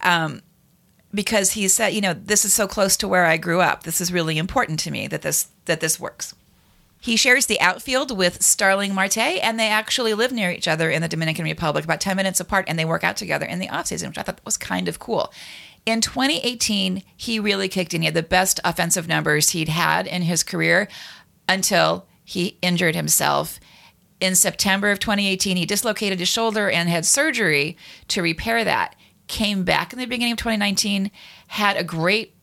Um, 0.00 0.42
because 1.14 1.52
he 1.52 1.68
said, 1.68 1.94
you 1.94 2.00
know, 2.00 2.12
this 2.12 2.44
is 2.44 2.52
so 2.52 2.66
close 2.66 2.96
to 2.98 3.08
where 3.08 3.24
I 3.24 3.36
grew 3.36 3.60
up. 3.60 3.84
This 3.84 4.00
is 4.00 4.12
really 4.12 4.36
important 4.36 4.78
to 4.80 4.90
me 4.90 5.06
that 5.06 5.22
this 5.22 5.48
that 5.64 5.80
this 5.80 5.98
works. 5.98 6.34
He 7.00 7.16
shares 7.16 7.46
the 7.46 7.60
outfield 7.60 8.16
with 8.16 8.42
Starling 8.42 8.92
Marte, 8.92 9.16
and 9.18 9.60
they 9.60 9.68
actually 9.68 10.12
live 10.12 10.32
near 10.32 10.50
each 10.50 10.66
other 10.66 10.90
in 10.90 11.02
the 11.02 11.08
Dominican 11.08 11.44
Republic, 11.44 11.84
about 11.84 12.00
10 12.00 12.16
minutes 12.16 12.40
apart, 12.40 12.64
and 12.66 12.76
they 12.78 12.84
work 12.84 13.04
out 13.04 13.16
together 13.16 13.46
in 13.46 13.60
the 13.60 13.68
offseason, 13.68 14.08
which 14.08 14.18
I 14.18 14.22
thought 14.22 14.40
was 14.44 14.56
kind 14.56 14.88
of 14.88 14.98
cool. 14.98 15.32
In 15.86 16.00
2018, 16.00 17.02
he 17.16 17.38
really 17.38 17.68
kicked 17.68 17.94
in. 17.94 18.02
He 18.02 18.06
had 18.06 18.14
the 18.14 18.22
best 18.22 18.58
offensive 18.64 19.06
numbers 19.06 19.50
he'd 19.50 19.68
had 19.68 20.08
in 20.08 20.22
his 20.22 20.42
career 20.42 20.88
until 21.48 22.06
he 22.24 22.58
injured 22.60 22.96
himself. 22.96 23.60
In 24.18 24.34
September 24.34 24.90
of 24.90 24.98
2018, 24.98 25.56
he 25.56 25.64
dislocated 25.64 26.18
his 26.18 26.28
shoulder 26.28 26.68
and 26.68 26.88
had 26.88 27.06
surgery 27.06 27.76
to 28.08 28.20
repair 28.20 28.64
that. 28.64 28.96
Came 29.28 29.62
back 29.62 29.92
in 29.92 29.98
the 29.98 30.06
beginning 30.06 30.32
of 30.32 30.38
2019, 30.38 31.10
had 31.48 31.76
a 31.76 31.84
great 31.84 32.34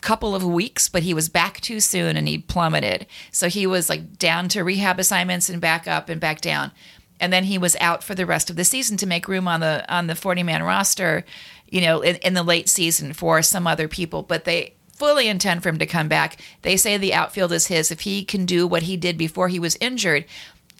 couple 0.00 0.34
of 0.34 0.44
weeks, 0.44 0.88
but 0.88 1.02
he 1.02 1.14
was 1.14 1.28
back 1.28 1.60
too 1.60 1.80
soon 1.80 2.16
and 2.16 2.26
he 2.26 2.38
plummeted. 2.38 3.06
So 3.30 3.48
he 3.48 3.66
was 3.66 3.88
like 3.88 4.18
down 4.18 4.48
to 4.48 4.64
rehab 4.64 4.98
assignments 4.98 5.48
and 5.48 5.60
back 5.60 5.86
up 5.86 6.08
and 6.08 6.20
back 6.20 6.40
down. 6.40 6.72
And 7.20 7.32
then 7.32 7.44
he 7.44 7.58
was 7.58 7.76
out 7.80 8.04
for 8.04 8.14
the 8.14 8.26
rest 8.26 8.48
of 8.48 8.56
the 8.56 8.64
season 8.64 8.96
to 8.98 9.06
make 9.06 9.28
room 9.28 9.48
on 9.48 9.60
the 9.60 9.84
on 9.92 10.06
the 10.06 10.14
40 10.14 10.44
man 10.44 10.62
roster, 10.62 11.24
you 11.68 11.80
know, 11.80 12.00
in, 12.00 12.16
in 12.16 12.34
the 12.34 12.42
late 12.42 12.68
season 12.68 13.12
for 13.12 13.42
some 13.42 13.66
other 13.66 13.88
people. 13.88 14.22
But 14.22 14.44
they 14.44 14.74
fully 14.94 15.28
intend 15.28 15.62
for 15.62 15.68
him 15.68 15.78
to 15.78 15.86
come 15.86 16.08
back. 16.08 16.40
They 16.62 16.76
say 16.76 16.96
the 16.96 17.14
outfield 17.14 17.52
is 17.52 17.68
his. 17.68 17.90
If 17.90 18.00
he 18.00 18.24
can 18.24 18.46
do 18.46 18.66
what 18.66 18.82
he 18.82 18.96
did 18.96 19.16
before 19.16 19.48
he 19.48 19.60
was 19.60 19.76
injured, 19.80 20.24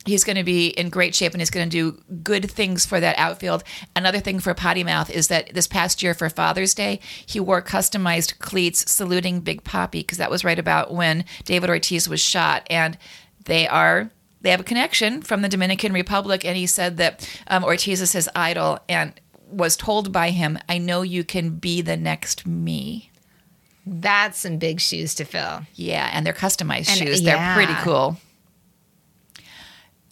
he's 0.05 0.25
going 0.25 0.37
to 0.37 0.45
be 0.45 0.69
in 0.69 0.89
great 0.89 1.15
shape 1.15 1.33
and 1.33 1.41
he's 1.41 1.51
going 1.51 1.69
to 1.69 1.93
do 1.93 2.03
good 2.23 2.51
things 2.51 2.85
for 2.85 2.99
that 2.99 3.19
outfield. 3.19 3.63
Another 3.95 4.19
thing 4.19 4.41
for 4.41 4.55
Potty 4.55 4.83
Mouth 4.83 5.11
is 5.11 5.29
that 5.29 5.55
this 5.55 5.67
past 5.67 6.03
year 6.03 6.15
for 6.15 6.29
Father's 6.29 6.75
Day, 6.75 7.01
he 7.27 7.39
wore 7.39 7.63
customized 7.63 8.39
cleats 8.39 8.91
saluting 8.91 9.41
Big 9.41 9.65
Poppy 9.65 10.01
because 10.01 10.19
that 10.19 10.31
was 10.31 10.45
right 10.45 10.59
about 10.59 10.93
when 10.93 11.25
David 11.45 11.71
Ortiz 11.71 12.09
was 12.09 12.21
shot. 12.21 12.67
And 12.71 12.99
they 13.45 13.69
are. 13.69 14.11
They 14.41 14.51
have 14.51 14.61
a 14.61 14.65
connection 14.65 15.23
from 15.23 15.43
the 15.43 15.49
Dominican 15.49 15.93
Republic, 15.93 16.45
and 16.45 16.57
he 16.57 16.67
said 16.67 16.97
that 16.99 17.29
um, 17.49 17.65
Ortiz 17.65 18.01
is 18.01 18.13
his 18.13 18.31
idol, 18.37 18.79
and 18.89 19.13
was 19.51 19.77
told 19.77 20.13
by 20.13 20.31
him, 20.31 20.59
"I 20.69 20.79
know 20.79 21.03
you 21.03 21.25
can 21.25 21.51
be 21.59 21.81
the 21.83 21.97
next 21.97 22.47
me." 22.47 23.11
That's 23.87 24.41
some 24.41 24.59
big 24.59 24.81
shoes 24.81 25.15
to 25.15 25.25
fill. 25.25 25.63
Yeah, 25.75 26.11
and 26.13 26.27
they're 26.27 26.35
customized 26.35 26.89
And- 26.91 26.99
shoes. 26.99 27.23
They're 27.23 27.55
pretty 27.55 27.75
cool. 27.83 28.19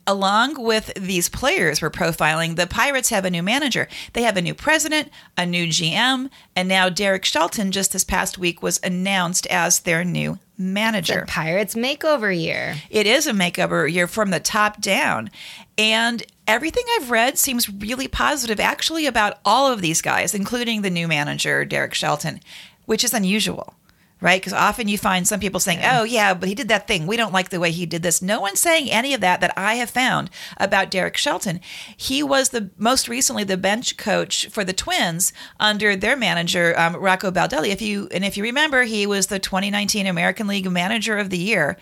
Along 0.08 0.62
with 0.62 0.92
these 0.94 1.28
players 1.28 1.82
we're 1.82 1.90
profiling, 1.90 2.54
the 2.54 2.68
Pirates 2.68 3.08
have 3.08 3.24
a 3.24 3.30
new 3.30 3.42
manager. 3.42 3.88
They 4.12 4.22
have 4.22 4.36
a 4.36 4.42
new 4.42 4.54
president, 4.54 5.10
a 5.36 5.44
new 5.44 5.66
GM, 5.66 6.30
and 6.54 6.68
now 6.68 6.88
Derek 6.88 7.24
Shelton 7.24 7.72
just 7.72 7.92
this 7.92 8.04
past 8.04 8.38
week 8.38 8.62
was 8.62 8.78
announced 8.84 9.48
as 9.48 9.80
their 9.80 10.04
new 10.04 10.38
manager. 10.56 11.24
Pirates 11.26 11.74
makeover 11.74 12.30
year. 12.32 12.76
It 12.88 13.08
is 13.08 13.26
a 13.26 13.32
makeover 13.32 13.92
year 13.92 14.06
from 14.06 14.30
the 14.30 14.38
top 14.38 14.80
down. 14.80 15.28
And 15.76 16.22
everything 16.46 16.84
I've 16.96 17.10
read 17.10 17.38
seems 17.38 17.68
really 17.68 18.08
positive, 18.08 18.60
actually, 18.60 19.06
about 19.06 19.38
all 19.44 19.70
of 19.72 19.80
these 19.80 20.02
guys, 20.02 20.34
including 20.34 20.82
the 20.82 20.90
new 20.90 21.08
manager, 21.08 21.64
Derek 21.64 21.94
Shelton, 21.94 22.40
which 22.84 23.04
is 23.04 23.12
unusual, 23.12 23.74
right? 24.20 24.40
Because 24.40 24.52
often 24.52 24.88
you 24.88 24.96
find 24.96 25.26
some 25.26 25.40
people 25.40 25.60
saying, 25.60 25.80
oh, 25.84 26.04
yeah, 26.04 26.34
but 26.34 26.48
he 26.48 26.54
did 26.54 26.68
that 26.68 26.86
thing. 26.86 27.06
We 27.06 27.16
don't 27.16 27.32
like 27.32 27.50
the 27.50 27.60
way 27.60 27.70
he 27.70 27.84
did 27.84 28.02
this. 28.02 28.22
No 28.22 28.40
one's 28.40 28.60
saying 28.60 28.90
any 28.90 29.12
of 29.12 29.20
that 29.20 29.40
that 29.40 29.52
I 29.56 29.74
have 29.74 29.90
found 29.90 30.30
about 30.56 30.90
Derek 30.90 31.16
Shelton. 31.16 31.60
He 31.96 32.22
was 32.22 32.50
the 32.50 32.70
most 32.78 33.08
recently 33.08 33.44
the 33.44 33.56
bench 33.56 33.96
coach 33.96 34.46
for 34.46 34.64
the 34.64 34.72
Twins 34.72 35.32
under 35.60 35.96
their 35.96 36.16
manager, 36.16 36.78
um, 36.78 36.96
Rocco 36.96 37.30
Baldelli. 37.30 37.68
If 37.68 37.82
you, 37.82 38.08
and 38.12 38.24
if 38.24 38.36
you 38.36 38.42
remember, 38.42 38.84
he 38.84 39.06
was 39.06 39.26
the 39.26 39.38
2019 39.38 40.06
American 40.06 40.46
League 40.46 40.70
Manager 40.70 41.18
of 41.18 41.30
the 41.30 41.38
Year. 41.38 41.76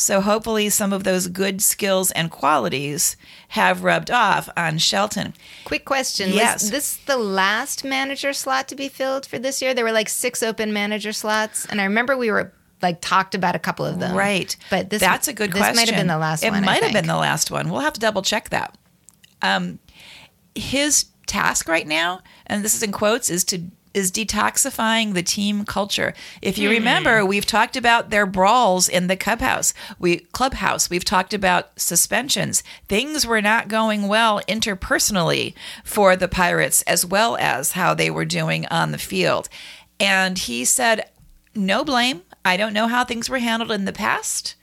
So 0.00 0.20
hopefully, 0.20 0.70
some 0.70 0.92
of 0.92 1.04
those 1.04 1.28
good 1.28 1.60
skills 1.60 2.10
and 2.12 2.30
qualities 2.30 3.16
have 3.48 3.84
rubbed 3.84 4.10
off 4.10 4.48
on 4.56 4.78
Shelton. 4.78 5.34
Quick 5.64 5.84
question. 5.84 6.30
Yes. 6.30 6.62
Was 6.62 6.70
this 6.70 6.96
the 6.96 7.18
last 7.18 7.84
manager 7.84 8.32
slot 8.32 8.66
to 8.68 8.74
be 8.74 8.88
filled 8.88 9.26
for 9.26 9.38
this 9.38 9.60
year? 9.60 9.74
There 9.74 9.84
were 9.84 9.92
like 9.92 10.08
six 10.08 10.42
open 10.42 10.72
manager 10.72 11.12
slots. 11.12 11.66
And 11.66 11.80
I 11.80 11.84
remember 11.84 12.16
we 12.16 12.30
were 12.30 12.52
like 12.80 13.00
talked 13.02 13.34
about 13.34 13.54
a 13.54 13.58
couple 13.58 13.84
of 13.84 14.00
them. 14.00 14.16
Right. 14.16 14.56
But 14.70 14.88
this 14.88 15.00
that's 15.00 15.28
a 15.28 15.34
good 15.34 15.52
this 15.52 15.58
question. 15.58 15.76
This 15.76 15.82
might 15.82 15.94
have 15.94 16.00
been 16.00 16.06
the 16.06 16.18
last 16.18 16.42
it 16.42 16.50
one. 16.50 16.64
Might 16.64 16.82
have 16.82 16.92
been 16.92 17.06
the 17.06 17.16
last 17.16 17.50
one. 17.50 17.68
We'll 17.68 17.80
have 17.80 17.92
to 17.92 18.00
double 18.00 18.22
check 18.22 18.48
that. 18.48 18.76
Um, 19.42 19.78
his 20.54 21.06
task 21.26 21.68
right 21.68 21.86
now, 21.86 22.22
and 22.46 22.64
this 22.64 22.74
is 22.74 22.82
in 22.82 22.90
quotes, 22.90 23.28
is 23.28 23.44
to 23.44 23.62
is 23.92 24.12
detoxifying 24.12 25.14
the 25.14 25.22
team 25.22 25.64
culture. 25.64 26.14
If 26.40 26.58
you 26.58 26.68
hmm. 26.68 26.74
remember, 26.74 27.24
we've 27.24 27.46
talked 27.46 27.76
about 27.76 28.10
their 28.10 28.26
brawls 28.26 28.88
in 28.88 29.06
the 29.06 29.16
clubhouse. 29.16 29.74
We 29.98 30.18
clubhouse. 30.32 30.90
We've 30.90 31.04
talked 31.04 31.34
about 31.34 31.78
suspensions. 31.78 32.62
Things 32.88 33.26
were 33.26 33.42
not 33.42 33.68
going 33.68 34.08
well 34.08 34.40
interpersonally 34.48 35.54
for 35.84 36.16
the 36.16 36.28
Pirates 36.28 36.82
as 36.82 37.04
well 37.04 37.36
as 37.36 37.72
how 37.72 37.94
they 37.94 38.10
were 38.10 38.24
doing 38.24 38.66
on 38.66 38.92
the 38.92 38.98
field. 38.98 39.48
And 39.98 40.38
he 40.38 40.64
said, 40.64 41.10
"No 41.54 41.84
blame. 41.84 42.22
I 42.44 42.56
don't 42.56 42.72
know 42.72 42.88
how 42.88 43.04
things 43.04 43.28
were 43.28 43.38
handled 43.38 43.72
in 43.72 43.84
the 43.84 43.92
past." 43.92 44.54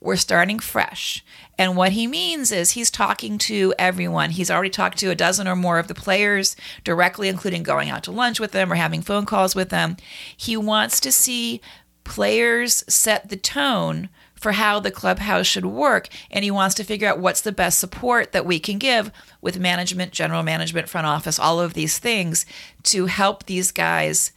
we're 0.00 0.16
starting 0.16 0.58
fresh. 0.58 1.24
And 1.60 1.76
what 1.76 1.92
he 1.92 2.06
means 2.06 2.52
is 2.52 2.70
he's 2.70 2.90
talking 2.90 3.36
to 3.36 3.74
everyone. 3.78 4.30
He's 4.30 4.50
already 4.50 4.70
talked 4.70 4.96
to 5.00 5.10
a 5.10 5.14
dozen 5.14 5.46
or 5.46 5.54
more 5.54 5.78
of 5.78 5.88
the 5.88 5.94
players 5.94 6.56
directly, 6.84 7.28
including 7.28 7.62
going 7.62 7.90
out 7.90 8.02
to 8.04 8.10
lunch 8.10 8.40
with 8.40 8.52
them 8.52 8.72
or 8.72 8.76
having 8.76 9.02
phone 9.02 9.26
calls 9.26 9.54
with 9.54 9.68
them. 9.68 9.98
He 10.34 10.56
wants 10.56 11.00
to 11.00 11.12
see 11.12 11.60
players 12.02 12.82
set 12.88 13.28
the 13.28 13.36
tone 13.36 14.08
for 14.34 14.52
how 14.52 14.80
the 14.80 14.90
clubhouse 14.90 15.46
should 15.46 15.66
work. 15.66 16.08
And 16.30 16.44
he 16.44 16.50
wants 16.50 16.74
to 16.76 16.82
figure 16.82 17.06
out 17.06 17.18
what's 17.18 17.42
the 17.42 17.52
best 17.52 17.78
support 17.78 18.32
that 18.32 18.46
we 18.46 18.58
can 18.58 18.78
give 18.78 19.12
with 19.42 19.58
management, 19.58 20.12
general 20.12 20.42
management, 20.42 20.88
front 20.88 21.06
office, 21.06 21.38
all 21.38 21.60
of 21.60 21.74
these 21.74 21.98
things 21.98 22.46
to 22.84 23.04
help 23.04 23.44
these 23.44 23.70
guys 23.70 24.32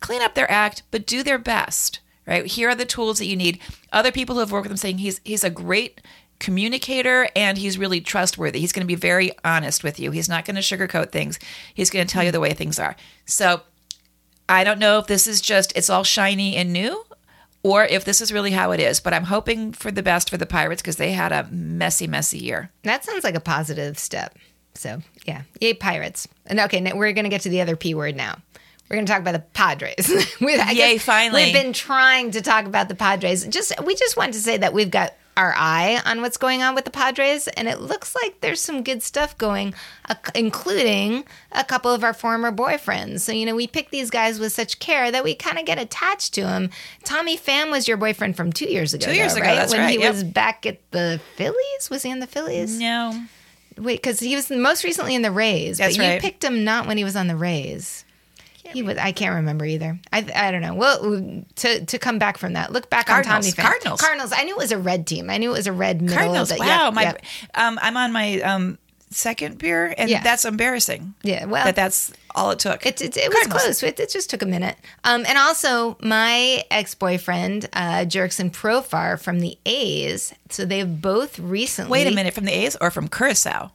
clean 0.00 0.22
up 0.22 0.34
their 0.34 0.50
act, 0.50 0.84
but 0.90 1.06
do 1.06 1.22
their 1.22 1.38
best. 1.38 2.00
Right 2.26 2.46
here 2.46 2.68
are 2.68 2.74
the 2.74 2.84
tools 2.84 3.18
that 3.18 3.26
you 3.26 3.36
need. 3.36 3.60
Other 3.92 4.12
people 4.12 4.36
who 4.36 4.40
have 4.40 4.52
worked 4.52 4.64
with 4.64 4.70
him 4.70 4.76
saying 4.76 4.98
he's 4.98 5.20
he's 5.24 5.42
a 5.42 5.50
great 5.50 6.00
communicator 6.40 7.28
and 7.36 7.56
he's 7.56 7.78
really 7.78 8.00
trustworthy. 8.00 8.58
He's 8.58 8.72
going 8.72 8.84
to 8.84 8.88
be 8.88 8.96
very 8.96 9.30
honest 9.44 9.84
with 9.84 10.00
you. 10.00 10.10
He's 10.10 10.28
not 10.28 10.44
going 10.44 10.56
to 10.56 10.62
sugarcoat 10.62 11.12
things. 11.12 11.38
He's 11.72 11.90
going 11.90 12.04
to 12.04 12.12
tell 12.12 12.24
you 12.24 12.32
the 12.32 12.40
way 12.40 12.52
things 12.52 12.80
are. 12.80 12.96
So 13.26 13.62
I 14.48 14.64
don't 14.64 14.80
know 14.80 14.98
if 14.98 15.06
this 15.06 15.28
is 15.28 15.40
just 15.40 15.76
it's 15.76 15.88
all 15.90 16.02
shiny 16.02 16.56
and 16.56 16.72
new 16.72 17.04
or 17.62 17.84
if 17.84 18.04
this 18.04 18.20
is 18.20 18.32
really 18.32 18.50
how 18.50 18.72
it 18.72 18.80
is, 18.80 19.00
but 19.00 19.12
I'm 19.12 19.24
hoping 19.24 19.72
for 19.72 19.90
the 19.90 20.02
best 20.02 20.30
for 20.30 20.38
the 20.38 20.46
Pirates 20.46 20.82
because 20.82 20.96
they 20.96 21.12
had 21.12 21.30
a 21.30 21.46
messy 21.50 22.06
messy 22.06 22.38
year. 22.38 22.70
That 22.82 23.04
sounds 23.04 23.22
like 23.22 23.34
a 23.34 23.40
positive 23.40 23.98
step. 23.98 24.36
So, 24.74 25.02
yeah. 25.26 25.42
Yay, 25.60 25.74
Pirates. 25.74 26.26
And 26.46 26.58
okay, 26.60 26.80
now 26.80 26.96
we're 26.96 27.12
going 27.12 27.24
to 27.24 27.30
get 27.30 27.42
to 27.42 27.48
the 27.48 27.60
other 27.60 27.76
P 27.76 27.94
word 27.94 28.16
now. 28.16 28.38
We're 28.88 28.96
going 28.96 29.06
to 29.06 29.12
talk 29.12 29.20
about 29.20 29.32
the 29.32 29.40
Padres. 29.40 30.10
we, 30.40 30.58
I 30.58 30.70
Yay, 30.70 30.98
finally. 30.98 31.44
We've 31.44 31.52
been 31.52 31.72
trying 31.72 32.32
to 32.32 32.40
talk 32.40 32.64
about 32.64 32.88
the 32.88 32.94
Padres. 32.96 33.46
Just 33.46 33.72
We 33.84 33.94
just 33.94 34.16
want 34.16 34.32
to 34.34 34.40
say 34.40 34.56
that 34.56 34.72
we've 34.72 34.90
got 34.90 35.14
our 35.40 35.54
eye 35.56 36.02
on 36.04 36.20
what's 36.20 36.36
going 36.36 36.62
on 36.62 36.74
with 36.74 36.84
the 36.84 36.90
Padres, 36.90 37.48
and 37.48 37.66
it 37.66 37.80
looks 37.80 38.14
like 38.14 38.40
there's 38.40 38.60
some 38.60 38.82
good 38.82 39.02
stuff 39.02 39.36
going, 39.38 39.74
uh, 40.08 40.14
including 40.34 41.24
a 41.52 41.64
couple 41.64 41.90
of 41.90 42.04
our 42.04 42.12
former 42.12 42.52
boyfriends. 42.52 43.20
So, 43.20 43.32
you 43.32 43.46
know, 43.46 43.56
we 43.56 43.66
pick 43.66 43.90
these 43.90 44.10
guys 44.10 44.38
with 44.38 44.52
such 44.52 44.78
care 44.80 45.10
that 45.10 45.24
we 45.24 45.34
kind 45.34 45.58
of 45.58 45.64
get 45.64 45.78
attached 45.78 46.34
to 46.34 46.42
them. 46.42 46.68
Tommy 47.04 47.38
Pham 47.38 47.70
was 47.70 47.88
your 47.88 47.96
boyfriend 47.96 48.36
from 48.36 48.52
two 48.52 48.66
years 48.66 48.92
ago. 48.92 49.06
Two 49.06 49.14
years 49.14 49.32
though, 49.32 49.40
ago, 49.40 49.48
right? 49.48 49.54
that's 49.56 49.72
when 49.72 49.80
right, 49.80 49.90
he 49.90 50.00
yep. 50.00 50.12
was 50.12 50.24
back 50.24 50.66
at 50.66 50.78
the 50.90 51.20
Phillies. 51.36 51.90
Was 51.90 52.02
he 52.02 52.10
in 52.10 52.20
the 52.20 52.26
Phillies? 52.26 52.78
No. 52.78 53.26
Wait, 53.78 53.96
because 54.02 54.20
he 54.20 54.36
was 54.36 54.50
most 54.50 54.84
recently 54.84 55.14
in 55.14 55.22
the 55.22 55.30
Rays. 55.30 55.78
That's 55.78 55.96
but 55.96 56.04
you 56.04 56.10
right. 56.10 56.20
picked 56.20 56.44
him 56.44 56.64
not 56.64 56.86
when 56.86 56.98
he 56.98 57.04
was 57.04 57.16
on 57.16 57.28
the 57.28 57.36
Rays. 57.36 58.04
He 58.72 58.82
was. 58.82 58.96
I 58.98 59.12
can't 59.12 59.34
remember 59.36 59.64
either. 59.64 59.98
I 60.12 60.26
I 60.34 60.50
don't 60.50 60.62
know. 60.62 60.74
Well, 60.74 61.42
to 61.56 61.84
to 61.84 61.98
come 61.98 62.18
back 62.18 62.38
from 62.38 62.54
that, 62.54 62.72
look 62.72 62.90
back 62.90 63.06
Cardinals, 63.06 63.34
on 63.34 63.42
Tommy. 63.42 63.52
Pham. 63.52 63.62
Cardinals. 63.70 64.00
Cardinals. 64.00 64.32
I 64.34 64.44
knew 64.44 64.54
it 64.54 64.58
was 64.58 64.72
a 64.72 64.78
red 64.78 65.06
team. 65.06 65.30
I 65.30 65.38
knew 65.38 65.50
it 65.50 65.56
was 65.56 65.66
a 65.66 65.72
red 65.72 66.00
middle. 66.00 66.16
Cardinals. 66.16 66.50
Of 66.50 66.58
wow, 66.58 66.84
yep, 66.86 66.94
my 66.94 67.02
yep. 67.02 67.24
um 67.54 67.78
I'm 67.82 67.96
on 67.96 68.12
my 68.12 68.40
um 68.40 68.78
second 69.12 69.58
beer 69.58 69.92
and 69.98 70.08
Yeah. 70.08 70.22
that's 70.22 70.44
embarrassing. 70.44 71.14
Yeah, 71.22 71.46
well- 71.46 71.64
that 71.64 71.74
that's 71.74 72.12
all 72.32 72.52
it 72.52 72.60
took. 72.60 72.86
It, 72.86 73.02
it, 73.02 73.16
it 73.16 73.28
was 73.28 73.46
close. 73.48 73.82
It, 73.82 73.98
it 73.98 74.08
just 74.10 74.30
took 74.30 74.40
a 74.40 74.46
minute. 74.46 74.76
Um, 75.02 75.24
and 75.26 75.36
also, 75.36 75.98
my 76.00 76.62
ex 76.70 76.94
boyfriend, 76.94 77.68
uh, 77.72 78.04
Jurickson 78.06 78.52
Profar 78.52 79.20
from 79.20 79.40
the 79.40 79.58
A's. 79.66 80.32
So 80.48 80.64
they've 80.64 81.00
both 81.02 81.40
recently. 81.40 81.90
Wait 81.90 82.06
a 82.06 82.14
minute, 82.14 82.32
from 82.34 82.44
the 82.44 82.52
A's 82.52 82.76
or 82.80 82.92
from 82.92 83.08
Curacao? 83.08 83.72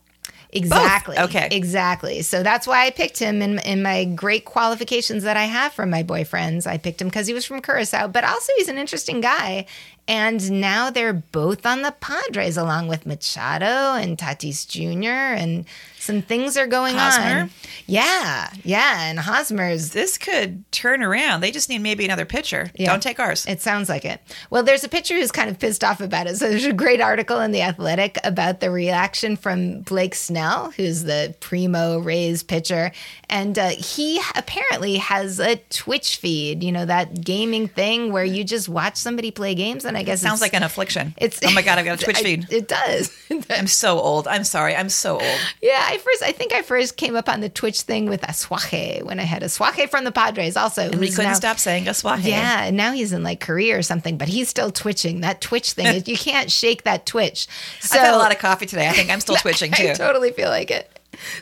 Exactly. 0.51 1.17
Okay. 1.17 1.47
Exactly. 1.51 2.21
So 2.21 2.43
that's 2.43 2.67
why 2.67 2.85
I 2.85 2.91
picked 2.91 3.19
him 3.19 3.41
in 3.41 3.59
in 3.59 3.81
my 3.81 4.05
great 4.05 4.45
qualifications 4.45 5.23
that 5.23 5.37
I 5.37 5.45
have 5.45 5.73
from 5.73 5.89
my 5.89 6.03
boyfriends. 6.03 6.67
I 6.67 6.77
picked 6.77 7.01
him 7.01 7.07
because 7.07 7.27
he 7.27 7.33
was 7.33 7.45
from 7.45 7.61
Curacao, 7.61 8.07
but 8.07 8.23
also 8.23 8.51
he's 8.57 8.69
an 8.69 8.77
interesting 8.77 9.21
guy. 9.21 9.65
And 10.07 10.61
now 10.61 10.89
they're 10.91 11.13
both 11.13 11.65
on 11.65 11.81
the 11.81 11.91
Padres 11.99 12.57
along 12.57 12.87
with 12.87 13.05
Machado 13.05 13.65
and 13.95 14.17
Tatis 14.17 14.67
Jr. 14.67 15.09
and 15.09 15.65
some 16.05 16.21
things 16.21 16.55
are 16.55 16.67
going 16.67 16.95
Hosmer? 16.95 17.41
on. 17.41 17.49
Yeah. 17.87 18.51
Yeah. 18.63 19.09
And 19.09 19.17
Hosmer's 19.17 19.89
This 19.89 20.19
could 20.19 20.71
turn 20.71 21.01
around. 21.01 21.41
They 21.41 21.49
just 21.49 21.67
need 21.67 21.79
maybe 21.79 22.05
another 22.05 22.25
pitcher. 22.25 22.69
Yeah. 22.75 22.91
Don't 22.91 23.01
take 23.01 23.19
ours. 23.19 23.47
It 23.47 23.59
sounds 23.59 23.89
like 23.89 24.05
it. 24.05 24.21
Well, 24.51 24.61
there's 24.61 24.83
a 24.83 24.87
pitcher 24.89 25.15
who's 25.15 25.31
kind 25.31 25.49
of 25.49 25.57
pissed 25.57 25.83
off 25.83 26.01
about 26.01 26.27
it. 26.27 26.37
So 26.37 26.47
there's 26.47 26.65
a 26.65 26.73
great 26.73 27.01
article 27.01 27.39
in 27.39 27.51
The 27.51 27.63
Athletic 27.63 28.19
about 28.23 28.59
the 28.59 28.69
reaction 28.69 29.35
from 29.35 29.81
Blake 29.81 30.13
Snell, 30.13 30.69
who's 30.77 31.03
the 31.05 31.33
primo 31.39 31.97
Rays 31.97 32.43
pitcher. 32.43 32.91
And 33.27 33.57
uh, 33.57 33.69
he 33.69 34.21
apparently 34.35 34.97
has 34.97 35.39
a 35.39 35.55
Twitch 35.71 36.17
feed, 36.17 36.63
you 36.63 36.71
know, 36.71 36.85
that 36.85 37.23
gaming 37.23 37.67
thing 37.67 38.11
where 38.11 38.23
you 38.23 38.43
just 38.43 38.69
watch 38.69 38.97
somebody 38.97 39.31
play 39.31 39.55
games. 39.55 39.85
And 39.85 39.94
I 39.95 40.03
guess 40.03 40.19
it 40.21 40.23
Sounds 40.25 40.41
like 40.41 40.53
an 40.53 40.63
affliction. 40.63 41.13
it's 41.17 41.39
oh 41.43 41.51
my 41.51 41.61
god, 41.61 41.77
I've 41.79 41.85
got 41.85 42.01
a 42.01 42.03
Twitch 42.05 42.17
I- 42.17 42.23
feed. 42.23 42.47
It 42.51 42.67
does. 42.67 43.11
I'm 43.49 43.67
so 43.67 43.99
old. 43.99 44.27
I'm 44.27 44.43
sorry. 44.43 44.75
I'm 44.75 44.89
so 44.89 45.13
old. 45.13 45.39
Yeah, 45.61 45.81
I 45.81 45.97
first 45.97 46.23
I 46.23 46.31
think 46.31 46.53
I 46.53 46.61
first 46.61 46.97
came 46.97 47.15
up 47.15 47.27
on 47.29 47.41
the 47.41 47.49
Twitch 47.49 47.81
thing 47.81 48.07
with 48.09 48.21
Asuaje 48.21 49.03
when 49.03 49.19
I 49.19 49.23
had 49.23 49.41
Asuaje 49.41 49.89
from 49.89 50.03
the 50.03 50.11
Padres 50.11 50.55
also. 50.57 50.83
And 50.83 50.95
we 50.99 51.09
couldn't 51.09 51.25
now- 51.31 51.33
stop 51.33 51.57
saying 51.59 51.85
Asuaje. 51.85 52.25
Yeah, 52.25 52.63
and 52.65 52.77
now 52.77 52.91
he's 52.91 53.11
in 53.13 53.23
like 53.23 53.39
Korea 53.39 53.77
or 53.77 53.81
something, 53.81 54.17
but 54.17 54.27
he's 54.27 54.49
still 54.49 54.71
twitching. 54.71 55.21
That 55.21 55.41
Twitch 55.41 55.71
thing, 55.73 55.87
is- 55.87 56.07
you 56.07 56.17
can't 56.17 56.51
shake 56.51 56.83
that 56.83 57.05
Twitch. 57.05 57.47
So, 57.81 57.95
I've 57.97 58.05
had 58.05 58.13
a 58.13 58.17
lot 58.17 58.31
of 58.31 58.39
coffee 58.39 58.65
today. 58.65 58.87
I 58.87 58.91
think 58.93 59.09
I'm 59.09 59.19
still 59.19 59.35
twitching 59.35 59.73
I 59.73 59.77
too. 59.77 59.93
totally 59.95 60.31
feel 60.31 60.49
like 60.49 60.71
it. 60.71 60.91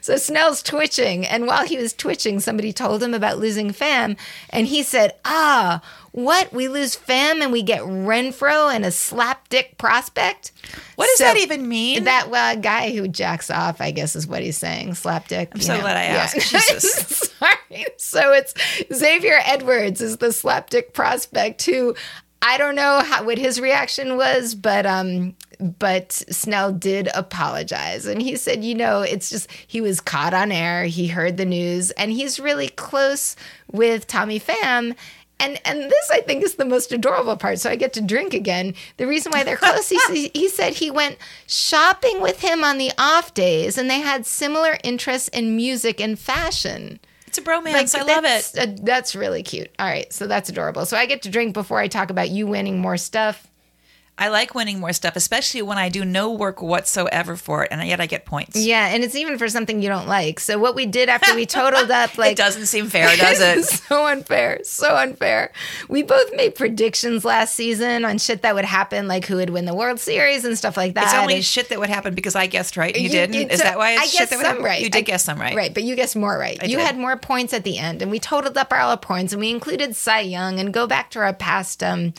So 0.02 0.18
Snell's 0.18 0.62
twitching, 0.62 1.26
and 1.26 1.48
while 1.48 1.66
he 1.66 1.78
was 1.78 1.94
twitching, 1.94 2.40
somebody 2.40 2.72
told 2.72 3.02
him 3.02 3.16
about 3.16 3.40
losing 3.40 3.72
Pham, 3.72 4.18
and 4.52 4.68
he 4.68 4.84
said, 4.84 5.14
"Ah, 5.26 5.82
what? 6.14 6.54
We 6.54 6.68
lose 6.70 6.96
Pham 6.96 7.42
and 7.42 7.52
we 7.52 7.62
get 7.62 7.82
Renfroe 7.82 8.74
and 8.74 8.86
a 8.86 8.90
slapdick 8.90 9.78
prospect? 9.78 10.52
What 10.96 11.08
does 11.08 11.18
So- 11.18 11.24
that 11.26 11.38
even 11.38 11.68
mean? 11.68 12.06
That 12.06 12.30
well, 12.30 12.56
guy 12.56 12.92
who 12.92 13.08
jacks 13.08 13.50
off, 13.50 13.82
I 13.82 13.92
guess, 13.92 14.16
is 14.16 14.26
what 14.26 14.42
he's 14.42 14.58
saying. 14.58 14.92
Slapdick. 14.92 15.50
I'm 15.54 15.60
so 15.62 15.80
glad 15.82 15.98
I 15.98 16.04
asked. 16.04 16.36
Jesus. 16.50 17.34
Sorry. 17.40 17.86
So 17.98 18.32
it's 18.32 18.54
Xavier 18.94 19.40
Edwards 19.46 20.00
is 20.02 20.18
the 20.18 20.28
slapdick 20.28 20.94
prospect 20.94 21.66
who 21.66 21.96
I 22.46 22.58
don't 22.58 22.76
know 22.76 23.00
how, 23.00 23.24
what 23.24 23.38
his 23.38 23.60
reaction 23.60 24.18
was, 24.18 24.54
but 24.54 24.86
um, 24.86 25.34
but 25.60 26.12
Snell 26.12 26.74
did 26.74 27.08
apologize, 27.16 28.06
and 28.06 28.22
he 28.22 28.36
said, 28.36 28.66
you 28.66 28.76
know, 28.76 29.02
it's 29.02 29.30
just 29.30 29.50
he 29.66 29.80
was 29.80 30.02
caught 30.02 30.34
on 30.34 30.52
air. 30.52 30.84
He 30.84 31.08
heard 31.08 31.38
the 31.38 31.46
news, 31.46 31.92
and 31.92 32.12
he's 32.12 32.40
really 32.42 32.68
close 32.68 33.36
with 33.72 34.08
Tommy 34.08 34.42
Pham. 34.42 34.96
And, 35.40 35.60
and 35.66 35.92
this 35.92 36.12
I 36.12 36.22
think 36.22 36.44
is 36.44 36.56
the 36.56 36.66
most 36.66 36.92
adorable 36.92 37.36
part. 37.36 37.60
So 37.60 37.70
I 37.70 37.76
get 37.76 37.92
to 37.94 38.02
drink 38.02 38.34
again. 38.34 38.76
The 38.98 39.08
reason 39.08 39.32
why 39.32 39.44
they're 39.44 39.58
close, 39.58 39.90
he, 39.90 40.32
he 40.34 40.48
said 40.48 40.74
he 40.74 40.90
went 40.90 41.18
shopping 41.48 42.22
with 42.22 42.40
him 42.40 42.64
on 42.64 42.78
the 42.78 42.92
off 42.98 43.34
days, 43.34 43.78
and 43.78 43.90
they 43.90 44.00
had 44.00 44.26
similar 44.26 44.78
interests 44.84 45.28
in 45.30 45.56
music 45.56 46.00
and 46.00 46.18
fashion. 46.18 47.00
It's 47.28 47.40
a 47.40 47.42
bromance. 47.42 47.96
I 47.96 48.04
love 48.04 48.24
it. 48.26 48.58
uh, 48.58 48.68
that's 48.84 49.16
really 49.16 49.44
cute. 49.44 49.72
All 49.80 49.88
right, 49.88 50.12
so 50.14 50.28
that's 50.28 50.50
adorable. 50.50 50.86
So 50.86 50.96
I 50.96 51.08
get 51.08 51.24
to 51.24 51.30
drink 51.30 51.54
before 51.54 51.80
I 51.80 51.88
talk 51.88 52.10
about 52.10 52.30
you 52.30 52.48
winning 52.48 52.80
more 52.80 52.96
stuff. 52.96 53.48
I 54.16 54.28
like 54.28 54.54
winning 54.54 54.80
more 54.80 54.94
stuff, 54.94 55.16
especially 55.16 55.64
when 55.64 55.80
I 55.80 55.90
do 55.90 56.06
no 56.06 56.32
work 56.32 56.62
whatsoever 56.62 57.36
for 57.36 57.64
it, 57.64 57.70
and 57.72 57.86
yet 57.88 58.00
I 58.00 58.06
get 58.06 58.26
points. 58.26 58.56
Yeah, 58.56 58.88
and 58.90 59.04
it's 59.04 59.16
even 59.16 59.40
for 59.40 59.48
something 59.50 59.82
you 59.82 59.90
don't 59.90 60.08
like. 60.08 60.40
So 60.40 60.60
what 60.60 60.76
we 60.76 60.86
did 60.86 61.10
after 61.10 61.34
we 61.34 61.48
totaled 61.48 61.90
up, 61.90 62.16
like 62.18 62.34
it 62.34 62.38
doesn't 62.38 62.68
seem 62.68 62.86
fair, 62.90 63.08
does 63.18 63.42
it? 63.42 63.64
so 63.88 64.06
unfair, 64.06 64.60
so 64.64 64.96
unfair. 64.96 65.52
We 65.90 66.04
both 66.04 66.32
made 66.36 66.54
predictions 66.54 67.26
last 67.26 67.56
season 67.56 68.06
on 68.06 68.20
shit 68.20 68.44
that 68.44 68.54
would 68.54 68.66
happen, 68.66 69.08
like 69.08 69.26
who 69.26 69.38
would 69.38 69.50
win 69.50 69.66
the 69.66 69.74
World 69.74 70.00
Series 70.00 70.46
and 70.46 70.56
stuff 70.56 70.78
like 70.78 70.94
that. 70.94 71.06
It's 71.06 71.14
only 71.16 71.36
And- 71.38 71.44
shit 71.46 71.70
that 71.70 71.80
would 71.80 71.90
happen 71.90 72.14
because 72.14 72.36
I 72.36 72.46
guessed 72.46 72.78
right. 72.78 72.94
and 72.96 73.04
You, 73.04 73.10
You- 73.10 73.16
didn't. 73.16 73.34
you- 73.36 73.48
Is 73.48 73.58
so 73.60 73.64
that 73.64 73.80
why 73.80 73.94
it's 73.94 74.02
I 74.02 74.06
shit 74.06 74.20
guessed 74.20 74.30
that 74.30 74.38
would 74.38 74.44
some 74.46 74.52
happen? 74.58 74.64
right. 74.66 74.82
You 74.82 74.90
did 74.92 75.00
I- 75.00 75.02
guess 75.02 75.24
some 75.26 75.42
right. 75.42 75.56
Right, 75.56 75.74
but 75.74 75.82
you 75.82 75.96
guessed 75.96 76.16
more 76.16 76.38
right. 76.38 76.62
you 76.62 76.78
did. 76.78 76.86
had 76.86 76.98
more 77.00 77.18
points 77.18 77.52
at 77.52 77.64
the 77.64 77.80
end, 77.80 78.04
and 78.04 78.12
we 78.12 78.20
totaled 78.20 78.60
up 78.60 78.72
all 78.72 78.92
our 78.92 78.98
points, 78.98 79.34
and 79.34 79.40
we 79.40 79.50
included 79.50 79.96
Cy 79.96 80.20
Young. 80.20 80.60
And 80.60 80.72
go 80.72 80.86
back 80.86 81.10
to 81.12 81.20
our 81.20 81.34
past 81.34 81.82
um, 81.82 82.14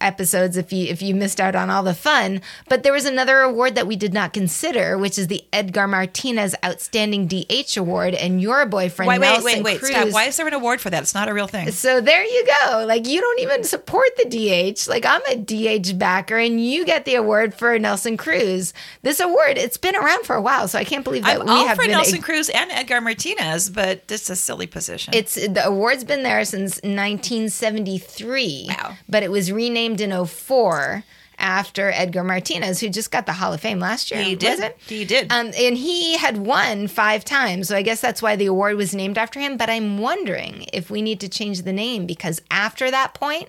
episodes 0.00 0.56
if 0.56 0.72
you 0.72 0.86
if 0.86 1.02
you 1.02 1.14
missed 1.14 1.40
out 1.40 1.54
on 1.54 1.70
all 1.70 1.82
the 1.82 1.94
fun. 1.94 2.40
But 2.68 2.82
there 2.82 2.92
was 2.92 3.04
another 3.04 3.40
award 3.40 3.74
that 3.74 3.86
we 3.86 3.96
did 3.96 4.12
not 4.12 4.32
consider, 4.32 4.98
which 4.98 5.18
is 5.18 5.28
the 5.28 5.44
Edgar 5.52 5.86
Martinez 5.86 6.54
Outstanding 6.64 7.26
DH 7.26 7.76
Award, 7.76 8.14
and 8.14 8.40
your 8.40 8.66
boyfriend 8.66 9.08
Wait, 9.08 9.20
wait, 9.20 9.26
Nelson 9.26 9.44
wait, 9.44 9.64
wait. 9.64 9.78
Cruz. 9.78 9.90
Stop. 9.90 10.12
Why 10.12 10.24
is 10.24 10.36
there 10.36 10.46
an 10.46 10.54
award 10.54 10.80
for 10.80 10.90
that? 10.90 11.02
It's 11.02 11.14
not 11.14 11.28
a 11.28 11.34
real 11.34 11.46
thing. 11.46 11.70
So 11.70 12.00
there 12.00 12.24
you 12.24 12.46
go. 12.62 12.84
Like 12.86 13.06
you 13.06 13.20
don't 13.20 13.40
even 13.40 13.64
support 13.64 14.08
the 14.16 14.24
DH. 14.24 14.88
Like 14.88 15.04
I'm 15.06 15.22
a 15.30 15.36
DH 15.36 15.98
backer, 15.98 16.36
and 16.36 16.64
you 16.64 16.84
get 16.84 17.04
the 17.04 17.14
award 17.14 17.54
for 17.54 17.78
Nelson 17.78 18.16
Cruz. 18.16 18.72
This 19.02 19.20
award, 19.20 19.58
it's 19.58 19.76
been 19.76 19.94
around 19.96 20.24
for 20.24 20.34
a 20.36 20.42
while, 20.42 20.68
so 20.68 20.78
I 20.78 20.84
can't 20.84 21.04
believe 21.04 21.24
that 21.24 21.40
I'm 21.40 21.46
we 21.46 21.52
all 21.52 21.66
have 21.66 21.76
for. 21.76 21.86
Nelson 21.86 22.20
Cruz 22.20 22.48
and 22.48 22.70
Edgar 22.72 23.00
Martinez, 23.00 23.70
but 23.70 24.02
it's 24.08 24.28
a 24.30 24.36
silly 24.36 24.66
position. 24.66 25.14
It's 25.14 25.34
the 25.34 25.64
award's 25.64 26.04
been 26.04 26.22
there 26.22 26.44
since 26.44 26.76
1973. 26.82 28.66
Wow. 28.68 28.96
But 29.08 29.22
it 29.22 29.30
was 29.30 29.52
renamed 29.52 29.85
in 29.94 30.26
04 30.26 31.04
after 31.38 31.90
Edgar 31.90 32.24
Martinez, 32.24 32.80
who 32.80 32.88
just 32.88 33.10
got 33.10 33.26
the 33.26 33.34
Hall 33.34 33.52
of 33.52 33.60
Fame 33.60 33.78
last 33.78 34.10
year. 34.10 34.22
He 34.22 34.34
did. 34.34 34.74
He 34.86 35.04
did. 35.04 35.30
Um, 35.30 35.52
and 35.56 35.76
he 35.76 36.16
had 36.16 36.38
won 36.38 36.88
five 36.88 37.24
times. 37.24 37.68
So 37.68 37.76
I 37.76 37.82
guess 37.82 38.00
that's 38.00 38.22
why 38.22 38.36
the 38.36 38.46
award 38.46 38.76
was 38.76 38.94
named 38.94 39.18
after 39.18 39.38
him. 39.38 39.56
But 39.56 39.68
I'm 39.70 39.98
wondering 39.98 40.66
if 40.72 40.90
we 40.90 41.02
need 41.02 41.20
to 41.20 41.28
change 41.28 41.62
the 41.62 41.72
name 41.72 42.06
because 42.06 42.40
after 42.50 42.90
that 42.90 43.14
point, 43.14 43.48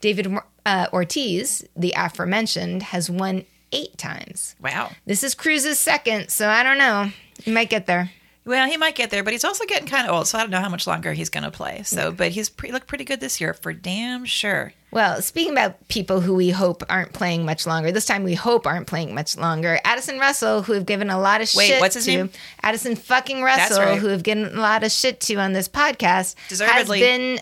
David 0.00 0.38
uh, 0.64 0.86
Ortiz, 0.92 1.66
the 1.76 1.92
aforementioned, 1.96 2.82
has 2.84 3.10
won 3.10 3.44
eight 3.72 3.98
times. 3.98 4.56
wow. 4.62 4.90
This 5.04 5.22
is 5.22 5.34
Cruz's 5.34 5.78
second. 5.78 6.30
So 6.30 6.48
I 6.48 6.62
don't 6.62 6.78
know. 6.78 7.10
He 7.42 7.50
might 7.50 7.68
get 7.68 7.86
there. 7.86 8.10
Well, 8.46 8.66
he 8.66 8.78
might 8.78 8.94
get 8.94 9.10
there, 9.10 9.22
but 9.22 9.34
he's 9.34 9.44
also 9.44 9.66
getting 9.66 9.86
kind 9.86 10.08
of 10.08 10.14
old, 10.14 10.26
so 10.26 10.38
I 10.38 10.40
don't 10.40 10.50
know 10.50 10.60
how 10.60 10.70
much 10.70 10.86
longer 10.86 11.12
he's 11.12 11.28
going 11.28 11.44
to 11.44 11.50
play. 11.50 11.82
So, 11.82 12.10
but 12.10 12.30
he's 12.30 12.48
pre- 12.48 12.72
looked 12.72 12.86
pretty 12.86 13.04
good 13.04 13.20
this 13.20 13.42
year 13.42 13.52
for 13.52 13.74
damn 13.74 14.24
sure. 14.24 14.72
Well, 14.90 15.20
speaking 15.20 15.52
about 15.52 15.86
people 15.88 16.20
who 16.22 16.34
we 16.34 16.48
hope 16.48 16.82
aren't 16.88 17.12
playing 17.12 17.44
much 17.44 17.66
longer, 17.66 17.92
this 17.92 18.06
time 18.06 18.24
we 18.24 18.34
hope 18.34 18.66
aren't 18.66 18.86
playing 18.86 19.14
much 19.14 19.36
longer. 19.36 19.78
Addison 19.84 20.18
Russell, 20.18 20.62
who 20.62 20.72
have 20.72 20.86
given 20.86 21.10
a 21.10 21.18
lot 21.20 21.42
of 21.42 21.50
Wait, 21.54 21.68
shit 21.68 21.80
what's 21.80 21.94
his 21.94 22.06
to. 22.06 22.10
name? 22.16 22.30
Addison 22.62 22.96
fucking 22.96 23.42
Russell, 23.42 23.80
right. 23.82 23.98
who 23.98 24.06
have 24.06 24.22
given 24.22 24.46
a 24.56 24.60
lot 24.60 24.84
of 24.84 24.90
shit 24.90 25.20
to 25.20 25.34
on 25.36 25.52
this 25.52 25.68
podcast, 25.68 26.36
has 26.58 26.88
been 26.88 27.38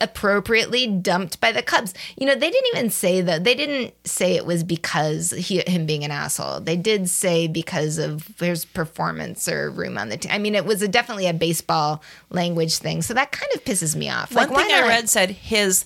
appropriately 0.00 0.86
dumped 0.86 1.40
by 1.40 1.52
the 1.52 1.62
Cubs. 1.62 1.94
You 2.18 2.26
know, 2.26 2.34
they 2.34 2.50
didn't 2.50 2.76
even 2.76 2.90
say 2.90 3.22
that. 3.22 3.44
They 3.44 3.54
didn't 3.54 3.94
say 4.06 4.34
it 4.34 4.44
was 4.44 4.62
because 4.62 5.30
he, 5.30 5.62
him 5.66 5.86
being 5.86 6.04
an 6.04 6.10
asshole. 6.10 6.60
They 6.60 6.76
did 6.76 7.08
say 7.08 7.46
because 7.48 7.96
of 7.96 8.26
his 8.38 8.64
performance 8.66 9.48
or 9.48 9.70
room 9.70 9.96
on 9.96 10.10
the 10.10 10.16
team. 10.18 10.32
I 10.32 10.38
mean, 10.38 10.54
it 10.54 10.66
was 10.66 10.82
a, 10.82 10.88
definitely 10.88 11.28
a 11.28 11.32
baseball 11.34 12.02
language 12.30 12.76
thing. 12.76 13.00
So 13.00 13.14
that 13.14 13.32
kind 13.32 13.50
of 13.54 13.64
pisses 13.64 13.96
me 13.96 14.10
off. 14.10 14.34
One 14.34 14.50
Like, 14.50 14.66
thing 14.66 14.76
I 14.76 14.86
read 14.86 15.08
said 15.08 15.30
his 15.30 15.84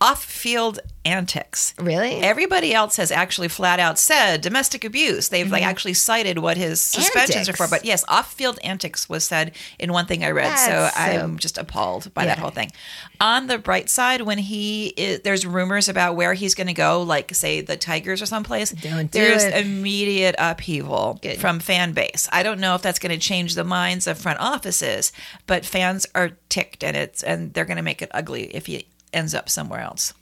off-field 0.00 0.80
antics. 1.04 1.74
Really? 1.78 2.16
Everybody 2.16 2.74
else 2.74 2.96
has 2.96 3.10
actually 3.10 3.48
flat 3.48 3.80
out 3.80 3.98
said 3.98 4.40
domestic 4.40 4.84
abuse. 4.84 5.28
They've 5.28 5.50
like 5.50 5.62
actually 5.62 5.94
cited 5.94 6.38
what 6.38 6.56
his 6.56 6.80
suspensions 6.80 7.48
are 7.48 7.52
for. 7.54 7.64
Mm-hmm. 7.64 7.70
But 7.70 7.84
yes, 7.84 8.04
off-field 8.08 8.58
antics 8.64 9.08
was 9.08 9.24
said 9.24 9.52
in 9.78 9.92
one 9.92 10.06
thing 10.06 10.24
I 10.24 10.30
read. 10.30 10.56
So 10.56 10.88
so- 10.92 11.00
I'm 11.00 11.38
just 11.38 11.58
appalled 11.58 12.12
by 12.14 12.26
that 12.26 12.38
whole 12.38 12.50
thing. 12.50 12.70
On 13.20 13.46
the 13.46 13.58
bright 13.58 13.90
side, 13.90 14.22
when 14.22 14.38
he 14.38 14.88
is, 14.88 15.20
there's 15.20 15.46
rumors 15.46 15.88
about 15.88 16.16
where 16.16 16.32
he's 16.32 16.54
going 16.54 16.66
to 16.66 16.72
go, 16.72 17.02
like 17.02 17.34
say 17.34 17.60
the 17.60 17.76
Tigers 17.76 18.22
or 18.22 18.26
someplace. 18.26 18.70
Don't 18.70 19.10
do 19.10 19.18
there's 19.18 19.44
it. 19.44 19.54
immediate 19.66 20.34
upheaval 20.38 21.18
Good. 21.20 21.38
from 21.38 21.60
fan 21.60 21.92
base. 21.92 22.28
I 22.32 22.42
don't 22.42 22.60
know 22.60 22.74
if 22.74 22.82
that's 22.82 22.98
going 22.98 23.12
to 23.12 23.18
change 23.18 23.54
the 23.54 23.64
minds 23.64 24.06
of 24.06 24.18
front 24.18 24.40
offices, 24.40 25.12
but 25.46 25.66
fans 25.66 26.06
are 26.14 26.30
ticked, 26.48 26.82
and 26.82 26.96
it's 26.96 27.22
and 27.22 27.52
they're 27.52 27.66
going 27.66 27.76
to 27.76 27.82
make 27.82 28.00
it 28.00 28.10
ugly 28.12 28.44
if 28.54 28.66
he 28.66 28.86
ends 29.12 29.34
up 29.34 29.48
somewhere 29.48 29.80
else. 29.80 30.14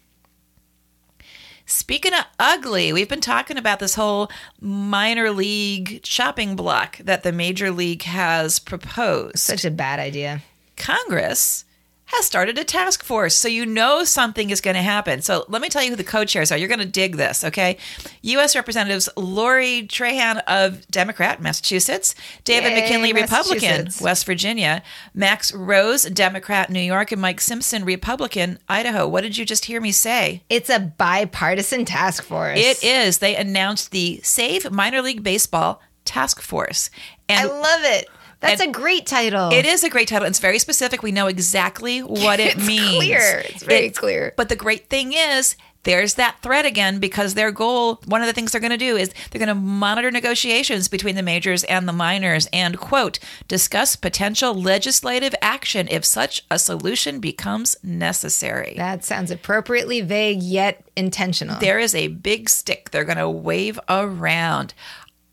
Speaking 1.67 2.15
of 2.15 2.25
ugly, 2.39 2.95
we've 2.95 3.11
been 3.11 3.21
talking 3.21 3.59
about 3.59 3.79
this 3.79 3.95
whole 3.95 4.31
minor 4.59 5.31
league 5.31 6.01
shopping 6.03 6.57
block 6.57 6.97
that 6.99 7.23
the 7.25 7.33
major 7.33 7.71
league 7.71 8.05
has 8.05 8.59
proposed. 8.59 9.39
Such 9.39 9.67
a 9.67 9.71
bad 9.71 10.01
idea. 10.01 10.43
Congress 10.77 11.67
has 12.09 12.25
started 12.25 12.59
a 12.59 12.65
task 12.65 13.05
force. 13.05 13.35
So 13.35 13.49
you 13.49 13.67
know 13.67 14.03
something 14.03 14.49
is 14.49 14.63
going 14.63 14.77
to 14.77 14.83
happen. 14.83 15.21
So 15.21 15.45
let 15.49 15.61
me 15.61 15.69
tell 15.69 15.83
you 15.83 15.91
who 15.91 15.97
the 15.97 16.05
co 16.05 16.25
chairs 16.25 16.51
are. 16.51 16.57
You're 16.57 16.69
going 16.69 16.79
to 16.81 16.87
dig 16.87 17.17
this, 17.17 17.45
okay? 17.45 17.77
U.S. 18.23 18.57
Representatives 18.57 19.11
Lori 19.17 19.87
Trahan 19.87 20.43
of 20.47 20.89
Democrat, 20.89 21.43
Massachusetts, 21.43 22.15
David 22.45 22.71
Yay, 22.71 22.81
McKinley, 22.81 23.13
Republican, 23.13 23.89
West 24.01 24.25
Virginia, 24.25 24.83
Max 25.15 25.53
Rose, 25.53 26.05
Democrat, 26.05 26.71
New 26.71 26.81
York, 26.81 27.13
and 27.13 27.21
Mike 27.21 27.43
Simpson, 27.43 27.85
Republican, 27.85 28.59
Idaho. 28.69 29.07
What 29.07 29.21
did 29.21 29.37
you 29.37 29.45
just 29.45 29.67
hear 29.67 29.81
me 29.81 29.93
say? 29.93 30.43
It's 30.49 30.71
a 30.71 30.81
bipartisan 30.81 31.85
task 31.85 32.25
force. 32.25 32.59
It 32.59 32.83
is. 32.83 33.19
They 33.19 33.37
announced 33.37 33.91
the 33.91 34.21
Save 34.23 34.71
Minor 34.71 35.03
League 35.03 35.23
Baseball 35.23 35.83
Task 36.07 36.41
Force. 36.41 36.89
And 37.29 37.51
I 37.51 37.53
love 37.53 37.81
it. 37.85 38.09
That's 38.41 38.61
and 38.61 38.75
a 38.75 38.79
great 38.79 39.07
title. 39.07 39.51
It 39.53 39.67
is 39.67 39.83
a 39.85 39.91
great 39.91 40.09
title. 40.09 40.29
It's 40.29 40.39
very 40.39 40.59
specific. 40.59 41.03
We 41.03 41.13
know 41.13 41.27
exactly 41.27 42.01
what 42.01 42.41
it 42.41 42.57
It's 42.57 42.67
means. 42.67 42.97
clear. 42.97 43.43
It's 43.47 43.63
very 43.65 43.91
clear. 43.91 44.33
But 44.37 44.49
the 44.49 44.57
great 44.57 44.89
thing 44.89 45.13
is, 45.13 45.57
there's 45.85 46.15
that 46.15 46.37
threat 46.43 46.67
again 46.67 46.99
because 46.99 47.35
their 47.35 47.51
goal, 47.53 48.01
one 48.07 48.21
of 48.21 48.27
the 48.27 48.33
things 48.33 48.53
they're 48.53 48.61
going 48.61 48.73
to 48.73 48.77
do 48.77 48.97
is 48.97 49.15
they're 49.31 49.39
going 49.39 49.49
to 49.49 49.55
monitor 49.55 50.11
negotiations 50.11 50.89
between 50.89 51.15
the 51.15 51.23
majors 51.23 51.65
and 51.65 51.89
the 51.89 51.93
minors 51.93 52.49
and, 52.53 52.79
quote, 52.79 53.19
discuss 53.47 53.97
potential 53.97 54.55
legislative 54.55 55.35
action 55.41 55.87
if 55.89 56.05
such 56.05 56.45
a 56.51 56.59
solution 56.59 57.21
becomes 57.21 57.77
necessary. 57.83 58.75
That 58.77 59.05
sounds 59.05 59.31
appropriately 59.31 60.01
vague 60.01 60.43
yet 60.43 60.85
intentional. 60.97 61.59
There 61.61 61.79
is 61.79 61.95
a 61.95 62.09
big 62.09 62.51
stick 62.51 62.91
they're 62.91 63.05
going 63.05 63.19
to 63.19 63.31
wave 63.31 63.79
around. 63.89 64.75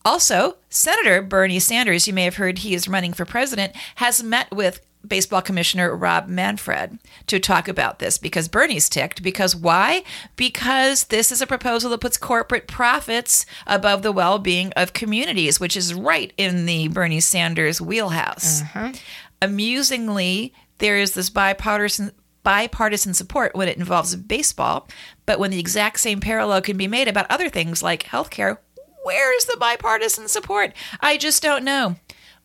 Also, 0.06 0.58
Senator 0.70 1.24
Bernie 1.24 1.60
Sanders, 1.60 2.08
you 2.08 2.14
may 2.14 2.26
have 2.26 2.36
heard 2.36 2.60
he 2.60 2.76
is 2.76 2.88
running 2.88 3.12
for 3.12 3.26
president, 3.26 3.76
has 3.96 4.22
met 4.22 4.54
with 4.56 4.82
baseball 5.08 5.42
commissioner 5.42 5.96
Rob 5.96 6.28
Manfred 6.28 7.00
to 7.28 7.40
talk 7.40 7.68
about 7.68 8.00
this 8.00 8.18
because 8.18 8.48
Bernie's 8.48 8.90
ticked. 8.90 9.24
Because 9.24 9.56
why? 9.56 10.04
Because 10.36 11.06
this 11.06 11.32
is 11.32 11.42
a 11.42 11.48
proposal 11.48 11.90
that 11.92 12.02
puts 12.02 12.18
corporate 12.18 12.68
profits 12.68 13.46
above 13.66 14.04
the 14.04 14.12
well 14.12 14.40
being 14.40 14.72
of 14.74 14.94
communities, 14.94 15.60
which 15.60 15.76
is 15.76 15.94
right 15.94 16.32
in 16.38 16.66
the 16.66 16.88
Bernie 16.88 17.20
Sanders 17.20 17.82
wheelhouse. 17.82 18.62
Uh-huh. 18.62 18.94
Amusingly, 19.42 20.54
there 20.78 20.98
is 20.98 21.14
this 21.14 21.30
bipartisan 21.30 22.12
bipartisan 22.44 23.14
support 23.16 23.56
when 23.56 23.68
it 23.68 23.78
involves 23.78 24.16
baseball, 24.16 24.88
but 25.26 25.40
when 25.40 25.50
the 25.50 25.60
exact 25.60 26.00
same 26.00 26.20
parallel 26.20 26.62
can 26.62 26.78
be 26.78 26.88
made 26.88 27.08
about 27.08 27.26
other 27.30 27.50
things 27.50 27.82
like 27.82 28.04
healthcare, 28.04 28.60
where's 29.06 29.46
the 29.46 29.58
bipartisan 29.58 30.28
support? 30.28 30.74
I 31.00 31.18
just 31.18 31.44
don't 31.44 31.64
know. 31.64 31.96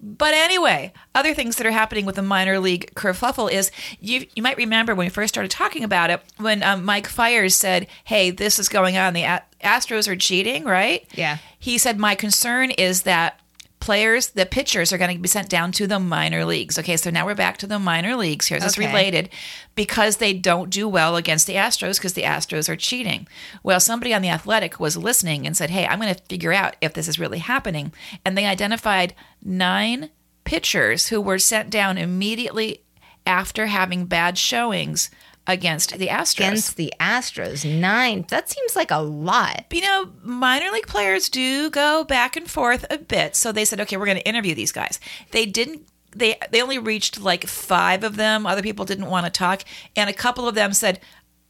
But 0.03 0.33
anyway, 0.35 0.93
other 1.15 1.35
things 1.35 1.57
that 1.57 1.67
are 1.67 1.73
happening 1.73 2.07
with 2.07 2.15
the 2.17 2.23
minor 2.23 2.59
league 2.59 2.91
kerfuffle 2.95 3.51
is 3.53 3.71
you 4.01 4.27
you 4.35 4.43
might 4.43 4.57
remember 4.57 4.95
when 4.95 5.07
we 5.07 5.11
first 5.11 5.35
started 5.35 5.51
talking 5.51 5.85
about 5.85 6.09
it 6.09 6.23
when 6.39 6.63
um, 6.63 6.85
Mike 6.85 7.07
Fiers 7.07 7.55
said, 7.55 7.87
"Hey, 8.05 8.31
this 8.31 8.59
is 8.59 8.71
going 8.71 8.97
on. 8.97 9.13
The 9.13 9.43
Astros 9.63 10.09
are 10.09 10.17
cheating, 10.17 10.65
right?" 10.65 11.07
Yeah. 11.15 11.37
He 11.59 11.77
said, 11.77 11.99
"My 11.99 12.15
concern 12.15 12.71
is 12.71 13.03
that 13.03 13.41
players, 13.81 14.29
the 14.31 14.47
pitchers, 14.47 14.93
are 14.93 14.99
going 14.99 15.15
to 15.15 15.21
be 15.21 15.29
sent 15.29 15.49
down 15.49 15.73
to 15.73 15.87
the 15.87 15.99
minor 15.99 16.45
leagues." 16.45 16.79
Okay, 16.79 16.97
so 16.97 17.11
now 17.11 17.27
we're 17.27 17.35
back 17.35 17.57
to 17.59 17.67
the 17.67 17.79
minor 17.79 18.15
leagues. 18.15 18.47
Here's 18.47 18.63
this 18.63 18.79
Okay. 18.79 18.87
related 18.87 19.31
because 19.75 20.19
they 20.19 20.33
don't 20.33 20.71
do 20.71 20.87
well 20.89 21.17
against 21.17 21.47
the 21.47 21.55
Astros 21.55 21.97
because 21.97 22.13
the 22.13 22.23
Astros 22.23 22.69
are 22.69 22.77
cheating. 22.77 23.27
Well, 23.63 23.81
somebody 23.81 24.15
on 24.15 24.23
the 24.23 24.29
Athletic 24.29 24.79
was 24.79 24.97
listening 24.97 25.47
and 25.47 25.57
said, 25.57 25.71
"Hey, 25.71 25.87
I'm 25.87 26.01
going 26.01 26.15
to 26.15 26.23
figure 26.29 26.53
out 26.53 26.77
if 26.81 26.93
this 26.93 27.09
is 27.09 27.19
really 27.19 27.39
happening," 27.39 27.93
and 28.25 28.37
they 28.39 28.47
identified 28.47 29.15
nine 29.43 30.11
pitchers 30.45 31.09
who 31.09 31.21
were 31.21 31.39
sent 31.39 31.71
down 31.71 31.99
immediately 31.99 32.83
after 33.27 33.67
having 33.67 34.07
bad 34.07 34.39
showings 34.39 35.11
against 35.47 35.99
the 35.99 36.09
Astros. 36.09 36.39
Against 36.39 36.77
the 36.77 36.93
Astros, 37.01 37.81
nine. 37.81 38.25
That 38.29 38.49
seems 38.49 38.77
like 38.77 38.91
a 38.91 38.99
lot. 38.99 39.65
you 39.73 39.81
know, 39.81 40.11
minor 40.23 40.71
league 40.71 40.87
players 40.87 41.29
do 41.29 41.71
go 41.71 42.05
back 42.05 42.37
and 42.37 42.49
forth 42.49 42.85
a 42.91 42.99
bit. 42.99 43.37
So 43.37 43.53
they 43.53 43.65
said, 43.65 43.81
okay, 43.81 43.97
we're 43.97 44.07
going 44.07 44.19
to 44.19 44.29
interview 44.29 44.55
these 44.55 44.73
guys. 44.73 45.01
They 45.33 45.47
didn't 45.47 45.89
they 46.15 46.37
they 46.51 46.63
only 46.63 46.79
reached 46.79 47.21
like 47.21 47.47
five 47.47 48.05
of 48.05 48.17
them. 48.17 48.47
Other 48.47 48.63
people 48.63 48.85
didn't 48.85 49.11
want 49.11 49.27
to 49.27 49.31
talk, 49.31 49.63
and 49.97 50.11
a 50.11 50.15
couple 50.15 50.49
of 50.49 50.55
them 50.55 50.73
said. 50.73 51.01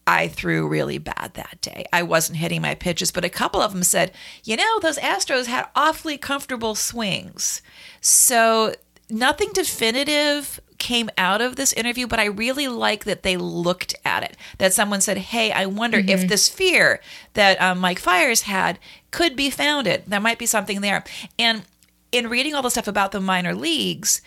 I 0.06 0.26
threw 0.26 0.66
really 0.66 0.98
bad 0.98 1.32
that 1.34 1.58
day. 1.60 1.84
I 1.92 2.02
wasn't 2.02 2.38
hitting 2.38 2.62
my 2.62 2.74
pitches, 2.74 3.12
but 3.12 3.24
a 3.24 3.28
couple 3.28 3.60
of 3.60 3.72
them 3.72 3.84
said, 3.84 4.10
you 4.42 4.56
know, 4.56 4.80
those 4.80 4.98
Astros 4.98 5.46
had 5.46 5.68
awfully 5.76 6.16
comfortable 6.16 6.74
swings. 6.74 7.62
So 8.00 8.74
nothing 9.08 9.50
definitive 9.52 10.58
came 10.80 11.10
out 11.16 11.40
of 11.40 11.54
this 11.54 11.72
interview, 11.74 12.08
but 12.08 12.18
I 12.18 12.24
really 12.24 12.66
like 12.66 13.04
that 13.04 13.22
they 13.22 13.36
looked 13.36 13.94
at 14.04 14.24
it. 14.24 14.36
That 14.58 14.72
someone 14.72 15.00
said, 15.00 15.18
"Hey, 15.18 15.52
I 15.52 15.66
wonder 15.66 15.98
if 15.98 16.26
this 16.26 16.48
fear 16.48 17.00
that 17.34 17.60
um, 17.62 17.78
Mike 17.78 18.00
Fiers 18.00 18.42
had 18.42 18.80
could 19.12 19.36
be 19.36 19.50
founded. 19.50 20.04
There 20.08 20.18
might 20.18 20.38
be 20.38 20.46
something 20.46 20.80
there." 20.80 21.04
And 21.38 21.62
in 22.10 22.28
reading 22.28 22.54
all 22.54 22.62
the 22.62 22.70
stuff 22.70 22.88
about 22.88 23.12
the 23.12 23.20
minor 23.20 23.54
leagues, 23.54 24.20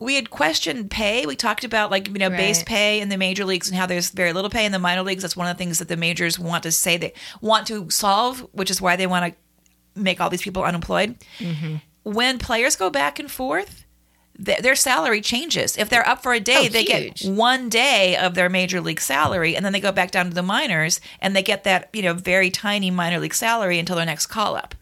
we 0.00 0.16
had 0.16 0.30
questioned 0.30 0.90
pay. 0.90 1.26
We 1.26 1.36
talked 1.36 1.64
about 1.64 1.90
like 1.90 2.08
you 2.08 2.14
know 2.14 2.30
base 2.30 2.62
pay 2.62 3.00
in 3.00 3.08
the 3.08 3.16
major 3.16 3.44
leagues 3.44 3.68
and 3.68 3.76
how 3.76 3.86
there's 3.86 4.10
very 4.10 4.32
little 4.32 4.50
pay 4.50 4.64
in 4.64 4.72
the 4.72 4.78
minor 4.78 5.02
leagues. 5.02 5.22
That's 5.22 5.36
one 5.36 5.48
of 5.48 5.56
the 5.56 5.58
things 5.58 5.78
that 5.78 5.88
the 5.88 5.96
majors 5.96 6.38
want 6.38 6.62
to 6.64 6.72
say 6.72 6.96
they 6.96 7.14
want 7.40 7.66
to 7.68 7.90
solve, 7.90 8.40
which 8.52 8.70
is 8.70 8.80
why 8.80 8.96
they 8.96 9.06
want 9.06 9.32
to 9.32 10.00
make 10.00 10.20
all 10.20 10.30
these 10.30 10.42
people 10.42 10.64
unemployed. 10.64 11.16
Mm-hmm. 11.38 11.76
When 12.02 12.38
players 12.38 12.76
go 12.76 12.90
back 12.90 13.18
and 13.18 13.30
forth, 13.30 13.83
th- 14.42 14.58
their 14.60 14.74
salary 14.76 15.20
changes. 15.20 15.76
If 15.76 15.88
they're 15.88 16.06
up 16.08 16.22
for 16.22 16.32
a 16.32 16.40
day, 16.40 16.66
Oh, 16.66 16.68
they 16.68 16.84
huge. 16.84 17.22
get 17.22 17.30
one 17.32 17.68
day 17.68 18.16
of 18.16 18.34
their 18.34 18.48
major 18.48 18.80
league 18.80 19.00
salary, 19.00 19.54
and 19.56 19.64
then 19.64 19.72
they 19.72 19.80
go 19.80 19.92
back 19.92 20.10
down 20.10 20.28
to 20.28 20.34
the 20.34 20.42
minors, 20.42 21.00
and 21.20 21.34
they 21.36 21.42
get 21.42 21.64
that 21.64 21.88
you 21.92 22.02
know 22.02 22.14
very 22.14 22.50
tiny 22.50 22.90
minor 22.90 23.18
league 23.20 23.34
salary 23.34 23.78
until 23.78 23.96
their 23.96 24.06
next 24.06 24.26
call 24.26 24.56
up. 24.56 24.74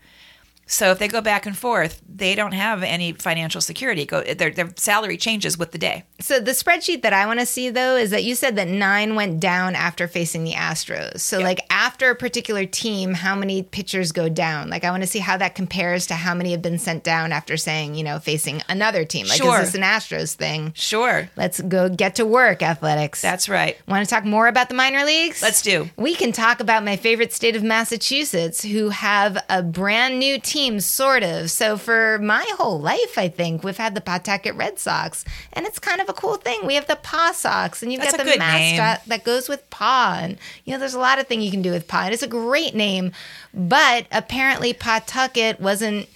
So 0.67 0.91
if 0.91 0.99
they 0.99 1.09
go 1.09 1.21
back 1.21 1.45
and 1.45 1.57
forth, 1.57 2.01
they 2.09 2.35
don't 2.35 2.53
have 2.53 2.83
any 2.83 3.13
financial 3.13 3.61
security. 3.61 4.07
Go 4.07 4.23
their 4.23 4.51
their 4.51 4.71
salary 4.77 5.17
changes 5.19 5.59
with 5.59 5.73
the 5.73 5.79
day. 5.79 6.05
So 6.21 6.41
the 6.41 6.53
spreadsheet 6.53 7.03
that 7.03 7.13
I 7.13 7.27
want 7.27 7.41
to 7.41 7.47
see 7.47 7.69
though 7.69 7.97
is 7.97 8.11
that 8.11 8.25
you 8.25 8.35
said 8.35 8.57
that 8.57 8.69
nine 8.69 9.15
went 9.15 9.39
down 9.39 9.75
after 9.75 10.09
facing 10.09 10.45
the 10.45 10.53
Astros. 10.53 11.21
So 11.21 11.41
like 11.41 11.61
after 11.69 12.11
a 12.11 12.15
particular 12.17 12.65
team, 12.65 13.13
how 13.13 13.35
many 13.35 13.63
pitchers 13.63 14.13
go 14.13 14.29
down? 14.31 14.71
Like 14.71 14.85
I 14.85 14.91
want 14.91 15.03
to 15.03 15.07
see 15.07 15.19
how 15.19 15.37
that 15.37 15.55
compares 15.55 16.07
to 16.07 16.15
how 16.15 16.33
many 16.35 16.53
have 16.53 16.63
been 16.63 16.79
sent 16.79 17.05
down 17.05 17.33
after 17.33 17.57
saying 17.59 17.95
you 17.95 18.05
know 18.05 18.19
facing 18.19 18.63
another 18.69 19.05
team. 19.05 19.27
Like 19.27 19.37
Sure. 19.43 19.61
is 19.61 19.73
this 19.73 19.75
an 19.75 19.83
Astros 19.83 20.35
thing? 20.35 20.73
Sure, 20.75 21.29
Let's 21.37 21.61
go 21.61 21.91
get 21.91 22.15
to 22.17 22.25
work, 22.25 22.63
athletics. 22.63 23.21
that's 23.21 23.49
right. 23.49 23.77
Want 23.87 24.09
to 24.09 24.15
talk 24.15 24.25
more 24.25 24.47
about 24.47 24.69
the 24.71 24.75
minor 24.75 25.05
leagues? 25.05 25.43
Let's 25.43 25.61
do. 25.61 25.91
We 25.97 26.15
can 26.15 26.33
talk 26.33 26.61
about 26.61 26.83
my 26.85 26.97
favorite 26.97 27.33
state 27.35 27.57
of 27.57 27.63
Massachusetts, 27.63 28.63
who 28.63 28.89
have 28.91 29.37
a 29.51 29.63
brand 29.63 30.19
new 30.19 30.39
team, 30.39 30.52
sort 30.81 31.23
of. 31.23 31.51
So, 31.51 31.77
for 31.77 32.19
my 32.19 32.45
whole 32.57 32.81
life, 32.81 33.17
I 33.17 33.29
think 33.29 33.65
we've 33.65 33.77
had 33.77 33.95
the 33.95 34.01
Pawtucket 34.01 34.55
Red 34.55 34.79
Sox, 34.79 35.25
and 35.53 35.67
it's 35.67 35.79
kind 35.79 36.01
of 36.01 36.09
a 36.09 36.13
cool 36.13 36.37
thing. 36.37 36.67
We 36.67 36.75
have 36.75 36.87
the 36.87 36.97
Paw 36.97 37.33
Sox, 37.33 37.83
and 37.83 37.93
you've 37.93 38.03
That's 38.03 38.17
got 38.17 38.27
the 38.27 38.39
mascot 38.39 39.07
that 39.09 39.25
goes 39.25 39.49
with 39.49 39.69
Paw. 39.71 40.19
And, 40.23 40.39
you 40.65 40.73
know, 40.73 40.79
there's 40.79 40.95
a 40.95 41.01
lot 41.01 41.19
of 41.19 41.27
things 41.27 41.45
you 41.45 41.51
can 41.51 41.63
do 41.63 41.71
with 41.71 41.89
Paw, 41.89 42.05
and 42.05 42.15
it's 42.15 42.23
a 42.23 42.29
great 42.29 42.75
name. 42.75 43.13
But 43.55 44.07
apparently, 44.13 44.73
Pawtucket 44.73 45.61
wasn't 45.61 46.09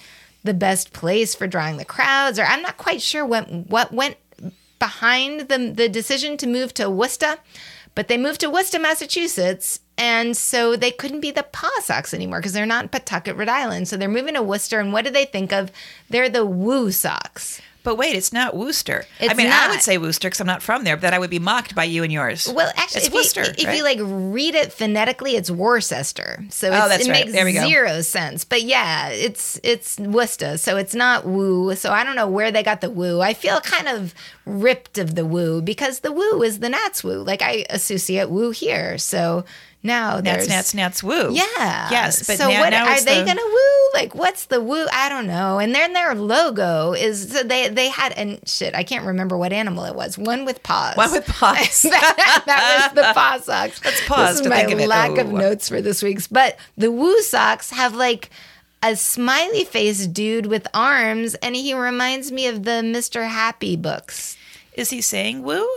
the 0.43 0.53
best 0.53 0.93
place 0.93 1.35
for 1.35 1.47
drawing 1.47 1.77
the 1.77 1.85
crowds, 1.85 2.39
or 2.39 2.43
I'm 2.43 2.61
not 2.61 2.77
quite 2.77 3.01
sure 3.01 3.25
what, 3.25 3.49
what 3.51 3.91
went 3.91 4.17
behind 4.79 5.41
the 5.49 5.73
the 5.75 5.89
decision 5.89 6.37
to 6.37 6.47
move 6.47 6.73
to 6.75 6.89
Worcester, 6.89 7.37
but 7.95 8.07
they 8.07 8.17
moved 8.17 8.41
to 8.41 8.49
Worcester, 8.49 8.79
Massachusetts, 8.79 9.79
and 9.97 10.35
so 10.37 10.75
they 10.75 10.91
couldn't 10.91 11.21
be 11.21 11.31
the 11.31 11.43
Paw 11.43 11.71
Sox 11.81 12.13
anymore 12.13 12.39
because 12.39 12.53
they're 12.53 12.65
not 12.65 12.83
in 12.83 12.89
Pawtucket, 12.89 13.35
Rhode 13.35 13.49
Island. 13.49 13.87
So 13.87 13.97
they're 13.97 14.07
moving 14.09 14.35
to 14.35 14.43
Worcester, 14.43 14.79
and 14.79 14.93
what 14.93 15.05
do 15.05 15.11
they 15.11 15.25
think 15.25 15.51
of? 15.51 15.71
They're 16.09 16.29
the 16.29 16.45
Woo 16.45 16.91
Sox. 16.91 17.61
But 17.83 17.95
wait, 17.95 18.17
it's 18.17 18.33
not 18.33 18.53
Worcester. 18.53 19.05
I 19.21 19.25
It's 19.27 19.35
mean, 19.37 19.47
I 19.49 19.69
would 19.69 19.81
say 19.81 19.97
Worcester 19.97 20.27
because 20.27 20.41
I'm 20.41 20.47
not 20.47 20.61
from 20.61 20.83
there, 20.83 20.97
but 20.97 21.03
then 21.03 21.13
I 21.13 21.19
would 21.19 21.29
be 21.29 21.39
mocked 21.39 21.73
by 21.73 21.85
you 21.85 22.03
and 22.03 22.11
yours. 22.11 22.45
Well, 22.53 22.69
actually, 22.75 22.97
it's 22.99 23.07
if, 23.07 23.13
Worcester. 23.13 23.43
you, 23.43 23.53
if 23.57 23.65
right? 23.65 23.77
you 23.77 23.83
like 23.83 23.99
read 24.01 24.55
it 24.55 24.73
phonetically, 24.73 25.37
it's 25.37 25.49
Worcester. 25.49 26.43
So 26.49 26.69
oh, 26.69 26.73
it's, 26.73 26.83
Oh, 26.83 26.89
it 26.95 27.07
right. 27.13 27.25
makes 27.27 27.31
There 27.31 27.45
we 27.45 27.53
go. 27.53 27.65
zero 27.65 28.01
sense. 28.01 28.43
But 28.43 28.63
yeah, 28.63 29.07
it's 29.07 29.57
it's 29.63 29.97
Worcester, 29.99 30.57
so 30.57 30.75
it's 30.75 30.95
not 30.95 31.25
Woo. 31.25 31.73
So 31.75 31.93
I 31.93 32.03
don't 32.03 32.17
know 32.17 32.27
where 32.27 32.51
they 32.51 32.61
got 32.61 32.81
the 32.81 32.89
Woo. 32.89 33.21
I 33.21 33.33
feel 33.33 33.61
kind 33.61 33.87
of 33.87 34.13
ripped 34.45 34.97
of 34.97 35.15
the 35.15 35.25
Woo 35.25 35.61
because 35.61 35.99
the 36.01 36.11
Woo 36.11 36.43
is 36.43 36.59
the 36.59 36.67
Nats 36.67 37.05
Woo. 37.05 37.23
Like 37.23 37.41
I 37.41 37.65
associate 37.69 38.29
Woo 38.29 38.51
here, 38.51 38.97
so 38.97 39.45
now 39.87 40.19
Nats, 40.19 40.23
there's 40.23 40.49
Nats, 40.49 40.73
Nats, 40.75 41.03
woo. 41.03 41.31
yeah. 41.33 41.89
Yes, 41.89 42.27
but 42.27 42.37
so 42.37 42.49
now, 42.49 42.59
what 42.61 42.69
now 42.69 42.87
are 42.87 43.01
they 43.01 43.19
the- 43.21 43.25
gonna 43.25 43.41
woo? 43.43 43.89
Like, 43.93 44.13
what's 44.13 44.45
the 44.45 44.61
woo? 44.61 44.85
I 44.93 45.09
don't 45.09 45.25
know. 45.25 45.57
And 45.57 45.73
then 45.73 45.93
their 45.93 46.13
logo 46.13 46.93
is 46.93 47.31
so 47.31 47.41
they 47.43 47.69
they 47.69 47.89
had 47.89 48.11
and 48.13 48.39
shit. 48.47 48.75
I 48.75 48.83
can't 48.83 49.05
remember 49.05 49.37
what 49.37 49.51
animal 49.51 49.85
it 49.85 49.95
was. 49.95 50.17
One 50.17 50.45
with 50.45 50.61
paws. 50.61 50.95
One 50.95 51.11
with 51.11 51.25
paws. 51.25 51.81
that, 51.83 52.43
that 52.45 52.91
was 52.93 53.03
the 53.03 53.13
Paw 53.15 53.39
Sox. 53.39 53.83
Let's 53.83 54.05
pause 54.07 54.37
This 54.37 54.45
is 54.45 54.49
my 54.49 54.61
of 54.61 54.79
lack 54.87 55.17
of 55.17 55.31
notes 55.31 55.69
for 55.69 55.81
this 55.81 56.03
week's. 56.03 56.27
But 56.27 56.57
the 56.77 56.91
Woo 56.91 57.21
Sox 57.21 57.71
have 57.71 57.95
like 57.95 58.29
a 58.83 58.95
smiley 58.95 59.63
face 59.63 60.05
dude 60.05 60.45
with 60.45 60.67
arms, 60.73 61.33
and 61.35 61.55
he 61.55 61.73
reminds 61.73 62.31
me 62.31 62.47
of 62.47 62.63
the 62.63 62.83
Mister 62.83 63.25
Happy 63.25 63.75
books. 63.75 64.37
Is 64.73 64.91
he 64.91 65.01
saying 65.01 65.41
woo? 65.43 65.67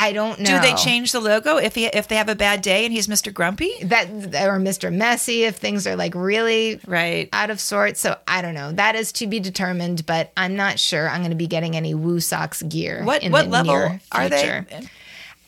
I 0.00 0.12
don't 0.12 0.40
know. 0.40 0.46
Do 0.46 0.60
they 0.60 0.74
change 0.74 1.12
the 1.12 1.20
logo 1.20 1.58
if 1.58 1.74
he 1.74 1.84
if 1.86 2.08
they 2.08 2.16
have 2.16 2.28
a 2.30 2.34
bad 2.34 2.62
day 2.62 2.84
and 2.86 2.92
he's 2.92 3.06
Mr. 3.06 3.32
Grumpy? 3.32 3.70
that 3.84 4.08
or 4.08 4.58
Mr. 4.58 4.90
Messy 4.92 5.44
if 5.44 5.56
things 5.56 5.86
are 5.86 5.94
like 5.96 6.14
really 6.14 6.80
Right. 6.86 7.28
out 7.32 7.50
of 7.50 7.60
sorts. 7.60 8.00
So 8.00 8.16
I 8.26 8.40
don't 8.40 8.54
know. 8.54 8.72
That 8.72 8.94
is 8.96 9.12
to 9.12 9.26
be 9.26 9.40
determined, 9.40 10.06
but 10.06 10.32
I'm 10.36 10.56
not 10.56 10.78
sure 10.78 11.08
I'm 11.08 11.20
going 11.20 11.30
to 11.30 11.36
be 11.36 11.46
getting 11.46 11.76
any 11.76 11.94
Woo 11.94 12.18
Sox 12.20 12.62
gear. 12.62 13.02
What 13.04 13.22
in 13.22 13.30
what 13.32 13.44
the 13.44 13.50
level 13.50 13.74
near 13.74 14.00
are 14.12 14.28
future. 14.28 14.66
they? 14.70 14.88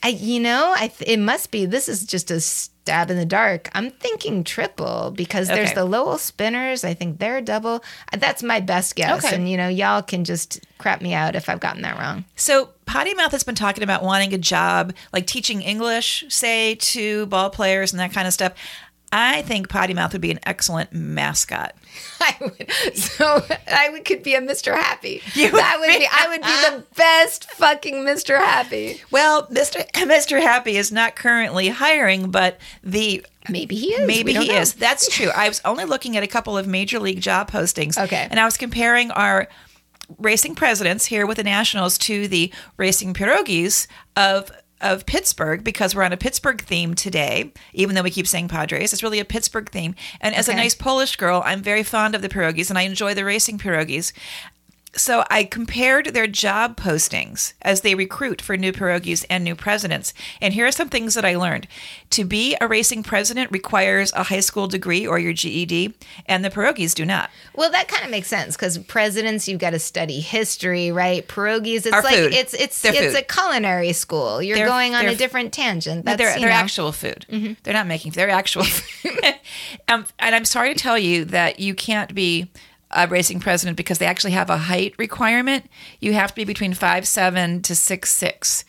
I, 0.02 0.08
you 0.08 0.40
know, 0.40 0.74
I 0.76 0.88
th- 0.88 1.08
it 1.08 1.18
must 1.18 1.50
be. 1.50 1.64
This 1.64 1.88
is 1.88 2.04
just 2.04 2.30
a 2.30 2.40
stab 2.40 3.10
in 3.10 3.16
the 3.16 3.24
dark. 3.24 3.68
I'm 3.72 3.90
thinking 3.90 4.42
triple 4.42 5.12
because 5.14 5.46
there's 5.46 5.72
the 5.72 5.84
Lowell 5.84 6.18
Spinners. 6.18 6.82
I 6.82 6.94
think 6.94 7.20
they're 7.20 7.40
double. 7.40 7.84
That's 8.16 8.42
my 8.42 8.58
best 8.60 8.96
guess. 8.96 9.24
Okay. 9.24 9.36
And 9.36 9.48
you 9.48 9.56
know, 9.56 9.68
y'all 9.68 10.02
can 10.02 10.24
just 10.24 10.60
crap 10.78 11.00
me 11.00 11.14
out 11.14 11.36
if 11.36 11.48
I've 11.48 11.60
gotten 11.60 11.82
that 11.82 11.98
wrong. 11.98 12.24
So 12.34 12.70
Potty 12.86 13.14
Mouth 13.14 13.30
has 13.32 13.44
been 13.44 13.54
talking 13.54 13.84
about 13.84 14.02
wanting 14.02 14.34
a 14.34 14.38
job, 14.38 14.92
like 15.12 15.26
teaching 15.26 15.62
English, 15.62 16.24
say, 16.28 16.74
to 16.76 17.26
ball 17.26 17.50
players 17.50 17.92
and 17.92 18.00
that 18.00 18.12
kind 18.12 18.26
of 18.26 18.34
stuff. 18.34 18.52
I 19.12 19.42
think 19.42 19.68
Potty 19.68 19.92
Mouth 19.92 20.12
would 20.12 20.22
be 20.22 20.30
an 20.30 20.40
excellent 20.44 20.92
mascot. 20.92 21.74
I 22.20 22.34
would, 22.40 22.96
so 22.96 23.44
I 23.70 23.90
would, 23.90 24.06
could 24.06 24.22
be 24.22 24.34
a 24.34 24.40
Mr. 24.40 24.74
Happy. 24.74 25.20
You 25.34 25.50
that 25.50 25.76
would 25.78 25.86
be. 25.86 26.08
I 26.10 26.28
would 26.28 26.40
be 26.40 26.46
the 26.46 26.84
best 26.96 27.50
fucking 27.50 27.96
Mr. 27.96 28.38
Happy. 28.38 29.02
Well, 29.10 29.46
Mr. 29.48 29.86
Mr. 29.92 30.40
Happy 30.40 30.78
is 30.78 30.90
not 30.90 31.14
currently 31.14 31.68
hiring, 31.68 32.30
but 32.30 32.58
the 32.82 33.24
Maybe 33.48 33.74
he 33.74 33.88
is. 33.88 34.06
Maybe 34.06 34.32
he 34.32 34.48
know. 34.48 34.54
is. 34.54 34.74
That's 34.74 35.14
true. 35.14 35.28
I 35.34 35.48
was 35.48 35.60
only 35.64 35.84
looking 35.84 36.16
at 36.16 36.22
a 36.22 36.28
couple 36.28 36.56
of 36.56 36.66
major 36.66 36.98
league 36.98 37.20
job 37.20 37.50
postings. 37.50 38.02
Okay. 38.02 38.28
And 38.30 38.38
I 38.38 38.44
was 38.44 38.56
comparing 38.56 39.10
our 39.10 39.48
racing 40.18 40.54
presidents 40.54 41.06
here 41.06 41.26
with 41.26 41.38
the 41.38 41.44
Nationals 41.44 41.98
to 41.98 42.28
the 42.28 42.52
racing 42.76 43.14
pierogies 43.14 43.86
of 44.16 44.50
of 44.82 45.06
Pittsburgh 45.06 45.64
because 45.64 45.94
we're 45.94 46.02
on 46.02 46.12
a 46.12 46.16
Pittsburgh 46.16 46.60
theme 46.60 46.94
today, 46.94 47.52
even 47.72 47.94
though 47.94 48.02
we 48.02 48.10
keep 48.10 48.26
saying 48.26 48.48
Padres. 48.48 48.92
It's 48.92 49.02
really 49.02 49.20
a 49.20 49.24
Pittsburgh 49.24 49.70
theme. 49.70 49.94
And 50.20 50.34
as 50.34 50.48
a 50.48 50.54
nice 50.54 50.74
Polish 50.74 51.16
girl, 51.16 51.42
I'm 51.44 51.62
very 51.62 51.82
fond 51.82 52.14
of 52.14 52.22
the 52.22 52.28
pierogies 52.28 52.68
and 52.68 52.78
I 52.78 52.82
enjoy 52.82 53.14
the 53.14 53.24
racing 53.24 53.58
pierogies. 53.58 54.12
So 54.94 55.24
I 55.30 55.44
compared 55.44 56.06
their 56.06 56.26
job 56.26 56.76
postings 56.76 57.54
as 57.62 57.80
they 57.80 57.94
recruit 57.94 58.42
for 58.42 58.58
new 58.58 58.72
pierogies 58.72 59.24
and 59.30 59.42
new 59.42 59.54
presidents. 59.54 60.12
And 60.40 60.52
here 60.52 60.66
are 60.66 60.72
some 60.72 60.90
things 60.90 61.14
that 61.14 61.24
I 61.24 61.34
learned. 61.36 61.66
To 62.10 62.24
be 62.24 62.56
a 62.60 62.68
racing 62.68 63.02
president 63.02 63.50
requires 63.50 64.12
a 64.12 64.24
high 64.24 64.40
school 64.40 64.66
degree 64.66 65.06
or 65.06 65.18
your 65.18 65.32
GED, 65.32 65.94
and 66.26 66.44
the 66.44 66.50
pierogies 66.50 66.94
do 66.94 67.06
not. 67.06 67.30
Well, 67.54 67.70
that 67.70 67.88
kind 67.88 68.04
of 68.04 68.10
makes 68.10 68.28
sense 68.28 68.54
because 68.54 68.76
presidents, 68.78 69.48
you've 69.48 69.60
got 69.60 69.70
to 69.70 69.78
study 69.78 70.20
history, 70.20 70.92
right? 70.92 71.26
Pierogies, 71.26 71.86
it's 71.86 71.92
Our 71.92 72.02
like 72.02 72.14
food. 72.14 72.34
it's 72.34 72.52
it's 72.52 72.82
Their 72.82 72.92
it's 72.94 73.14
food. 73.14 73.22
a 73.22 73.22
culinary 73.22 73.94
school. 73.94 74.42
You're 74.42 74.66
going 74.66 74.94
on 74.94 75.06
a 75.06 75.14
different 75.14 75.54
tangent. 75.54 76.04
That's 76.04 76.18
they're 76.18 76.38
know, 76.38 76.48
actual 76.48 76.92
food. 76.92 77.24
They're 77.62 77.74
not 77.74 77.86
making. 77.86 78.12
They're 78.12 78.28
actual. 78.28 78.64
food. 78.64 79.18
um, 79.88 80.04
and 80.18 80.34
I'm 80.34 80.44
sorry 80.44 80.74
to 80.74 80.78
tell 80.78 80.98
you 80.98 81.24
that 81.26 81.60
you 81.60 81.74
can't 81.74 82.14
be 82.14 82.50
a 82.92 83.06
racing 83.06 83.40
president 83.40 83.76
because 83.76 83.98
they 83.98 84.06
actually 84.06 84.32
have 84.32 84.50
a 84.50 84.56
height 84.56 84.94
requirement. 84.98 85.66
You 86.00 86.12
have 86.12 86.30
to 86.30 86.36
be 86.36 86.44
between 86.44 86.74
five 86.74 87.06
seven 87.06 87.62
to 87.62 87.74
six 87.74 88.12
six. 88.12 88.64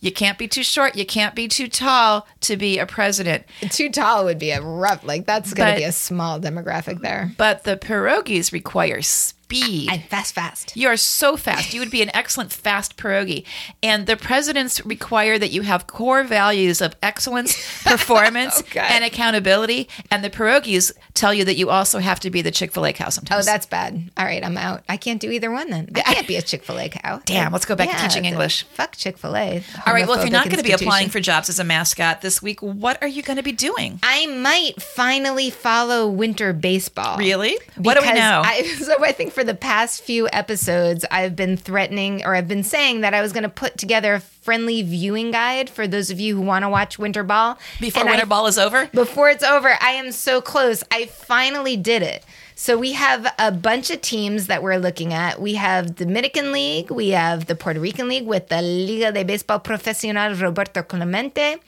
You 0.00 0.12
can't 0.12 0.38
be 0.38 0.46
too 0.46 0.62
short. 0.62 0.96
You 0.96 1.04
can't 1.04 1.34
be 1.34 1.48
too 1.48 1.66
tall 1.68 2.26
to 2.42 2.56
be 2.56 2.78
a 2.78 2.86
president. 2.86 3.44
too 3.70 3.90
tall 3.90 4.24
would 4.26 4.38
be 4.38 4.50
a 4.50 4.62
rough. 4.62 5.02
Like 5.04 5.26
that's 5.26 5.52
going 5.52 5.74
to 5.74 5.80
be 5.80 5.84
a 5.84 5.92
small 5.92 6.38
demographic 6.38 7.00
there. 7.00 7.32
But 7.36 7.64
the 7.64 7.76
pierogies 7.76 8.52
require 8.52 9.02
speed. 9.02 9.34
I'm 9.50 10.00
fast, 10.00 10.34
fast. 10.34 10.76
You 10.76 10.88
are 10.88 10.96
so 10.96 11.36
fast. 11.36 11.72
You 11.72 11.80
would 11.80 11.90
be 11.90 12.02
an 12.02 12.10
excellent 12.14 12.52
fast 12.52 12.96
pierogi. 12.96 13.44
And 13.82 14.06
the 14.06 14.16
presidents 14.16 14.84
require 14.84 15.38
that 15.38 15.50
you 15.50 15.62
have 15.62 15.86
core 15.86 16.24
values 16.24 16.80
of 16.80 16.96
excellence, 17.02 17.54
performance, 17.84 18.62
and 18.76 19.04
accountability. 19.04 19.88
And 20.10 20.22
the 20.22 20.30
pierogies 20.30 20.92
tell 21.14 21.32
you 21.32 21.44
that 21.44 21.56
you 21.56 21.70
also 21.70 21.98
have 21.98 22.20
to 22.20 22.30
be 22.30 22.42
the 22.42 22.50
Chick 22.50 22.72
fil 22.72 22.86
A 22.86 22.92
cow 22.92 23.08
sometimes. 23.08 23.46
Oh, 23.46 23.50
that's 23.50 23.66
bad. 23.66 24.10
All 24.16 24.24
right, 24.24 24.44
I'm 24.44 24.56
out. 24.56 24.84
I 24.88 24.96
can't 24.96 25.20
do 25.20 25.30
either 25.30 25.50
one 25.50 25.70
then. 25.70 25.88
I 25.96 26.14
can't 26.14 26.28
be 26.28 26.36
a 26.36 26.42
Chick 26.42 26.64
fil 26.64 26.78
A 26.78 26.88
cow. 26.88 27.20
Damn, 27.24 27.52
let's 27.52 27.64
go 27.64 27.74
back 27.74 27.90
to 27.90 27.96
teaching 27.96 28.24
English. 28.24 28.64
Fuck 28.64 28.96
Chick 28.96 29.18
fil 29.18 29.36
A. 29.36 29.62
All 29.86 29.92
right. 29.92 30.06
Well, 30.06 30.18
if 30.18 30.24
you're 30.24 30.32
not 30.32 30.46
going 30.46 30.58
to 30.58 30.62
be 30.62 30.72
applying 30.72 31.08
for 31.08 31.20
jobs 31.20 31.48
as 31.48 31.58
a 31.58 31.64
mascot 31.64 32.20
this 32.20 32.42
week, 32.42 32.60
what 32.60 33.00
are 33.02 33.08
you 33.08 33.22
going 33.22 33.36
to 33.36 33.42
be 33.42 33.52
doing? 33.52 33.98
I 34.02 34.26
might 34.26 34.82
finally 34.82 35.50
follow 35.50 36.08
winter 36.08 36.52
baseball. 36.52 37.18
Really? 37.18 37.58
What 37.76 37.94
do 37.94 38.06
we 38.06 38.12
know? 38.12 38.42
I, 38.44 38.62
so 38.78 39.04
I 39.04 39.12
think 39.12 39.32
for 39.38 39.44
the 39.44 39.54
past 39.54 40.02
few 40.02 40.28
episodes, 40.32 41.04
I've 41.12 41.36
been 41.36 41.56
threatening 41.56 42.24
or 42.24 42.34
I've 42.34 42.48
been 42.48 42.64
saying 42.64 43.02
that 43.02 43.14
I 43.14 43.20
was 43.22 43.32
going 43.32 43.44
to 43.44 43.48
put 43.48 43.78
together 43.78 44.14
a 44.14 44.18
friendly 44.20 44.82
viewing 44.82 45.30
guide 45.30 45.70
for 45.70 45.86
those 45.86 46.10
of 46.10 46.18
you 46.18 46.34
who 46.34 46.42
want 46.42 46.64
to 46.64 46.68
watch 46.68 46.98
winter 46.98 47.22
ball. 47.22 47.56
Before 47.78 48.00
And 48.00 48.10
winter 48.10 48.24
I- 48.24 48.28
ball 48.28 48.48
is 48.48 48.58
over? 48.58 48.86
Before 48.92 49.30
it's 49.30 49.44
over, 49.44 49.76
I 49.80 49.90
am 49.90 50.10
so 50.10 50.40
close. 50.40 50.82
I 50.90 51.06
finally 51.06 51.76
did 51.76 52.02
it. 52.02 52.24
So 52.56 52.76
we 52.76 52.94
have 52.94 53.32
a 53.38 53.52
bunch 53.52 53.90
of 53.90 54.00
teams 54.00 54.48
that 54.48 54.60
we're 54.60 54.78
looking 54.78 55.12
at. 55.12 55.40
We 55.40 55.54
have 55.54 55.94
the 55.94 56.04
Dominican 56.04 56.50
League, 56.50 56.90
we 56.90 57.10
have 57.10 57.46
the 57.46 57.54
Puerto 57.54 57.78
Rican 57.78 58.08
League 58.08 58.26
with 58.26 58.48
the 58.48 58.60
Liga 58.60 59.12
de 59.12 59.22
Baseball 59.22 59.60
Profesional 59.60 60.34
Roberto 60.34 60.82
Clemente. 60.82 61.58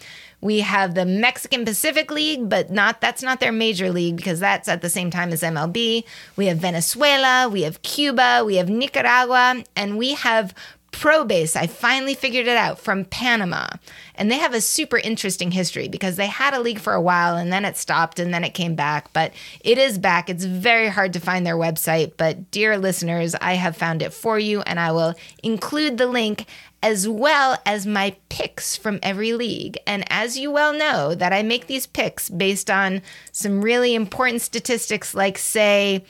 We 0.40 0.60
have 0.60 0.94
the 0.94 1.04
Mexican 1.04 1.64
Pacific 1.64 2.10
League, 2.10 2.48
but 2.48 2.70
not 2.70 3.00
that's 3.00 3.22
not 3.22 3.40
their 3.40 3.52
major 3.52 3.90
league 3.90 4.16
because 4.16 4.40
that's 4.40 4.68
at 4.68 4.82
the 4.82 4.88
same 4.88 5.10
time 5.10 5.32
as 5.32 5.42
MLB. 5.42 6.04
We 6.36 6.46
have 6.46 6.58
Venezuela, 6.58 7.48
we 7.48 7.62
have 7.62 7.82
Cuba, 7.82 8.42
we 8.44 8.56
have 8.56 8.68
Nicaragua, 8.68 9.62
and 9.76 9.98
we 9.98 10.14
have 10.14 10.54
Probeis, 10.92 11.56
I 11.56 11.66
finally 11.66 12.14
figured 12.14 12.46
it 12.46 12.56
out 12.56 12.78
from 12.78 13.04
Panama. 13.04 13.68
And 14.14 14.30
they 14.30 14.38
have 14.38 14.54
a 14.54 14.60
super 14.60 14.98
interesting 14.98 15.50
history 15.52 15.88
because 15.88 16.16
they 16.16 16.26
had 16.26 16.52
a 16.52 16.60
league 16.60 16.80
for 16.80 16.92
a 16.92 17.00
while 17.00 17.36
and 17.36 17.52
then 17.52 17.64
it 17.64 17.76
stopped 17.76 18.18
and 18.18 18.34
then 18.34 18.44
it 18.44 18.54
came 18.54 18.74
back. 18.74 19.12
But 19.12 19.32
it 19.60 19.78
is 19.78 19.98
back. 19.98 20.28
It's 20.28 20.44
very 20.44 20.88
hard 20.88 21.12
to 21.12 21.20
find 21.20 21.46
their 21.46 21.56
website. 21.56 22.14
But, 22.16 22.50
dear 22.50 22.76
listeners, 22.76 23.34
I 23.36 23.54
have 23.54 23.76
found 23.76 24.02
it 24.02 24.12
for 24.12 24.38
you 24.38 24.62
and 24.62 24.80
I 24.80 24.92
will 24.92 25.14
include 25.42 25.96
the 25.96 26.06
link 26.06 26.46
as 26.82 27.08
well 27.08 27.60
as 27.66 27.86
my 27.86 28.16
picks 28.28 28.76
from 28.76 28.98
every 29.02 29.32
league. 29.32 29.78
And 29.86 30.04
as 30.10 30.38
you 30.38 30.50
well 30.50 30.72
know, 30.72 31.14
that 31.14 31.32
I 31.32 31.42
make 31.42 31.66
these 31.66 31.86
picks 31.86 32.30
based 32.30 32.70
on 32.70 33.02
some 33.32 33.62
really 33.62 33.94
important 33.94 34.42
statistics, 34.42 35.14
like, 35.14 35.36
say, 35.36 36.04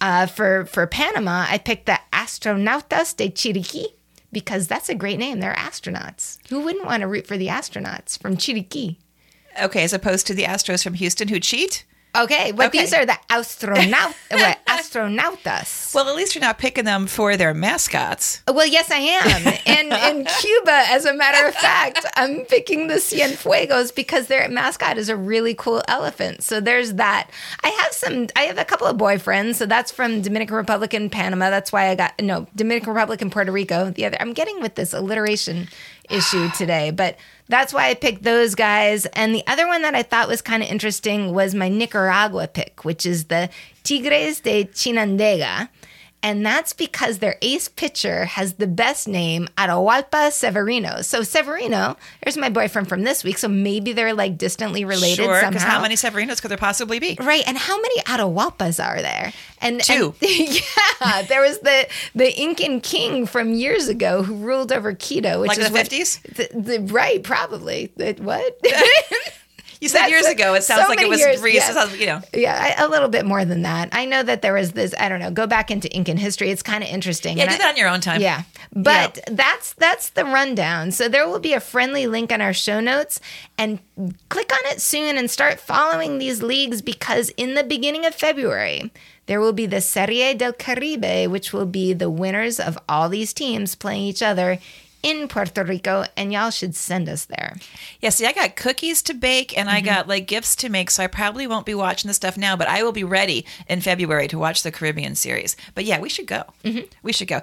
uh, 0.00 0.26
for 0.26 0.64
for 0.66 0.86
Panama, 0.86 1.46
I 1.48 1.58
picked 1.58 1.86
the 1.86 1.98
Astronautas 2.12 3.16
de 3.16 3.28
Chiriquí 3.30 3.86
because 4.32 4.66
that's 4.66 4.88
a 4.88 4.94
great 4.94 5.18
name. 5.18 5.40
They're 5.40 5.54
astronauts. 5.54 6.38
Who 6.48 6.60
wouldn't 6.60 6.86
want 6.86 7.00
to 7.00 7.08
root 7.08 7.26
for 7.26 7.36
the 7.36 7.48
astronauts 7.48 8.20
from 8.20 8.36
Chiriquí? 8.36 8.96
Okay, 9.60 9.82
as 9.82 9.92
opposed 9.92 10.26
to 10.28 10.34
the 10.34 10.44
Astros 10.44 10.84
from 10.84 10.94
Houston 10.94 11.28
who 11.28 11.40
cheat? 11.40 11.84
Okay, 12.18 12.52
but 12.52 12.66
Okay. 12.66 12.80
these 12.80 12.92
are 12.92 13.06
the 13.06 13.16
astronaut 13.30 14.14
astronautas. 14.68 15.94
Well, 15.94 16.08
at 16.08 16.16
least 16.16 16.34
you're 16.34 16.40
not 16.42 16.58
picking 16.58 16.84
them 16.84 17.06
for 17.06 17.36
their 17.36 17.54
mascots. 17.54 18.42
Well, 18.48 18.66
yes, 18.66 18.90
I 18.90 18.96
am. 18.98 19.58
And 19.66 19.92
in 20.18 20.24
Cuba, 20.40 20.72
as 20.88 21.04
a 21.04 21.14
matter 21.14 21.46
of 21.46 21.54
fact, 21.54 22.04
I'm 22.16 22.44
picking 22.46 22.88
the 22.88 22.94
Cienfuegos 22.94 23.94
because 23.94 24.26
their 24.26 24.48
mascot 24.48 24.98
is 24.98 25.08
a 25.08 25.16
really 25.16 25.54
cool 25.54 25.82
elephant. 25.88 26.42
So 26.42 26.60
there's 26.60 26.94
that. 26.94 27.30
I 27.62 27.68
have 27.68 27.92
some, 27.92 28.26
I 28.36 28.42
have 28.42 28.58
a 28.58 28.64
couple 28.64 28.86
of 28.86 28.96
boyfriends. 28.96 29.56
So 29.56 29.66
that's 29.66 29.92
from 29.92 30.22
Dominican 30.22 30.56
Republic 30.56 30.94
and 30.94 31.10
Panama. 31.12 31.50
That's 31.50 31.72
why 31.72 31.88
I 31.88 31.94
got, 31.94 32.14
no, 32.20 32.46
Dominican 32.56 32.92
Republic 32.92 33.22
and 33.22 33.30
Puerto 33.30 33.52
Rico. 33.52 33.90
The 33.90 34.06
other, 34.06 34.16
I'm 34.20 34.32
getting 34.32 34.60
with 34.60 34.74
this 34.74 34.92
alliteration 34.92 35.68
issue 36.10 36.48
today, 36.56 36.90
but 36.90 37.16
that's 37.48 37.72
why 37.72 37.88
I 37.88 37.94
picked 37.94 38.22
those 38.22 38.54
guys. 38.54 39.06
And 39.06 39.34
the 39.34 39.46
other 39.46 39.66
one 39.66 39.82
that 39.82 39.94
I 39.94 40.02
thought 40.02 40.28
was 40.28 40.42
kind 40.42 40.62
of 40.62 40.68
interesting 40.68 41.32
was 41.32 41.54
my 41.54 41.68
Nicaragua 41.68 42.48
pick, 42.48 42.84
which 42.84 43.06
is 43.06 43.24
the 43.24 43.48
Tigres 43.84 44.40
de 44.40 44.64
Chinandega. 44.64 45.68
And 46.20 46.44
that's 46.44 46.72
because 46.72 47.18
their 47.18 47.36
ace 47.42 47.68
pitcher 47.68 48.24
has 48.24 48.54
the 48.54 48.66
best 48.66 49.06
name, 49.06 49.48
Atahualpa 49.56 50.32
Severino. 50.32 51.00
So 51.02 51.22
Severino, 51.22 51.96
there's 52.24 52.36
my 52.36 52.48
boyfriend 52.48 52.88
from 52.88 53.04
this 53.04 53.22
week. 53.22 53.38
So 53.38 53.46
maybe 53.46 53.92
they're 53.92 54.14
like 54.14 54.36
distantly 54.36 54.84
related 54.84 55.22
Sure, 55.24 55.34
because 55.40 55.62
somehow. 55.62 55.76
how 55.76 55.80
many 55.82 55.94
Severinos 55.94 56.42
could 56.42 56.50
there 56.50 56.58
possibly 56.58 56.98
be? 56.98 57.16
Right, 57.20 57.44
and 57.46 57.56
how 57.56 57.76
many 57.80 58.00
Atahualpas 58.00 58.84
are 58.84 59.00
there? 59.00 59.32
And 59.60 59.80
Two. 59.80 60.14
and- 60.20 60.30
yeah, 61.00 61.22
there 61.22 61.40
was 61.42 61.60
the 61.60 61.86
the 62.16 62.40
Incan 62.40 62.80
king 62.80 63.24
from 63.24 63.52
years 63.54 63.86
ago 63.88 64.24
who 64.24 64.34
ruled 64.36 64.72
over 64.72 64.94
Quito, 64.94 65.40
which 65.40 65.48
Like 65.50 65.58
is 65.58 65.66
the 65.68 65.72
what- 65.72 65.86
50s? 65.88 66.22
the- 66.34 66.60
the- 66.60 66.92
right, 66.92 67.22
probably. 67.22 67.92
What? 68.18 68.58
You 69.80 69.88
said 69.88 70.00
That's 70.00 70.10
years 70.10 70.26
ago. 70.26 70.54
It 70.54 70.64
sounds 70.64 70.82
so 70.82 70.88
like 70.88 71.00
it 71.00 71.08
was 71.08 71.20
years, 71.20 71.40
recent. 71.40 71.74
yeah. 71.76 71.94
You 71.94 72.06
know, 72.06 72.20
yeah, 72.34 72.74
I, 72.78 72.84
a 72.84 72.88
little 72.88 73.08
bit 73.08 73.24
more 73.24 73.44
than 73.44 73.62
that. 73.62 73.90
I 73.92 74.06
know 74.06 74.22
that 74.22 74.42
there 74.42 74.54
was 74.54 74.72
this. 74.72 74.92
I 74.98 75.08
don't 75.08 75.20
know. 75.20 75.30
Go 75.30 75.46
back 75.46 75.70
into 75.70 75.88
Incan 75.94 76.16
history. 76.16 76.50
It's 76.50 76.62
kind 76.62 76.82
of 76.82 76.90
interesting. 76.90 77.36
yeah, 77.36 77.44
And 77.44 77.50
do 77.50 77.54
I- 77.54 77.58
that 77.58 77.70
on 77.70 77.76
your 77.76 77.88
own 77.88 78.00
time. 78.00 78.20
yeah. 78.20 78.42
But 78.72 79.20
that's 79.30 79.74
that's 79.74 80.10
the 80.10 80.24
rundown. 80.24 80.90
So 80.90 81.08
there 81.08 81.28
will 81.28 81.38
be 81.38 81.52
a 81.52 81.60
friendly 81.60 82.06
link 82.06 82.32
on 82.32 82.40
our 82.40 82.52
show 82.52 82.80
notes 82.80 83.20
and 83.56 83.78
click 84.28 84.52
on 84.52 84.72
it 84.72 84.80
soon 84.80 85.16
and 85.16 85.30
start 85.30 85.60
following 85.60 86.18
these 86.18 86.42
leagues 86.42 86.82
because 86.82 87.30
in 87.30 87.54
the 87.54 87.62
beginning 87.64 88.04
of 88.04 88.14
February 88.14 88.90
there 89.26 89.40
will 89.40 89.52
be 89.52 89.66
the 89.66 89.80
Serie 89.80 90.34
del 90.34 90.52
Caribe 90.52 91.30
which 91.30 91.52
will 91.52 91.66
be 91.66 91.92
the 91.92 92.08
winners 92.10 92.58
of 92.60 92.78
all 92.88 93.08
these 93.08 93.32
teams 93.32 93.74
playing 93.74 94.02
each 94.02 94.22
other 94.22 94.58
in 95.02 95.28
Puerto 95.28 95.62
Rico 95.64 96.04
and 96.16 96.32
y'all 96.32 96.50
should 96.50 96.74
send 96.74 97.08
us 97.08 97.24
there. 97.26 97.56
Yeah, 98.00 98.10
see, 98.10 98.26
I 98.26 98.32
got 98.32 98.56
cookies 98.56 99.02
to 99.02 99.14
bake 99.14 99.56
and 99.56 99.68
Mm-hmm. 99.68 99.76
I 99.76 99.80
got 99.80 100.08
like 100.08 100.26
gifts 100.26 100.56
to 100.56 100.68
make, 100.68 100.90
so 100.90 101.02
I 101.02 101.06
probably 101.08 101.46
won't 101.46 101.66
be 101.66 101.74
watching 101.74 102.08
the 102.08 102.14
stuff 102.14 102.36
now, 102.38 102.56
but 102.56 102.68
I 102.68 102.82
will 102.82 102.92
be 102.92 103.04
ready 103.04 103.44
in 103.68 103.80
February 103.80 104.26
to 104.28 104.38
watch 104.38 104.62
the 104.62 104.72
Caribbean 104.72 105.14
series. 105.14 105.56
But 105.74 105.84
yeah, 105.84 106.00
we 106.00 106.08
should 106.08 106.26
go. 106.26 106.44
Mm-hmm. 106.64 106.86
We 107.02 107.12
should 107.12 107.28
go. 107.28 107.42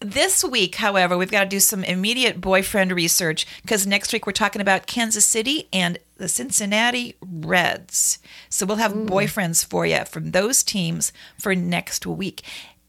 This 0.00 0.44
week, 0.44 0.74
however, 0.76 1.16
we've 1.16 1.30
got 1.30 1.44
to 1.44 1.48
do 1.48 1.60
some 1.60 1.82
immediate 1.82 2.40
boyfriend 2.40 2.92
research 2.92 3.46
because 3.62 3.86
next 3.86 4.12
week 4.12 4.26
we're 4.26 4.32
talking 4.32 4.60
about 4.60 4.86
Kansas 4.86 5.24
City 5.24 5.68
and 5.72 5.98
the 6.18 6.28
Cincinnati 6.28 7.16
Reds. 7.22 8.18
So 8.50 8.66
we'll 8.66 8.76
have 8.76 8.92
boyfriends 8.92 9.64
for 9.64 9.86
you 9.86 10.04
from 10.04 10.32
those 10.32 10.62
teams 10.62 11.12
for 11.38 11.54
next 11.54 12.06
week. 12.06 12.42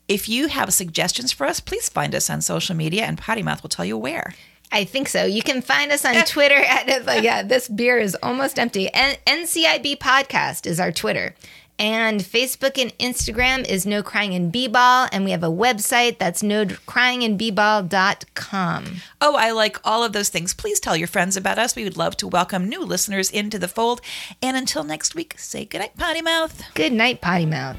If 0.07 0.29
you 0.29 0.47
have 0.47 0.73
suggestions 0.73 1.31
for 1.31 1.45
us, 1.45 1.59
please 1.59 1.89
find 1.89 2.15
us 2.15 2.29
on 2.29 2.41
social 2.41 2.75
media 2.75 3.03
and 3.03 3.17
Potty 3.17 3.43
Mouth 3.43 3.61
will 3.61 3.69
tell 3.69 3.85
you 3.85 3.97
where. 3.97 4.33
I 4.71 4.85
think 4.85 5.07
so. 5.07 5.25
You 5.25 5.41
can 5.41 5.61
find 5.61 5.91
us 5.91 6.05
on 6.05 6.15
Twitter 6.25 6.55
at 6.55 7.05
like, 7.05 7.23
yeah, 7.23 7.43
this 7.43 7.67
beer 7.67 7.97
is 7.97 8.15
almost 8.23 8.59
empty. 8.59 8.89
And 8.93 9.17
NCIB 9.25 9.97
podcast 9.97 10.65
is 10.65 10.79
our 10.79 10.91
Twitter. 10.91 11.35
And 11.79 12.21
Facebook 12.21 12.81
and 12.81 12.97
Instagram 12.97 13.63
is 13.67 13.85
No 13.85 14.01
Crying 14.01 14.33
in 14.33 14.49
B-Ball. 14.49 15.09
And 15.11 15.23
we 15.23 15.29
have 15.31 15.43
a 15.43 15.47
website 15.47 16.17
that's 16.17 16.41
no 16.41 16.65
cryingandbball.com. 16.65 18.85
Oh, 19.21 19.35
I 19.35 19.51
like 19.51 19.77
all 19.83 20.03
of 20.03 20.13
those 20.13 20.29
things. 20.29 20.55
Please 20.55 20.79
tell 20.79 20.97
your 20.97 21.07
friends 21.07 21.37
about 21.37 21.59
us. 21.59 21.75
We 21.75 21.83
would 21.83 21.97
love 21.97 22.17
to 22.17 22.27
welcome 22.27 22.67
new 22.67 22.83
listeners 22.83 23.29
into 23.29 23.59
the 23.59 23.67
fold. 23.67 24.01
And 24.41 24.57
until 24.57 24.83
next 24.83 25.13
week, 25.13 25.35
say 25.37 25.65
goodnight, 25.65 25.95
Potty 25.97 26.23
Mouth. 26.23 26.63
Good 26.73 26.93
night, 26.93 27.21
Potty 27.21 27.45
Mouth. 27.45 27.77